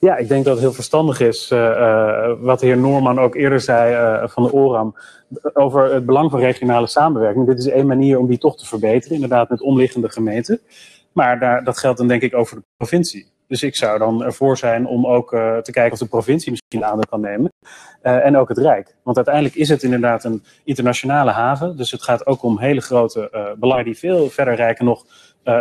[0.00, 3.34] Ja, ik denk dat het heel verstandig is, uh, uh, wat de heer Noorman ook
[3.34, 4.94] eerder zei uh, van de ORAM,
[5.52, 7.46] over het belang van regionale samenwerking.
[7.46, 10.60] Dit is één manier om die toch te verbeteren, inderdaad met omliggende gemeenten.
[11.12, 13.26] Maar daar, dat geldt dan denk ik ook voor de provincie.
[13.46, 16.84] Dus ik zou dan ervoor zijn om ook uh, te kijken of de provincie misschien
[16.84, 17.52] aandeel kan nemen.
[18.02, 18.96] Uh, en ook het Rijk.
[19.02, 21.76] Want uiteindelijk is het inderdaad een internationale haven.
[21.76, 25.04] Dus het gaat ook om hele grote uh, belangen die veel verder rijken nog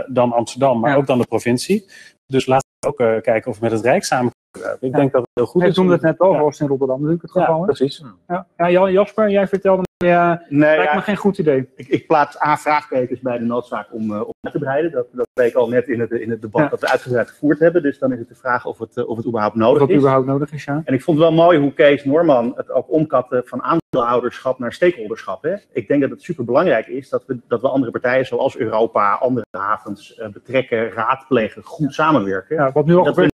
[0.08, 0.98] dan Amsterdam, maar ja.
[0.98, 1.86] ook dan de provincie.
[2.28, 4.32] Dus we ook kijken of we met het Rijk samen.
[4.52, 4.98] Ik ja.
[4.98, 5.78] denk dat het heel goed Hij is.
[5.78, 7.60] noemde het net al, was in Rotterdam natuurlijk het geval.
[7.60, 8.04] Ja, precies.
[8.28, 11.70] Ja, ja Jan Jasper, jij vertelde ja, nee, lijkt me geen goed idee.
[11.76, 14.92] Ik, ik plaats A vraagtekens bij de noodzaak om, uh, om uit te breiden.
[14.92, 16.68] Dat, dat bleek al net in het, in het debat Ja.
[16.70, 17.82] dat we uitgebreid gevoerd hebben.
[17.82, 19.96] Dus dan is het de vraag of het, uh, of het überhaupt nodig Wat is.
[19.96, 20.82] überhaupt nodig is, ja.
[20.86, 24.74] En ik vond het wel mooi hoe Kees Norman het ook omkatte van aandeelhouderschap naar
[24.74, 25.44] stakeholderschap.
[25.44, 25.56] Hè?
[25.74, 29.46] Ik denk dat het superbelangrijk is dat we, dat we andere partijen zoals Europa, andere
[29.58, 32.56] havens uh, betrekken, raadplegen, goed samenwerken.
[32.56, 33.29] ja wat nu al dat we gebeurt,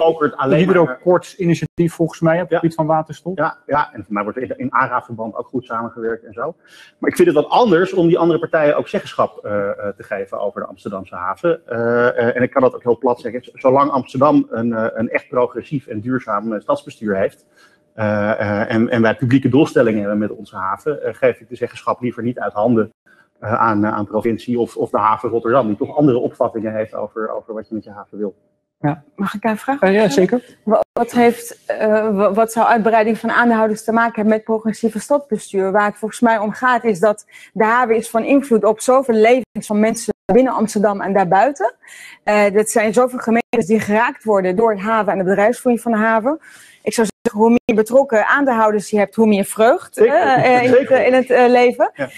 [0.00, 1.34] kokert alleen maar...
[1.36, 3.36] initiatief volgens mij op het gebied van waterstof.
[3.36, 6.54] Ja, ja, en voor mij wordt in, in ARA-verband ook goed samengewerkt en zo.
[6.98, 10.02] Maar ik vind het wat anders om die andere partijen ook zeggenschap uh, uh, te
[10.02, 11.62] geven over de Amsterdamse haven.
[11.68, 13.42] Uh, en ik kan dat ook heel plat zeggen.
[13.52, 17.46] Zolang Amsterdam een, een echt progressief en duurzaam stadsbestuur heeft.
[17.94, 22.38] en, en wij publieke doelstellingen hebben met onze haven, geef ik de zeggenschap liever niet
[22.38, 22.92] uit handen
[23.40, 27.54] aan, aan provincie of, of de haven Rotterdam, die toch andere opvattingen heeft over, over
[27.54, 28.34] wat je met je haven wil.
[28.80, 29.02] Ja.
[29.14, 30.56] Mag ik daar een vraag Uh, ja, zeker.
[30.92, 35.72] Wat, heeft, uh, wat zou uitbreiding van aandeelhouders te maken hebben met progressieve stadsbestuur?
[35.72, 39.14] Waar het volgens mij om gaat is dat de haven is van invloed op zoveel
[39.14, 41.74] levens van mensen binnen Amsterdam en daarbuiten.
[42.24, 45.92] Uh, dat zijn zoveel gemeentes die geraakt worden door het haven en de bedrijfsvoering van
[45.92, 46.40] de haven.
[46.82, 50.90] Ik zou zeggen, hoe meer betrokken aandeelhouders je hebt, hoe meer vreugd uh, in, het,
[50.90, 51.90] in het uh, leven.
[51.94, 52.08] Ja.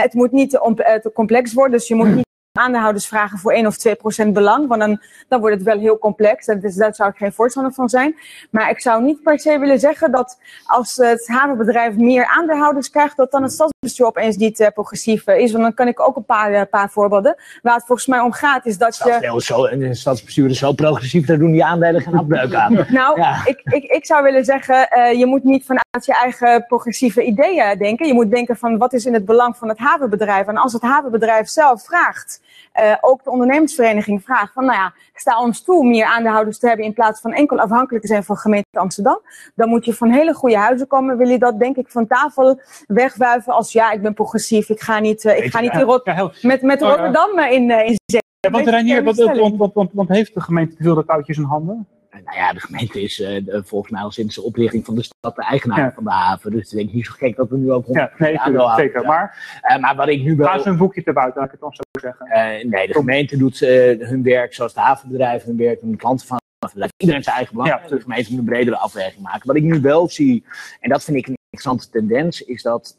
[0.00, 2.25] het moet niet te, te, complex worden, dus je moet niet
[2.58, 5.98] aandeelhouders vragen voor 1 of 2 procent belang, want dan, dan wordt het wel heel
[5.98, 6.46] complex.
[6.46, 8.16] Dus daar zou ik geen voorstander van zijn.
[8.50, 13.16] Maar ik zou niet per se willen zeggen dat als het havenbedrijf meer aandeelhouders krijgt,
[13.16, 15.52] dat dan het stadsbestuur opeens niet uh, progressief is.
[15.52, 17.36] Want dan kan ik ook een paar, uh, paar voorbeelden.
[17.62, 19.16] Waar het volgens mij om gaat is dat je...
[19.20, 22.72] Heel zo, en de stadsbestuur is zo progressief, daar doen die aandelen geen afbreuk aan.
[22.88, 23.46] nou, ja.
[23.46, 24.88] ik, ik, ik zou willen zeggen,
[25.18, 28.06] je moet niet vanuit je eigen progressieve ideeën denken.
[28.06, 30.46] Je moet denken van wat is in het belang van het havenbedrijf.
[30.46, 32.40] En als het havenbedrijf zelf vraagt,
[32.80, 36.86] uh, ook de ondernemersvereniging vraagt van, nou ja, sta ons toe meer aandeelhouders te hebben
[36.86, 39.20] in plaats van enkel afhankelijk te zijn van gemeente Amsterdam.
[39.54, 41.16] Dan moet je van hele goede huizen komen.
[41.16, 44.98] Wil je dat denk ik van tafel wegwuiven als ja, ik ben progressief, ik ga
[44.98, 48.22] niet, uh, ik ga niet in Rot ja, met, met Rotterdam uh, in, in zee.
[48.40, 51.36] Ja, want, Reinier, want, want, want, want, want heeft de gemeente te veel de touwtjes
[51.36, 51.86] in handen?
[52.24, 55.02] Nou ja, de gemeente is uh, de, volgens mij al sinds de oprichting van de
[55.02, 55.92] stad de eigenaar ja.
[55.92, 56.50] van de haven.
[56.50, 59.04] Dus ik denk niet zo gek dat we nu ook ja, nee, tuurlijk, zeker.
[59.04, 60.46] Maar, uh, maar wat ik nu wel.
[60.46, 62.26] Gaan ze een boekje te buiten, laat ik het dan zo zeggen?
[62.26, 66.26] Uh, nee, de gemeente doet hun werk zoals de havenbedrijven hun werk en de klanten
[66.26, 66.92] van havenbedrijf.
[66.96, 67.80] Iedereen zijn eigen belang.
[67.82, 67.88] Ja.
[67.88, 69.46] De gemeente moet een bredere afweging maken.
[69.46, 70.44] Wat ik nu wel zie,
[70.80, 72.96] en dat vind ik een interessante tendens, is dat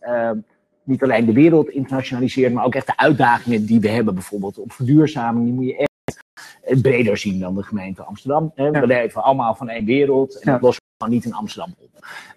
[0.84, 4.72] niet alleen de wereld internationaliseert, maar ook echt de uitdagingen die we hebben, bijvoorbeeld op
[4.72, 5.87] verduurzaming, die moet je echt
[6.82, 8.52] breder zien dan de gemeente Amsterdam.
[8.56, 8.72] Hè.
[8.72, 11.86] We leven allemaal van één wereld en dat lossen we niet in Amsterdam op.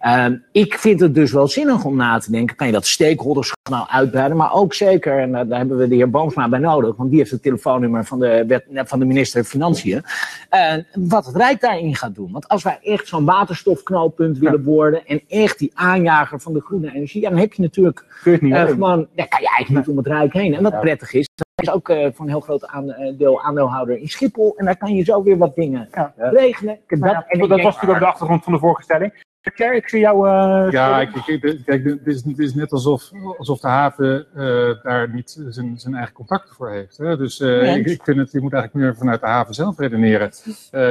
[0.07, 3.52] Um, ik vind het dus wel zinnig om na te denken, kan je dat stakeholders
[3.70, 7.11] nou uitbreiden, maar ook zeker, en daar hebben we de heer Boomsma bij nodig, want
[7.11, 10.02] die heeft het telefoonnummer van de, wet, van de minister van Financiën,
[10.51, 12.32] uh, wat het Rijk daarin gaat doen.
[12.32, 14.43] Want als wij echt zo'n waterstofknooppunt ja.
[14.43, 18.43] willen worden en echt die aanjager van de groene energie, dan heb je natuurlijk niet,
[18.43, 20.55] uh, gewoon, ja, kan je eigenlijk niet om het Rijk heen.
[20.55, 21.28] En wat prettig is,
[21.61, 24.57] is ook uh, voor een heel groot aandeel aandeelhouder in Schiphol.
[24.57, 26.12] En daar kan je zo weer wat dingen ja.
[26.16, 26.78] regelen.
[26.87, 29.12] Dat, ja, en dat was natuurlijk ook de achtergrond van de vorige stelling.
[29.42, 30.28] Ik zie jou.
[30.28, 34.82] Uh, ja, ik, ik, kijk, het is, het is net alsof, alsof de haven uh,
[34.82, 36.96] daar niet zijn, zijn eigen contacten voor heeft.
[36.96, 37.16] Hè?
[37.16, 37.78] Dus uh, nee.
[37.78, 40.30] ik, ik, vind het, je moet eigenlijk meer vanuit de haven zelf redeneren.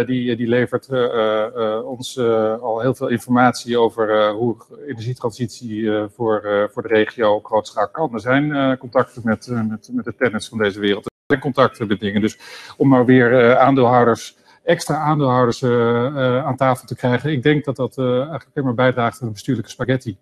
[0.05, 0.89] die, die levert
[1.83, 2.19] ons
[2.61, 4.55] al heel veel informatie over hoe
[4.87, 8.13] energietransitie voor, voor de regio op grote schaal kan.
[8.13, 11.05] Er zijn contacten met, met, met de tenants van deze wereld.
[11.05, 12.21] Er zijn contacten met dingen.
[12.21, 12.39] Dus
[12.77, 14.37] om maar weer aandeelhouders
[14.69, 17.31] extra aandeelhouders uh, uh, aan tafel te krijgen.
[17.31, 20.17] Ik denk dat dat uh, eigenlijk alleen maar bijdraagt aan een bestuurlijke spaghetti.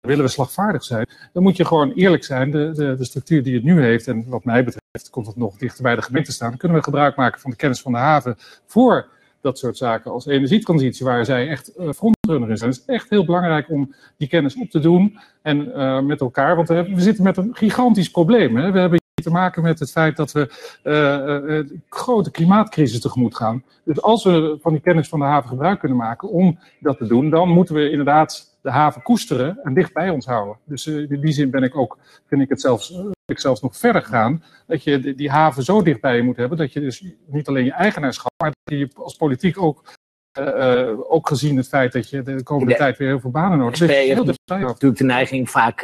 [0.00, 2.50] Willen we slagvaardig zijn, dan moet je gewoon eerlijk zijn.
[2.50, 5.56] De, de, de structuur die het nu heeft, en wat mij betreft komt het nog
[5.56, 8.36] dichter bij de gemeente staan, kunnen we gebruik maken van de kennis van de haven
[8.66, 9.08] voor
[9.40, 12.70] dat soort zaken als energietransitie, waar zij echt frontrunner in zijn.
[12.70, 15.56] Het is echt heel belangrijk om die kennis op te doen en
[16.06, 18.56] met elkaar, want we, we zitten met een gigantisch probleem.
[18.56, 18.70] Hè?
[18.70, 20.50] We hebben te maken met het feit dat we
[20.84, 23.64] uh, uh, grote klimaatcrisis tegemoet gaan.
[23.84, 27.06] Dus als we van die kennis van de haven gebruik kunnen maken om dat te
[27.06, 30.56] doen, dan moeten we inderdaad de haven koesteren en dicht bij ons houden.
[30.64, 32.94] Dus uh, in die zin ben ik ook, vind ik het zelfs,
[33.24, 36.36] ik zelfs nog verder gaan, dat je die, die haven zo dicht bij je moet
[36.36, 39.98] hebben, dat je dus niet alleen je eigenaarschap, maar dat je als politiek ook
[41.08, 44.26] ook gezien het feit dat je de komende tijd weer heel veel banen nodig hebt.
[44.26, 44.60] dichtbij.
[44.60, 45.82] natuurlijk de neiging vaak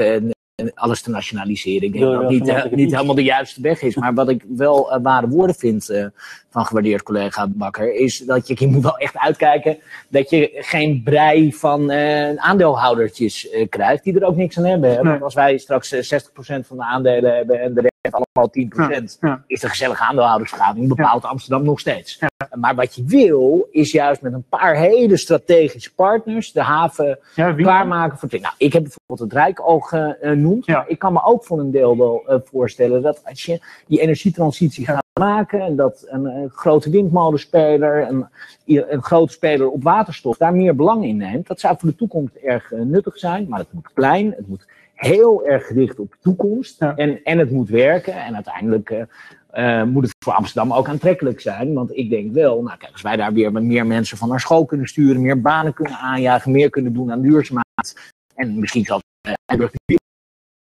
[0.74, 1.82] alles te nationaliseren.
[1.82, 3.96] Ik denk dat niet, eh, niet helemaal de juiste weg is.
[3.96, 6.06] Maar wat ik wel eh, ware woorden vind eh,
[6.50, 9.78] van gewaardeerd collega Bakker, is dat je, je moet wel echt uitkijken
[10.08, 11.92] dat je geen brei van
[12.40, 15.04] aandeelhoudertjes krijgt die er ook niks aan hebben.
[15.04, 19.18] Want als wij straks eh, 60% van de aandelen hebben en de rest allemaal 10%,
[19.20, 19.42] Ja.
[19.46, 22.18] is de gezellige aandeelhoudersvergadering bepaalt Amsterdam nog steeds.
[22.54, 27.18] Maar wat je wil, is juist met een paar hele strategische partners de haven
[27.56, 28.28] klaarmaken voor.
[28.40, 30.66] Nou, ik heb bijvoorbeeld het Rijk al genoemd.
[30.66, 34.00] Maar ik kan me ook voor een deel wel eh, voorstellen dat als je die
[34.00, 38.26] energietransitie gaat maken en dat een, eh, grote windmolenspeler, een,
[38.64, 42.34] een grote speler op waterstof daar meer belang in neemt, dat zou voor de toekomst
[42.34, 43.46] erg eh, nuttig zijn.
[43.48, 44.66] Maar het moet klein, het moet
[44.96, 48.14] heel erg gericht op de toekomst en, en het moet werken.
[48.14, 51.74] En uiteindelijk eh, eh, moet het voor Amsterdam ook aantrekkelijk zijn.
[51.74, 54.64] Want ik denk wel, nou kijk, als wij daar weer meer mensen van naar school
[54.64, 58.14] kunnen sturen, meer banen kunnen aanjagen, meer kunnen doen aan duurzaamheid.
[58.34, 59.58] En misschien zelfs eh,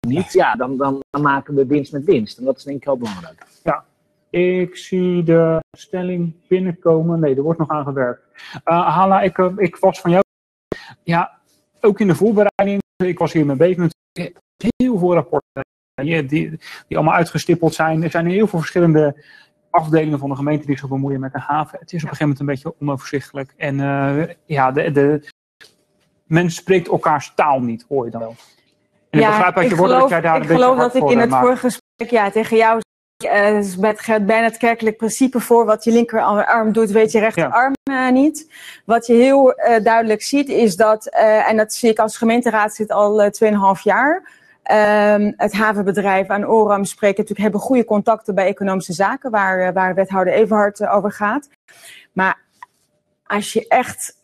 [0.06, 2.38] niet, ja, dan, dan, dan maken we winst met winst.
[2.38, 3.46] En dat is denk ik heel belangrijk.
[3.64, 3.84] Ja,
[4.30, 7.20] ik zie de stelling binnenkomen.
[7.20, 8.22] Nee, er wordt nog aan gewerkt.
[8.64, 10.22] Hala, ik, ik was van jou.
[11.02, 11.38] Ja,
[11.80, 12.80] ook in de voorbereiding.
[13.04, 13.90] Ik was hier mee bezig.
[14.76, 15.64] Heel veel rapporten
[15.94, 16.48] die, die,
[16.88, 18.02] die allemaal uitgestippeld zijn.
[18.02, 19.24] Er zijn heel veel verschillende
[19.70, 21.78] afdelingen van de gemeente die zich bemoeien met de haven.
[21.78, 23.54] Het is op een gegeven moment een beetje onoverzichtelijk.
[23.56, 25.28] En eh, ja, de, de,
[26.24, 28.34] men spreekt elkaars taal niet, hoor je dan wel.
[29.10, 30.94] En ik begrijp uit je ik woorden dat jij daar ik een beetje geloof dat
[30.94, 32.89] ik in het vorige gesprek ja, tegen jou zei,
[33.28, 37.18] het is met Gert bijna het kerkelijk principe voor wat je linkerarm doet, weet je
[37.18, 38.52] rechterarm eh, niet.
[38.84, 42.74] Wat je heel eh, duidelijk ziet is dat, eh, en dat zie ik als gemeenteraad
[42.74, 44.30] zit al eh, 2,5 jaar,
[44.62, 49.72] ehm, het havenbedrijf aan Oram spreken natuurlijk hebben goede contacten bij economische zaken, waar, eh,
[49.72, 51.48] waar wethouder Everhard eh, over gaat.
[52.12, 52.40] Maar
[53.26, 54.18] als je echt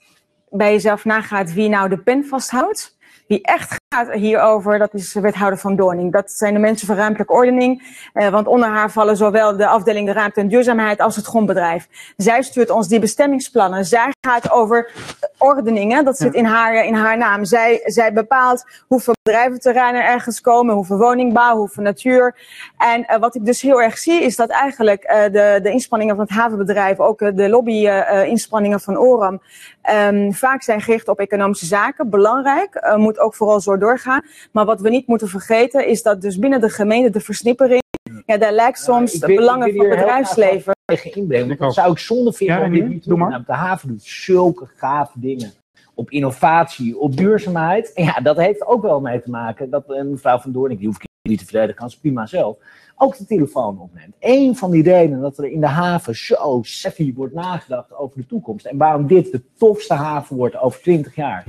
[0.50, 2.95] bij jezelf nagaat wie nou de pen vasthoudt,
[3.26, 6.12] wie echt gaat hierover, dat is wethouder van Doorning.
[6.12, 7.98] Dat zijn de mensen van ruimtelijke ordening.
[8.12, 11.88] Eh, want onder haar vallen zowel de afdeling de ruimte en duurzaamheid als het grondbedrijf.
[12.16, 13.84] Zij stuurt ons die bestemmingsplannen.
[13.84, 14.90] Zij gaat over
[15.38, 16.04] ordeningen.
[16.04, 17.44] Dat zit in haar, in haar naam.
[17.44, 22.34] Zij, zij bepaalt hoeveel bedrijventerreinen er ergens komen, hoeveel woningbouw, hoeveel natuur.
[22.78, 26.16] En eh, wat ik dus heel erg zie, is dat eigenlijk eh, de, de inspanningen
[26.16, 29.40] van het havenbedrijf, ook eh, de lobby-inspanningen van ORAM,
[29.82, 32.10] ehm, vaak zijn gericht op economische zaken.
[32.10, 34.22] Belangrijk, eh, moet ook vooral zo doorgaan.
[34.52, 37.82] Maar wat we niet moeten vergeten, is dat dus binnen de gemeente de versnippering,
[38.26, 40.75] ja, daar lijkt soms Ik de belangen van heel bedrijfsleven.
[40.86, 41.46] Eigen inbreng.
[41.46, 43.18] Want dat zou ik zonde vinden Ja, om dit niet te doen.
[43.18, 43.30] maar.
[43.30, 45.50] Nou, De haven doet zulke gave dingen.
[45.94, 47.92] Op innovatie, op duurzaamheid.
[47.92, 50.86] En ja, dat heeft ook wel mee te maken dat eh, mevrouw van Doornik, die
[50.86, 52.56] hoef ik niet te verdedigen, kan ze prima zelf,
[52.96, 54.14] ook de telefoon opneemt.
[54.20, 58.26] Eén van die redenen dat er in de haven zo savvy wordt nagedacht over de
[58.26, 58.66] toekomst.
[58.66, 61.44] En waarom dit de tofste haven wordt over 20 jaar.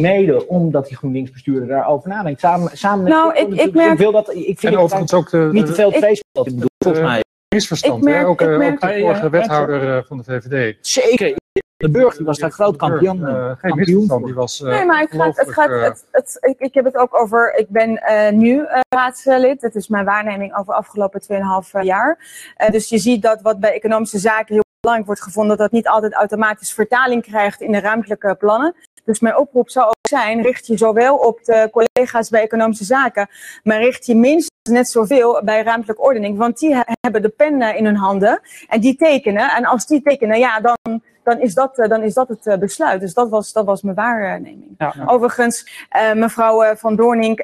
[0.00, 2.40] Mede omdat die GroenLinks-bestuurder daarover nadenkt.
[2.40, 5.30] Samen, samen met Nou, ik- ik merk- wil dat, ik vind En het overigens ook
[5.30, 5.94] de, niet te veel.
[5.94, 7.22] Ik bedoel, volgens mij.
[7.54, 7.98] Misverstand.
[7.98, 8.26] Ik merk- hè?
[8.26, 10.76] Ook, ik eh, merk- ook de vorige ja, wethouder eh, van de VVD.
[10.86, 11.42] Zeker.
[11.76, 13.26] De burger die was daar groot kampioen.
[13.26, 16.58] Eh, geen kampioen die was eh, Nee, maar het gaat, het gaat, het, het, ik,
[16.58, 19.62] ik heb het ook over, ik ben eh, nu eh, raadslid.
[19.62, 22.18] Het is mijn waarneming over de afgelopen 2,5 jaar.
[22.56, 25.72] Eh, dus je ziet dat wat bij economische zaken heel belangrijk wordt gevonden, dat dat
[25.80, 28.74] niet altijd automatisch vertaling krijgt in de ruimtelijke plannen.
[29.04, 33.28] Dus mijn oproep zou ook zijn, richt je zowel op de collega's bij economische zaken,
[33.62, 36.38] maar richt je minstens net zoveel bij ruimtelijke ordening.
[36.38, 39.50] Want die he- hebben de pen eh, in hun handen en die tekenen.
[39.50, 42.56] En als die tekenen, ja, dan, dan, is, dat, eh, dan is dat het eh,
[42.58, 43.00] besluit.
[43.00, 44.74] Dus dat was, dat was mijn waarneming.
[45.06, 47.40] Overigens, mevrouw Van Doornink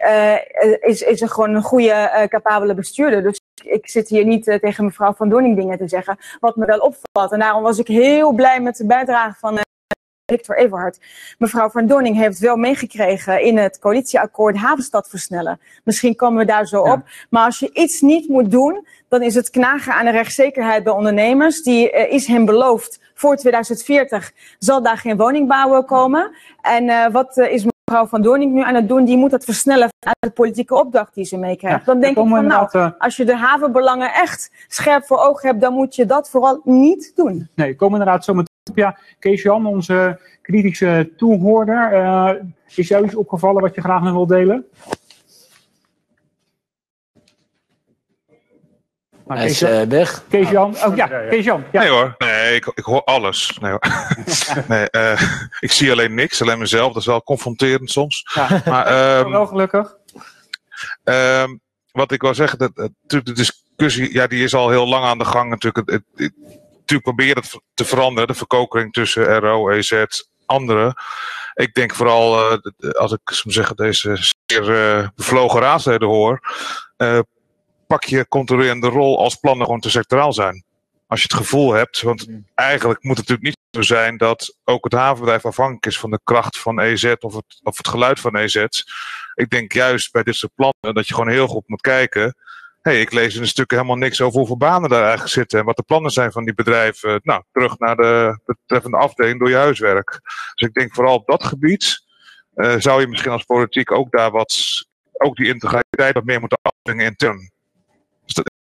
[0.81, 3.23] is, is een, gewoon een goede, capabele bestuurder.
[3.23, 6.17] Dus ik zit hier niet tegen mevrouw Van Doornink dingen te zeggen.
[6.41, 7.33] Wat me wel opvalt.
[7.33, 9.59] En daarom was ik heel blij met de bijdrage van
[10.31, 10.98] Victor Everhard.
[11.39, 15.61] Mevrouw Van Doorning heeft wel meegekregen in het coalitieakkoord havenstad versnellen.
[15.85, 17.02] Misschien komen we daar zo op.
[17.31, 20.93] Maar als je iets niet moet doen, dan is het knagen aan de rechtszekerheid bij
[20.93, 21.62] ondernemers.
[21.62, 23.01] Die eh, is hem beloofd.
[23.15, 26.31] Voor 2040 zal daar geen woningbouw komen.
[26.61, 29.05] En eh, wat eh, is mevrouw Van Doorning nu aan het doen?
[29.05, 31.79] Die moet het versnellen uit de politieke opdracht die ze meekrijgt.
[31.79, 35.49] Ja, dan denk ik van nou, inderdaad, als je de havenbelangen echt scherp voor ogen
[35.49, 37.49] hebt, dan moet je dat vooral niet doen.
[37.55, 38.77] Nee, komen inderdaad zo meteen op.
[38.77, 41.93] Ja, Kees Jan, onze kritische toehoorder.
[41.93, 42.31] eh,
[42.75, 44.65] is jou iets opgevallen wat je graag nog wil delen?
[49.31, 50.23] Maar Hij is Kees Jan- eh, weg.
[50.28, 51.65] Kees Jan, oh ja, Kees Jan.
[51.73, 51.81] Ja.
[51.81, 53.59] Nee hoor, nee, ik, ik hoor alles.
[53.61, 53.81] Nee, hoor.
[54.69, 55.23] nee, eh,
[55.61, 56.93] ik zie alleen niks, alleen mezelf.
[56.93, 58.27] Dat is wel confronterend soms.
[58.35, 58.62] Ja.
[58.65, 58.86] Maar,
[59.20, 59.97] ehm, wel gelukkig.
[61.05, 61.57] Ehm,
[61.93, 65.19] wat ik wil zeggen, dat, natuurlijk de discussie, ja, die is al heel lang aan
[65.19, 65.90] de gang natuurlijk.
[65.90, 66.32] Het, het, het
[66.73, 70.05] natuurlijk probeer dat te veranderen, de verkokeling tussen RO, EZ,
[70.47, 70.94] anderen.
[71.55, 74.16] Ik denk vooral, eh, als ik zeggen, deze
[74.47, 76.40] zeer eh, bevlogen raadsleden hoor,
[76.97, 77.19] eh,
[77.91, 80.65] pak je controlerende rol als plannen gewoon te sectoraal zijn.
[81.07, 84.85] Als je het gevoel hebt, want eigenlijk moet het natuurlijk niet zo zijn dat ook
[84.85, 88.37] het havenbedrijf afhankelijk is van de kracht van EZ of het, of het geluid van
[88.37, 88.67] EZ.
[89.35, 92.35] Ik denk juist bij dit soort plannen dat je gewoon heel goed moet kijken.
[92.83, 95.65] hey, ik lees in een stuk helemaal niks over hoeveel banen daar eigenlijk zitten en
[95.65, 97.21] wat de plannen zijn van die bedrijven.
[97.23, 100.21] Nou, terug naar de betreffende afdeling door je huiswerk.
[100.55, 102.05] Dus ik denk vooral op dat gebied
[102.55, 106.59] eh, zou je misschien als politiek ook daar wat, ook die integraliteit wat meer moeten
[106.62, 107.51] afdwingen intern.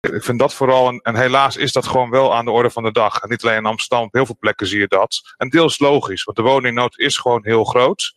[0.00, 2.82] Ik vind dat vooral, en, en helaas is dat gewoon wel aan de orde van
[2.82, 3.20] de dag.
[3.20, 5.34] En niet alleen in Amsterdam, op heel veel plekken zie je dat.
[5.36, 8.14] En deels logisch, want de woningnood is gewoon heel groot.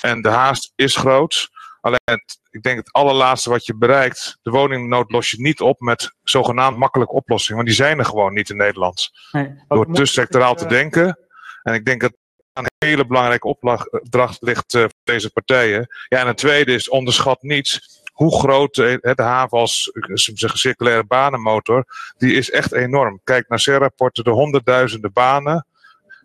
[0.00, 1.50] En de haast is groot.
[1.80, 5.80] Alleen, het, ik denk het allerlaatste wat je bereikt, de woningnood los je niet op
[5.80, 7.56] met zogenaamd makkelijke oplossingen.
[7.56, 9.10] Want die zijn er gewoon niet in Nederland.
[9.32, 11.18] Nee, Door te sectoraal te denken.
[11.62, 12.12] En ik denk dat
[12.52, 15.86] een hele belangrijke opdracht ligt eh, voor deze partijen.
[16.08, 20.14] Ja, en een tweede is, onderschat niet hoe groot de, de haven als eh,
[20.54, 21.84] circulaire banenmotor,
[22.18, 23.20] die is echt enorm.
[23.24, 25.66] Kijk naar CER-rapporten, de honderdduizenden banen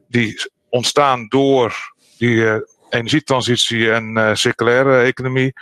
[0.08, 2.56] die ontstaan door die eh,
[2.90, 5.54] energietransitie en eh, circulaire economie.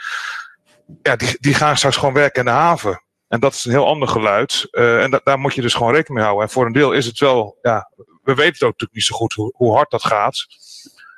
[1.02, 3.03] Ja, die, die gaan straks gewoon werken in de haven.
[3.28, 4.68] En dat is een heel ander geluid.
[4.72, 6.48] Eh, en da- daar moet je dus gewoon rekening mee houden.
[6.48, 7.91] En voor een deel is het wel, ja,
[8.24, 10.45] we weten het ook natuurlijk niet zo goed hoe, hoe hard dat gaat.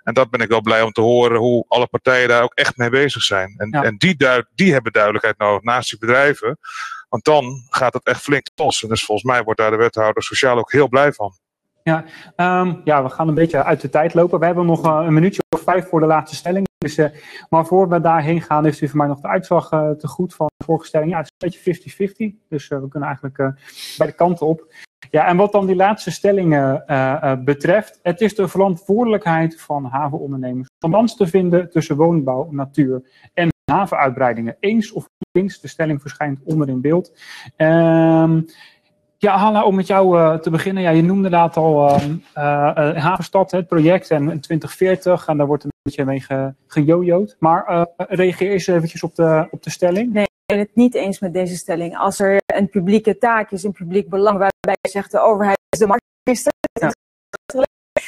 [0.07, 2.77] En dat ben ik wel blij om te horen hoe alle partijen daar ook echt
[2.77, 3.53] mee bezig zijn.
[3.57, 3.83] En, Ja.
[3.83, 6.57] en die, duid, die hebben duidelijkheid nodig naast die bedrijven.
[7.09, 8.83] Want dan gaat het echt flink los.
[8.83, 11.33] En dus volgens mij wordt daar de wethouder sociaal ook heel blij van.
[11.83, 12.05] Ja,
[12.35, 14.39] ehm, ja, we gaan een beetje uit de tijd lopen.
[14.39, 16.65] We hebben nog eh, een minuutje of vijf voor de laatste stelling.
[16.77, 17.09] Dus, eh,
[17.49, 20.35] maar voor we daarheen gaan, heeft u voor mij nog de uitslag eh, te goed
[20.35, 21.11] van de vorige stelling.
[21.11, 22.35] Ja, het is een beetje 50-50.
[22.49, 23.37] Dus we kunnen eigenlijk
[23.97, 24.65] bij de kanten op.
[25.09, 27.99] Ja, en wat dan die laatste stelling eh, eh, betreft.
[28.01, 33.01] Het is de verantwoordelijkheid van havenondernemers om balans te vinden tussen woningbouw, natuur
[33.33, 34.57] en havenuitbreidingen.
[34.59, 37.19] Eens of eens, de stelling verschijnt onder in beeld.
[37.55, 38.39] Ehm
[39.19, 40.83] ja, Hanna, om met jou eh, te beginnen.
[40.83, 41.89] Ja, je noemde inderdaad al
[42.33, 45.27] eh, Havenstad, het project en, en 2040.
[45.27, 46.53] En daar wordt een beetje mee ge.
[47.39, 50.13] Maar reageer eens eventjes op de, op de stelling.
[50.13, 51.97] Nee, ben het niet eens met deze stelling.
[51.97, 55.79] Als er een publieke taak is, een publiek belang, waarbij je zegt de overheid is
[55.79, 56.53] de marktmeester,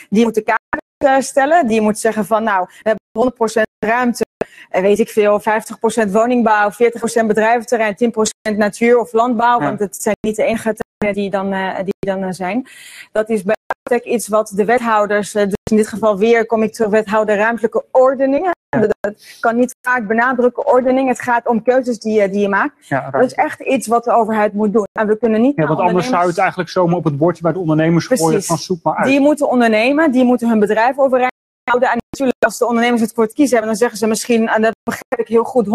[0.10, 1.68] die moet de kaart eh, stellen.
[1.68, 4.26] Die moet zeggen van nou, we hebben 100% ruimte,
[4.70, 9.60] eh, weet ik veel, 50% woningbouw, 40% bedrijventerrein, 10% natuur of landbouw.
[9.60, 9.66] Ja.
[9.66, 12.68] Want het zijn niet de enige terreinen die dan, eh, die dan zijn.
[13.11, 13.57] Dat is bij
[13.91, 17.86] iets wat de wethouders, eh, dus in dit geval weer kom ik terug, wethouder ruimtelijke
[17.91, 18.52] ordeningen.
[18.70, 21.07] Dat dat kan niet vaak benadrukken ordening.
[21.07, 22.88] Het gaat om keuzes die je, die je maakt.
[22.88, 24.86] Ja, Dat is echt iets wat de overheid moet doen.
[24.99, 27.41] En we kunnen niet ja, want anders zou ondernemers- het eigenlijk zomaar op het bordje
[27.41, 28.48] bij de ondernemers gooien Precies.
[28.48, 29.07] van zoek maar uit.
[29.07, 31.32] Die moeten ondernemen, die moeten hun bedrijf overeind
[31.64, 31.90] houden.
[31.90, 34.61] En natuurlijk, als de ondernemers het voor het kiezen hebben, dan zeggen ze misschien, en
[34.61, 35.70] dat begrijp ik heel goed, 100%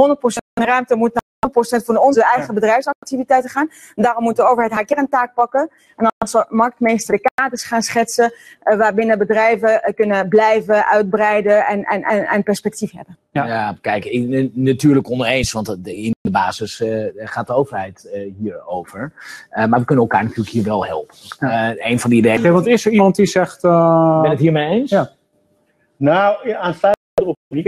[0.61, 3.68] ruimte moet naar 100% van onze eigen bedrijfsactiviteiten gaan.
[3.94, 5.60] En daarom moet de overheid haar kerntaak pakken.
[5.96, 11.66] En dan zal marktmeester de kaders gaan schetsen, eh, waarbinnen bedrijven eh, kunnen blijven, uitbreiden
[11.66, 13.16] en, en, en, en perspectief hebben.
[13.30, 13.46] Ja.
[13.46, 19.12] Ja, kijk, ik, natuurlijk oneens, want in de basis eh, gaat de overheid eh, hierover.
[19.50, 21.14] Eh, maar we kunnen elkaar natuurlijk hier wel helpen.
[21.38, 22.52] Eh, een van die Ja, redenen.
[22.52, 23.64] want is er iemand die zegt...
[23.64, 24.90] eh, Ben het hiermee eens?
[24.90, 25.10] Ja.
[25.96, 26.94] Nou, aansluitend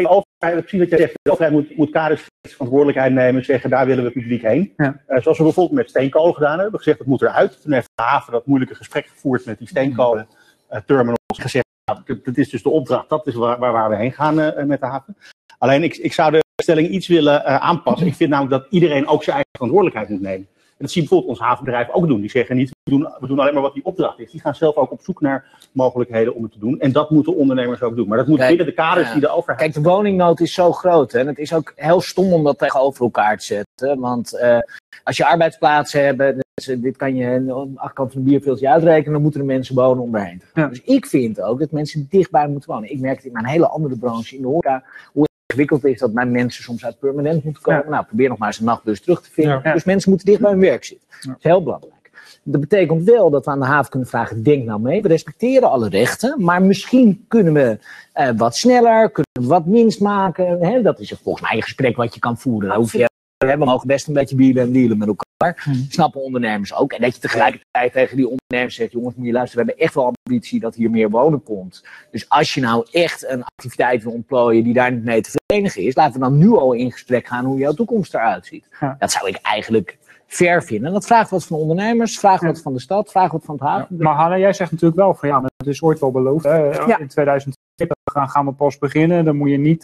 [0.08, 0.25] op.
[0.38, 4.10] Precies wat jij zegt, de overheid moet, moet kaders verantwoordelijkheid nemen, zeggen daar willen we
[4.10, 4.72] publiek heen.
[4.76, 5.02] Ja.
[5.06, 7.62] Eh, zoals we bijvoorbeeld met steenkolen gedaan hebben, gezegd dat moet eruit.
[7.62, 10.28] Toen heeft de haven dat moeilijke gesprek gevoerd met die steenkolen
[10.68, 11.18] eh, terminals.
[11.34, 14.40] Gezegd, nou, dat, is dus de opdracht, dat is waar, waar, waar we heen gaan
[14.40, 15.16] eh, met de haven.
[15.58, 18.06] Alleen ik, ik zou de stelling iets willen aanpassen.
[18.06, 20.48] Ik vind namelijk dat iedereen ook zijn eigen verantwoordelijkheid moet nemen.
[20.78, 22.20] En dat zie je bijvoorbeeld ons havenbedrijf ook doen.
[22.20, 24.30] Die zeggen niet, we doen, we doen alleen maar wat die opdracht is.
[24.30, 26.80] Die gaan zelf ook op zoek naar mogelijkheden om het te doen.
[26.80, 28.08] En dat moeten ondernemers ook doen.
[28.08, 29.12] Maar dat moet Kijk, binnen de kaders ja.
[29.12, 29.58] die de overheid...
[29.58, 31.12] Kijk, de woningnood is zo groot.
[31.12, 31.18] Hè?
[31.18, 34.00] En het is ook heel stom om dat tegenover elkaar te zetten.
[34.00, 34.58] Want eh,
[35.04, 38.70] als je arbeidsplaatsen hebt, dus, eh, dit kan je aan de achterkant van een bierveeltje
[38.70, 40.62] uitrekenen, dan moeten de mensen wonen om daarheen te gaan.
[40.62, 40.68] Ja.
[40.68, 42.90] Dus ik vind ook dat mensen dichtbij moeten wonen.
[42.90, 46.12] Ik merk het in mijn hele andere branche, in de horeca, hoe ingewikkeld is dat
[46.12, 47.82] mijn mensen soms uit permanent moeten komen.
[47.84, 47.90] Ja.
[47.90, 49.60] Nou, probeer nog maar eens een nachtbus terug te vinden.
[49.64, 49.72] Ja.
[49.72, 51.06] Dus mensen moeten dicht bij hun werk zitten.
[51.20, 51.28] Ja.
[51.28, 51.94] Dat is heel belangrijk.
[52.42, 55.02] Dat betekent wel dat we aan de haven kunnen vragen: denk nou mee.
[55.02, 57.78] We respecteren alle rechten, maar misschien kunnen we
[58.12, 60.60] eh, wat sneller, kunnen we wat minst maken.
[60.60, 60.82] Hè?
[60.82, 62.68] Dat is volgens mij een gesprek wat je kan voeren.
[62.68, 63.06] Daar hoef je, hè,
[63.36, 65.62] we mogen best een beetje wielen en dealen met elkaar.
[65.62, 65.86] Hmm.
[65.88, 66.92] Snappen ondernemers ook.
[66.92, 69.94] En dat je tegelijkertijd tegen die ondernemers zegt: jongens, moet je luisteren, we hebben echt
[69.94, 71.84] wel ambitie dat hier meer wonen komt.
[72.10, 75.82] Dus als je nou echt een activiteit wil ontplooien die daar niet mee te verenigen
[75.82, 78.68] is, laten we dan nu al in gesprek gaan hoe jouw toekomst eruit ziet.
[78.80, 78.96] Ja.
[78.98, 80.86] Dat zou ik eigenlijk fair vinden.
[80.86, 83.64] En dat vraagt wat van ondernemers, vraagt wat van de stad, vraagt wat van het
[83.64, 83.96] haven.
[83.98, 86.44] Maar Hanna, jij zegt natuurlijk wel van ja, maar het is ooit wel beloofd.
[86.44, 86.68] Hè?
[86.98, 89.24] In 2020 gaan, gaan we pas beginnen.
[89.24, 89.82] Dan moet je niet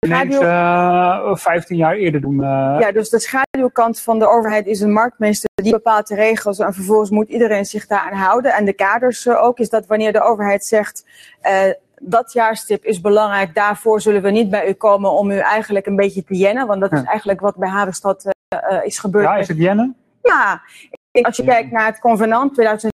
[0.00, 2.42] ineens eh 15 jaar eerder doen.
[2.42, 2.76] eh.
[2.80, 6.74] Ja, dus de schaduwkant van de overheid is een marktmeester die bepaalt de regels en
[6.74, 8.52] vervolgens moet iedereen zich daaraan houden.
[8.52, 11.04] En de kaders eh, ook is dat wanneer de overheid zegt
[11.98, 15.96] dat jaarstip is belangrijk, daarvoor zullen we niet bij u komen om u eigenlijk een
[15.96, 16.66] beetje te jennen.
[16.66, 19.24] Want dat is eigenlijk wat bij Havenstad eh, is gebeurd.
[19.24, 19.96] ja, is het Jennen?
[20.22, 20.62] Ja,
[21.22, 22.92] als je kijkt naar het convenant 2009.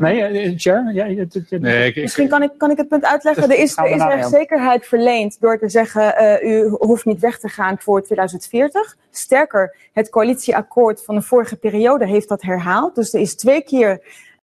[0.00, 0.56] Nee, eh?
[0.94, 3.48] Ja, het- het- het- Nee, ik, ik, Misschien kan ik, kan ik het punt uitleggen.
[3.48, 7.38] Dus Er is, er is rechtszekerheid verleend door te zeggen: eh, u hoeft niet weg
[7.38, 8.96] te gaan voor 2040.
[9.10, 12.94] Sterker, het coalitieakkoord van de vorige periode heeft dat herhaald.
[12.94, 14.00] Dus er is twee keer.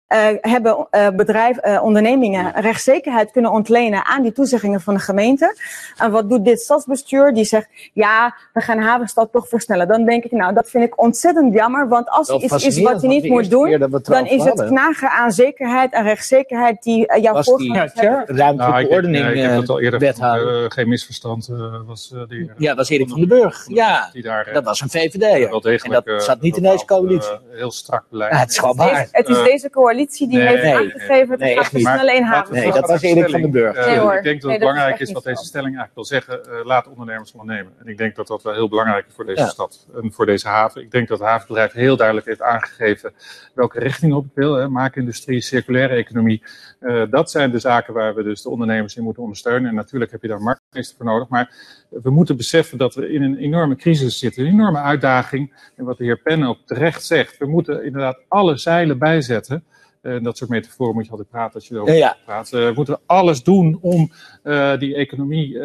[0.09, 5.57] Eh, hebben eh bedrijf, eh, ondernemingen rechtszekerheid kunnen ontlenen aan die toezeggingen van de gemeente.
[5.97, 7.33] En wat doet dit stadsbestuur?
[7.33, 9.89] Die zegt, ja, we gaan Havenstad toch versnellen.
[9.89, 11.89] Dan denk ik, nou, dat vind ik ontzettend jammer.
[11.89, 15.33] Want als er iets is wat je niet moet doen, dan is het knagen aan
[15.33, 19.81] zekerheid en rechtszekerheid die jouw voorgangers Ja, ruimtelijke nou, ordening ja, ik heb dat al
[19.81, 20.65] eerder wethouder.
[20.65, 23.65] eh, geen misverstand eh, was eh, die, Ja, dat was Erik van den Burg.
[23.67, 27.39] Ja, die daar dat was een degelijk En dat zat niet in deze coalitie.
[27.51, 28.33] heel strak beleid.
[28.33, 29.09] Ja, het is gewoon waar.
[29.11, 32.31] het is deze coalitie die nee, heeft nee, aangegeven het nee, gaat versnellen in laten
[32.31, 32.55] we haven.
[32.55, 33.51] Nee, dat was Erik van den.
[33.51, 33.87] Burg.
[33.87, 34.15] Nee, hoor.
[34.17, 36.45] Ik denk dat Nee, het dat is belangrijk is wat deze stelling eigenlijk wil zeggen.
[36.45, 37.73] eh, laat ondernemers ondernemen.
[37.79, 39.47] En ik denk dat dat wel heel belangrijk is voor deze Ja.
[39.49, 40.83] stad en voor deze haven.
[40.83, 43.13] Ik denk dat het havenbedrijf heel duidelijk heeft aangegeven
[43.55, 44.55] welke richting op het wil.
[44.55, 44.69] Hè.
[44.69, 46.43] Maakindustrie, circulaire economie.
[46.81, 49.69] Eh, dat zijn de zaken waar we dus de ondernemers in moeten ondersteunen.
[49.69, 51.29] En natuurlijk heb je daar marktmeester voor nodig.
[51.29, 51.53] Maar
[51.89, 54.45] we moeten beseffen dat we in een enorme crisis zitten.
[54.47, 55.53] Een enorme uitdaging.
[55.77, 57.39] En wat de heer Pen ook terecht zegt.
[57.39, 59.65] We moeten inderdaad alle zeilen bijzetten.
[60.09, 62.17] Eh, dat soort metaforen moet je altijd praten als je erover Ja, ja.
[62.25, 62.51] praat.
[62.51, 64.11] We moeten alles doen om
[64.43, 65.65] eh, die economie eh,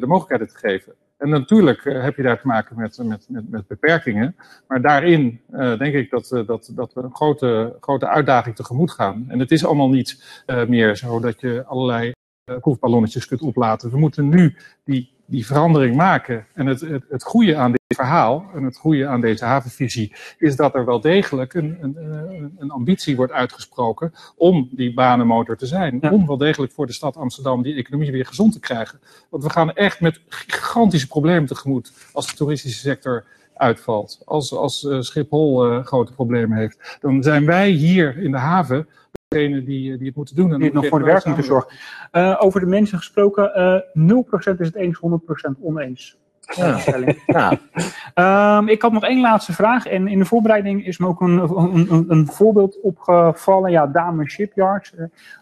[0.00, 0.94] de mogelijkheden te geven.
[1.16, 4.36] En natuurlijk heb je daar te maken met, met, met, met beperkingen.
[4.68, 5.40] Maar daarin
[5.78, 9.24] denk ik dat, dat, dat we een grote, grote uitdaging tegemoet gaan.
[9.28, 12.12] En het is allemaal niet meer zo dat je allerlei
[12.48, 13.90] eh, proefballonnetjes kunt oplaten.
[13.90, 16.46] We moeten nu die, die verandering maken.
[16.54, 20.56] En het, het, het goede aan dit verhaal en het goede aan deze havenvisie is
[20.56, 25.66] dat er wel degelijk een, een, een- een ambitie wordt uitgesproken om die banenmotor te
[25.66, 25.98] zijn.
[26.00, 26.10] Ja.
[26.10, 29.00] Om wel degelijk voor de stad Amsterdam die economie weer gezond te krijgen.
[29.28, 33.24] Want we gaan echt met gigantische problemen tegemoet als de toeristische sector
[33.54, 34.22] uitvalt.
[34.24, 36.98] Als, als eh, Schiphol eh, grote problemen heeft.
[37.00, 38.88] Dan zijn wij hier in de haven
[39.28, 40.52] degene die, eh, die het moeten doen.
[40.52, 41.70] En die het nog voor de werk moeten zorgen.
[42.10, 46.18] Eh, over de mensen gesproken, eh 0% is het eens, 100% oneens.
[46.56, 46.78] Ja.
[47.26, 47.56] Nou,
[48.14, 49.86] Ehm, ik had nog één laatste vraag.
[49.86, 53.70] En in de voorbereiding is me ook een, een, een, voorbeeld opgevallen.
[53.70, 54.92] Ja, Dame Shipyards.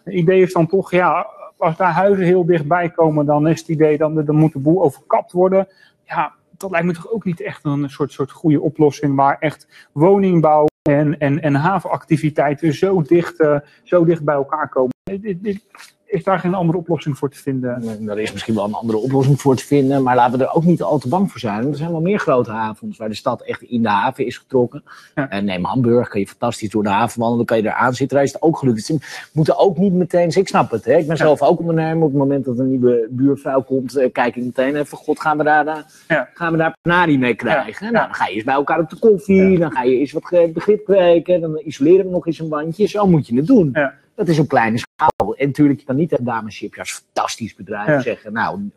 [0.03, 1.27] Het idee is dan toch, ja,
[1.57, 4.83] als daar huizen heel dichtbij komen, dan is het idee, dan, dan moet de boel
[4.83, 5.67] overkapt worden.
[6.03, 9.89] Ja, dat lijkt me toch ook niet echt een soort, soort goede oplossing waar echt
[9.91, 14.91] woningbouw en, en, en havenactiviteiten zo dicht, eh, zo dicht bij elkaar komen.
[16.07, 18.05] Is daar geen andere oplossing voor te vinden?
[18.05, 20.03] Daar is misschien wel een andere oplossing voor te vinden.
[20.03, 21.59] Maar laten we er ook niet al te bang voor zijn.
[21.59, 24.37] Want er zijn wel meer grote havens waar de stad echt in de haven is
[24.37, 24.83] getrokken.
[25.15, 25.29] Ja.
[25.29, 27.45] En neem Hamburg, kan je fantastisch door de haven wandelen.
[27.45, 28.17] Dan kan je eraan zitten.
[28.17, 28.81] Daar is het ook gelukt.
[28.85, 28.97] Ze
[29.33, 30.29] moeten ook niet meteen...
[30.35, 30.85] Ik snap het.
[30.85, 30.97] Hè?
[30.97, 32.03] Ik ben zelf ook ondernemer.
[32.03, 34.97] Op het moment dat een nieuwe buurvrouw komt, eh, kijk ik meteen even...
[34.97, 35.75] God, gaan we daar, eh,
[36.07, 36.29] Ja.
[36.33, 37.93] gaan we daar panari mee krijgen?
[37.93, 39.59] Nou, dan ga je eens bij elkaar op de koffie.
[39.59, 41.41] Dan ga je eens wat begrip kweken.
[41.41, 42.87] Dan isoleren we nog eens een bandje.
[42.87, 43.69] Zo moet je het doen.
[43.73, 43.93] Ja.
[44.17, 45.35] Dat is op kleine schaal.
[45.35, 48.01] En natuurlijk, je kan niet tegen Dames Shipyards, fantastisch bedrijf, Ja.
[48.01, 48.69] zeggen, nou,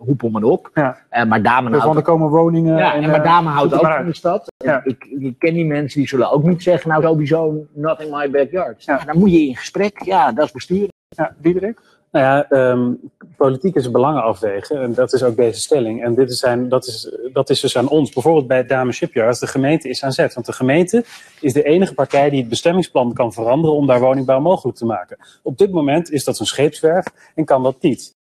[0.44, 0.70] op.
[0.74, 0.98] Ja.
[1.08, 2.76] Eh, maar Dame Dus want houdt, er komen woningen.
[2.76, 4.52] ja, en, maar eh, Dame houdt zoek ook van de stad.
[4.56, 4.80] Ja.
[4.84, 8.30] Ik, ik ken die mensen die zullen ook niet zeggen, nou sowieso not in my
[8.30, 8.86] backyard.
[8.86, 10.88] Nou, dan moet je in gesprek, ja, dat is bestuur.
[11.08, 11.80] Ja, Diederik?
[12.10, 12.92] Nou ja, ehm,
[13.36, 14.82] politiek is belangen afwegen.
[14.82, 16.02] En dat is ook deze stelling.
[16.02, 18.12] En dit is zijn, dat, is, dat is dus aan ons.
[18.12, 19.40] Bijvoorbeeld bij Dame Shipyards.
[19.40, 20.34] De gemeente is aan zet.
[20.34, 21.04] Want de gemeente
[21.40, 25.16] is de enige partij die het bestemmingsplan kan veranderen om daar woningbouw mogelijk te maken.
[25.42, 28.14] Op dit moment is dat een scheepswerf en kan dat niet.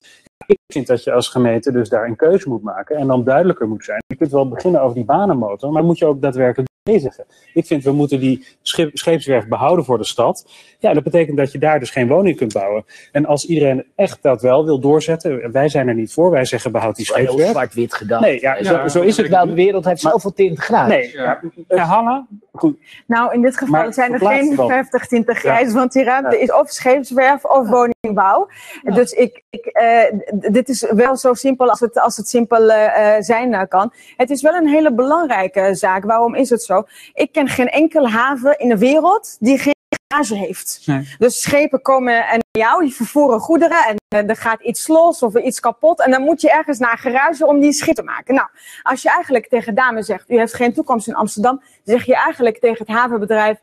[0.45, 3.67] Ik vind dat je als gemeente dus daar een keuze moet maken en dan duidelijker
[3.67, 4.03] moet zijn.
[4.07, 7.25] Je kunt wel beginnen over die banenmotor, maar moet je ook daadwerkelijk bezigen.
[7.53, 10.45] Ik vind we moeten die schip- scheepswerf behouden voor de stad.
[10.79, 12.85] Ja, dat betekent dat je daar dus geen woning kunt bouwen.
[13.11, 16.71] En als iedereen echt dat wel wil doorzetten, wij zijn er niet voor, wij zeggen
[16.71, 17.51] behoud die wel heel scheepswerf.
[17.51, 18.21] zwart-wit gedacht.
[18.21, 19.29] Nee, ja, zo, zo is het.
[19.29, 20.87] Nou, de wereld heeft zoveel tinten gedaan.
[20.89, 22.27] Nee, ja, Ja, Hanna?
[22.53, 22.77] goed.
[23.07, 24.67] Nou, in dit geval Maar zijn er geen dan.
[24.67, 26.41] 50 tinten grijs, want die ruimte Ja.
[26.41, 28.47] is of scheepswerf of woningbouw.
[28.83, 30.13] Dus ik, ik, eh,
[30.51, 33.93] dit is wel zo simpel als het, als het simpel eh, eh, zijn eh, kan.
[34.17, 36.03] Het is wel een hele belangrijke zaak.
[36.03, 36.76] Waarom is het zo?
[37.13, 39.75] Ik ken geen enkele haven in de wereld die geen
[40.07, 40.81] garage heeft.
[40.85, 41.15] Nee.
[41.17, 45.35] Dus schepen komen en jou, die vervoeren goederen en eh, er gaat iets los of
[45.35, 46.01] er iets kapot.
[46.01, 48.35] En dan moet je ergens naar een garage om die schip te maken.
[48.35, 48.47] Nou,
[48.81, 52.59] als je eigenlijk tegen dame zegt, u heeft geen toekomst in Amsterdam, zeg je eigenlijk
[52.59, 53.57] tegen het havenbedrijf,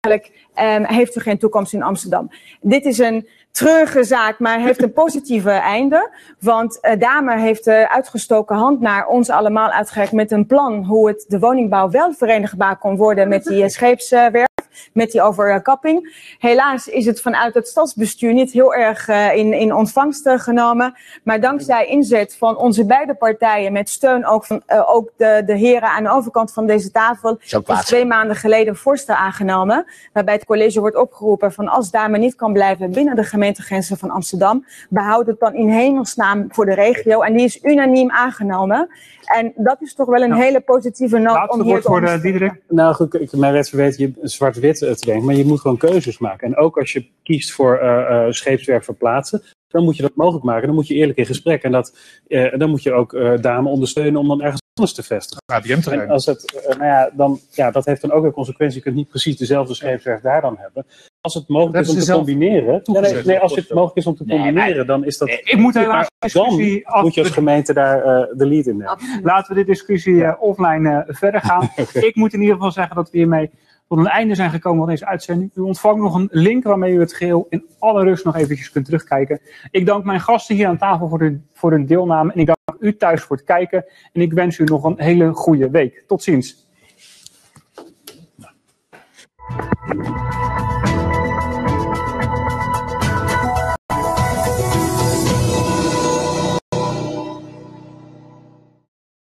[0.00, 2.30] eigenlijk ehm, heeft u geen toekomst in Amsterdam.
[2.60, 6.10] Dit is een treurige zaak, maar heeft een positieve einde.
[6.40, 11.08] Want eh Dame heeft de uitgestoken hand naar ons allemaal uitgereikt met een plan hoe
[11.08, 14.45] het de woningbouw wel verenigbaar kon worden met die eh, scheepswerf,
[14.92, 16.24] met die overkapping.
[16.38, 20.94] Helaas is het vanuit het stadsbestuur niet heel erg eh, in, in ontvangst eh, genomen.
[21.22, 25.56] Maar dankzij inzet van onze beide partijen, met steun ook van eh, ook de, de
[25.56, 29.84] heren aan de overkant van deze tafel, Is twee maanden geleden een voorstel aangenomen.
[30.12, 34.10] Waarbij het college wordt opgeroepen van als Dame niet kan blijven binnen de gemeentegrenzen van
[34.10, 37.20] Amsterdam, behoud het dan in hemelsnaam voor de regio.
[37.20, 38.88] En die is unaniem aangenomen.
[39.26, 42.02] En dat is toch wel een Nou, hele positieve noot Laatste om hier woord voor
[42.02, 42.22] eh.
[42.22, 42.62] Diederik.
[42.68, 46.18] Nou goed, ik, mijn verweet je zwart-wit eh, te denken, maar je moet gewoon keuzes
[46.18, 46.46] maken.
[46.46, 50.44] En ook als je kiest voor eh eh, scheepswerk verplaatsen, dan moet je dat mogelijk
[50.44, 50.66] maken.
[50.66, 51.62] Dan moet je eerlijk in gesprek.
[51.62, 51.96] En dat,
[52.26, 55.42] eh, dan moet je ook eh dame ondersteunen om dan ergens anders te vestigen.
[55.46, 56.10] En ADM-terrein.
[56.10, 58.76] als het, eh, nou ja, dan, ja, dat heeft dan ook een consequentie.
[58.76, 60.86] Je kunt niet precies dezelfde scheepswerf daar dan hebben.
[61.26, 62.80] Als het mogelijk is om te combineren.
[62.84, 65.28] Nee, nee, als het mogelijk is om te Nee, combineren, dan is dat.
[65.28, 66.46] Ik moet helaas dan
[66.82, 67.02] af.
[67.02, 68.98] moet je als gemeente daar eh, de lead in nemen.
[69.22, 71.70] Laten we de discussie eh, offline eh, verder gaan.
[72.08, 73.50] Ik moet in ieder geval zeggen dat we hiermee
[73.88, 75.50] tot een einde zijn gekomen van deze uitzending.
[75.54, 78.84] U ontvangt nog een link waarmee u het geheel in alle rust nog eventjes kunt
[78.84, 79.40] terugkijken.
[79.70, 82.32] Ik dank mijn gasten hier aan tafel voor hun, voor hun deelname.
[82.32, 83.84] En ik dank u thuis voor het kijken.
[84.12, 86.04] En ik wens u nog een hele goede week.
[86.06, 86.64] Tot ziens.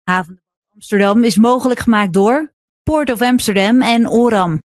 [0.10, 0.42] Haven
[0.74, 2.54] Amsterdam is mogelijk gemaakt door
[2.84, 4.62] Port of Amsterdam en ORAM.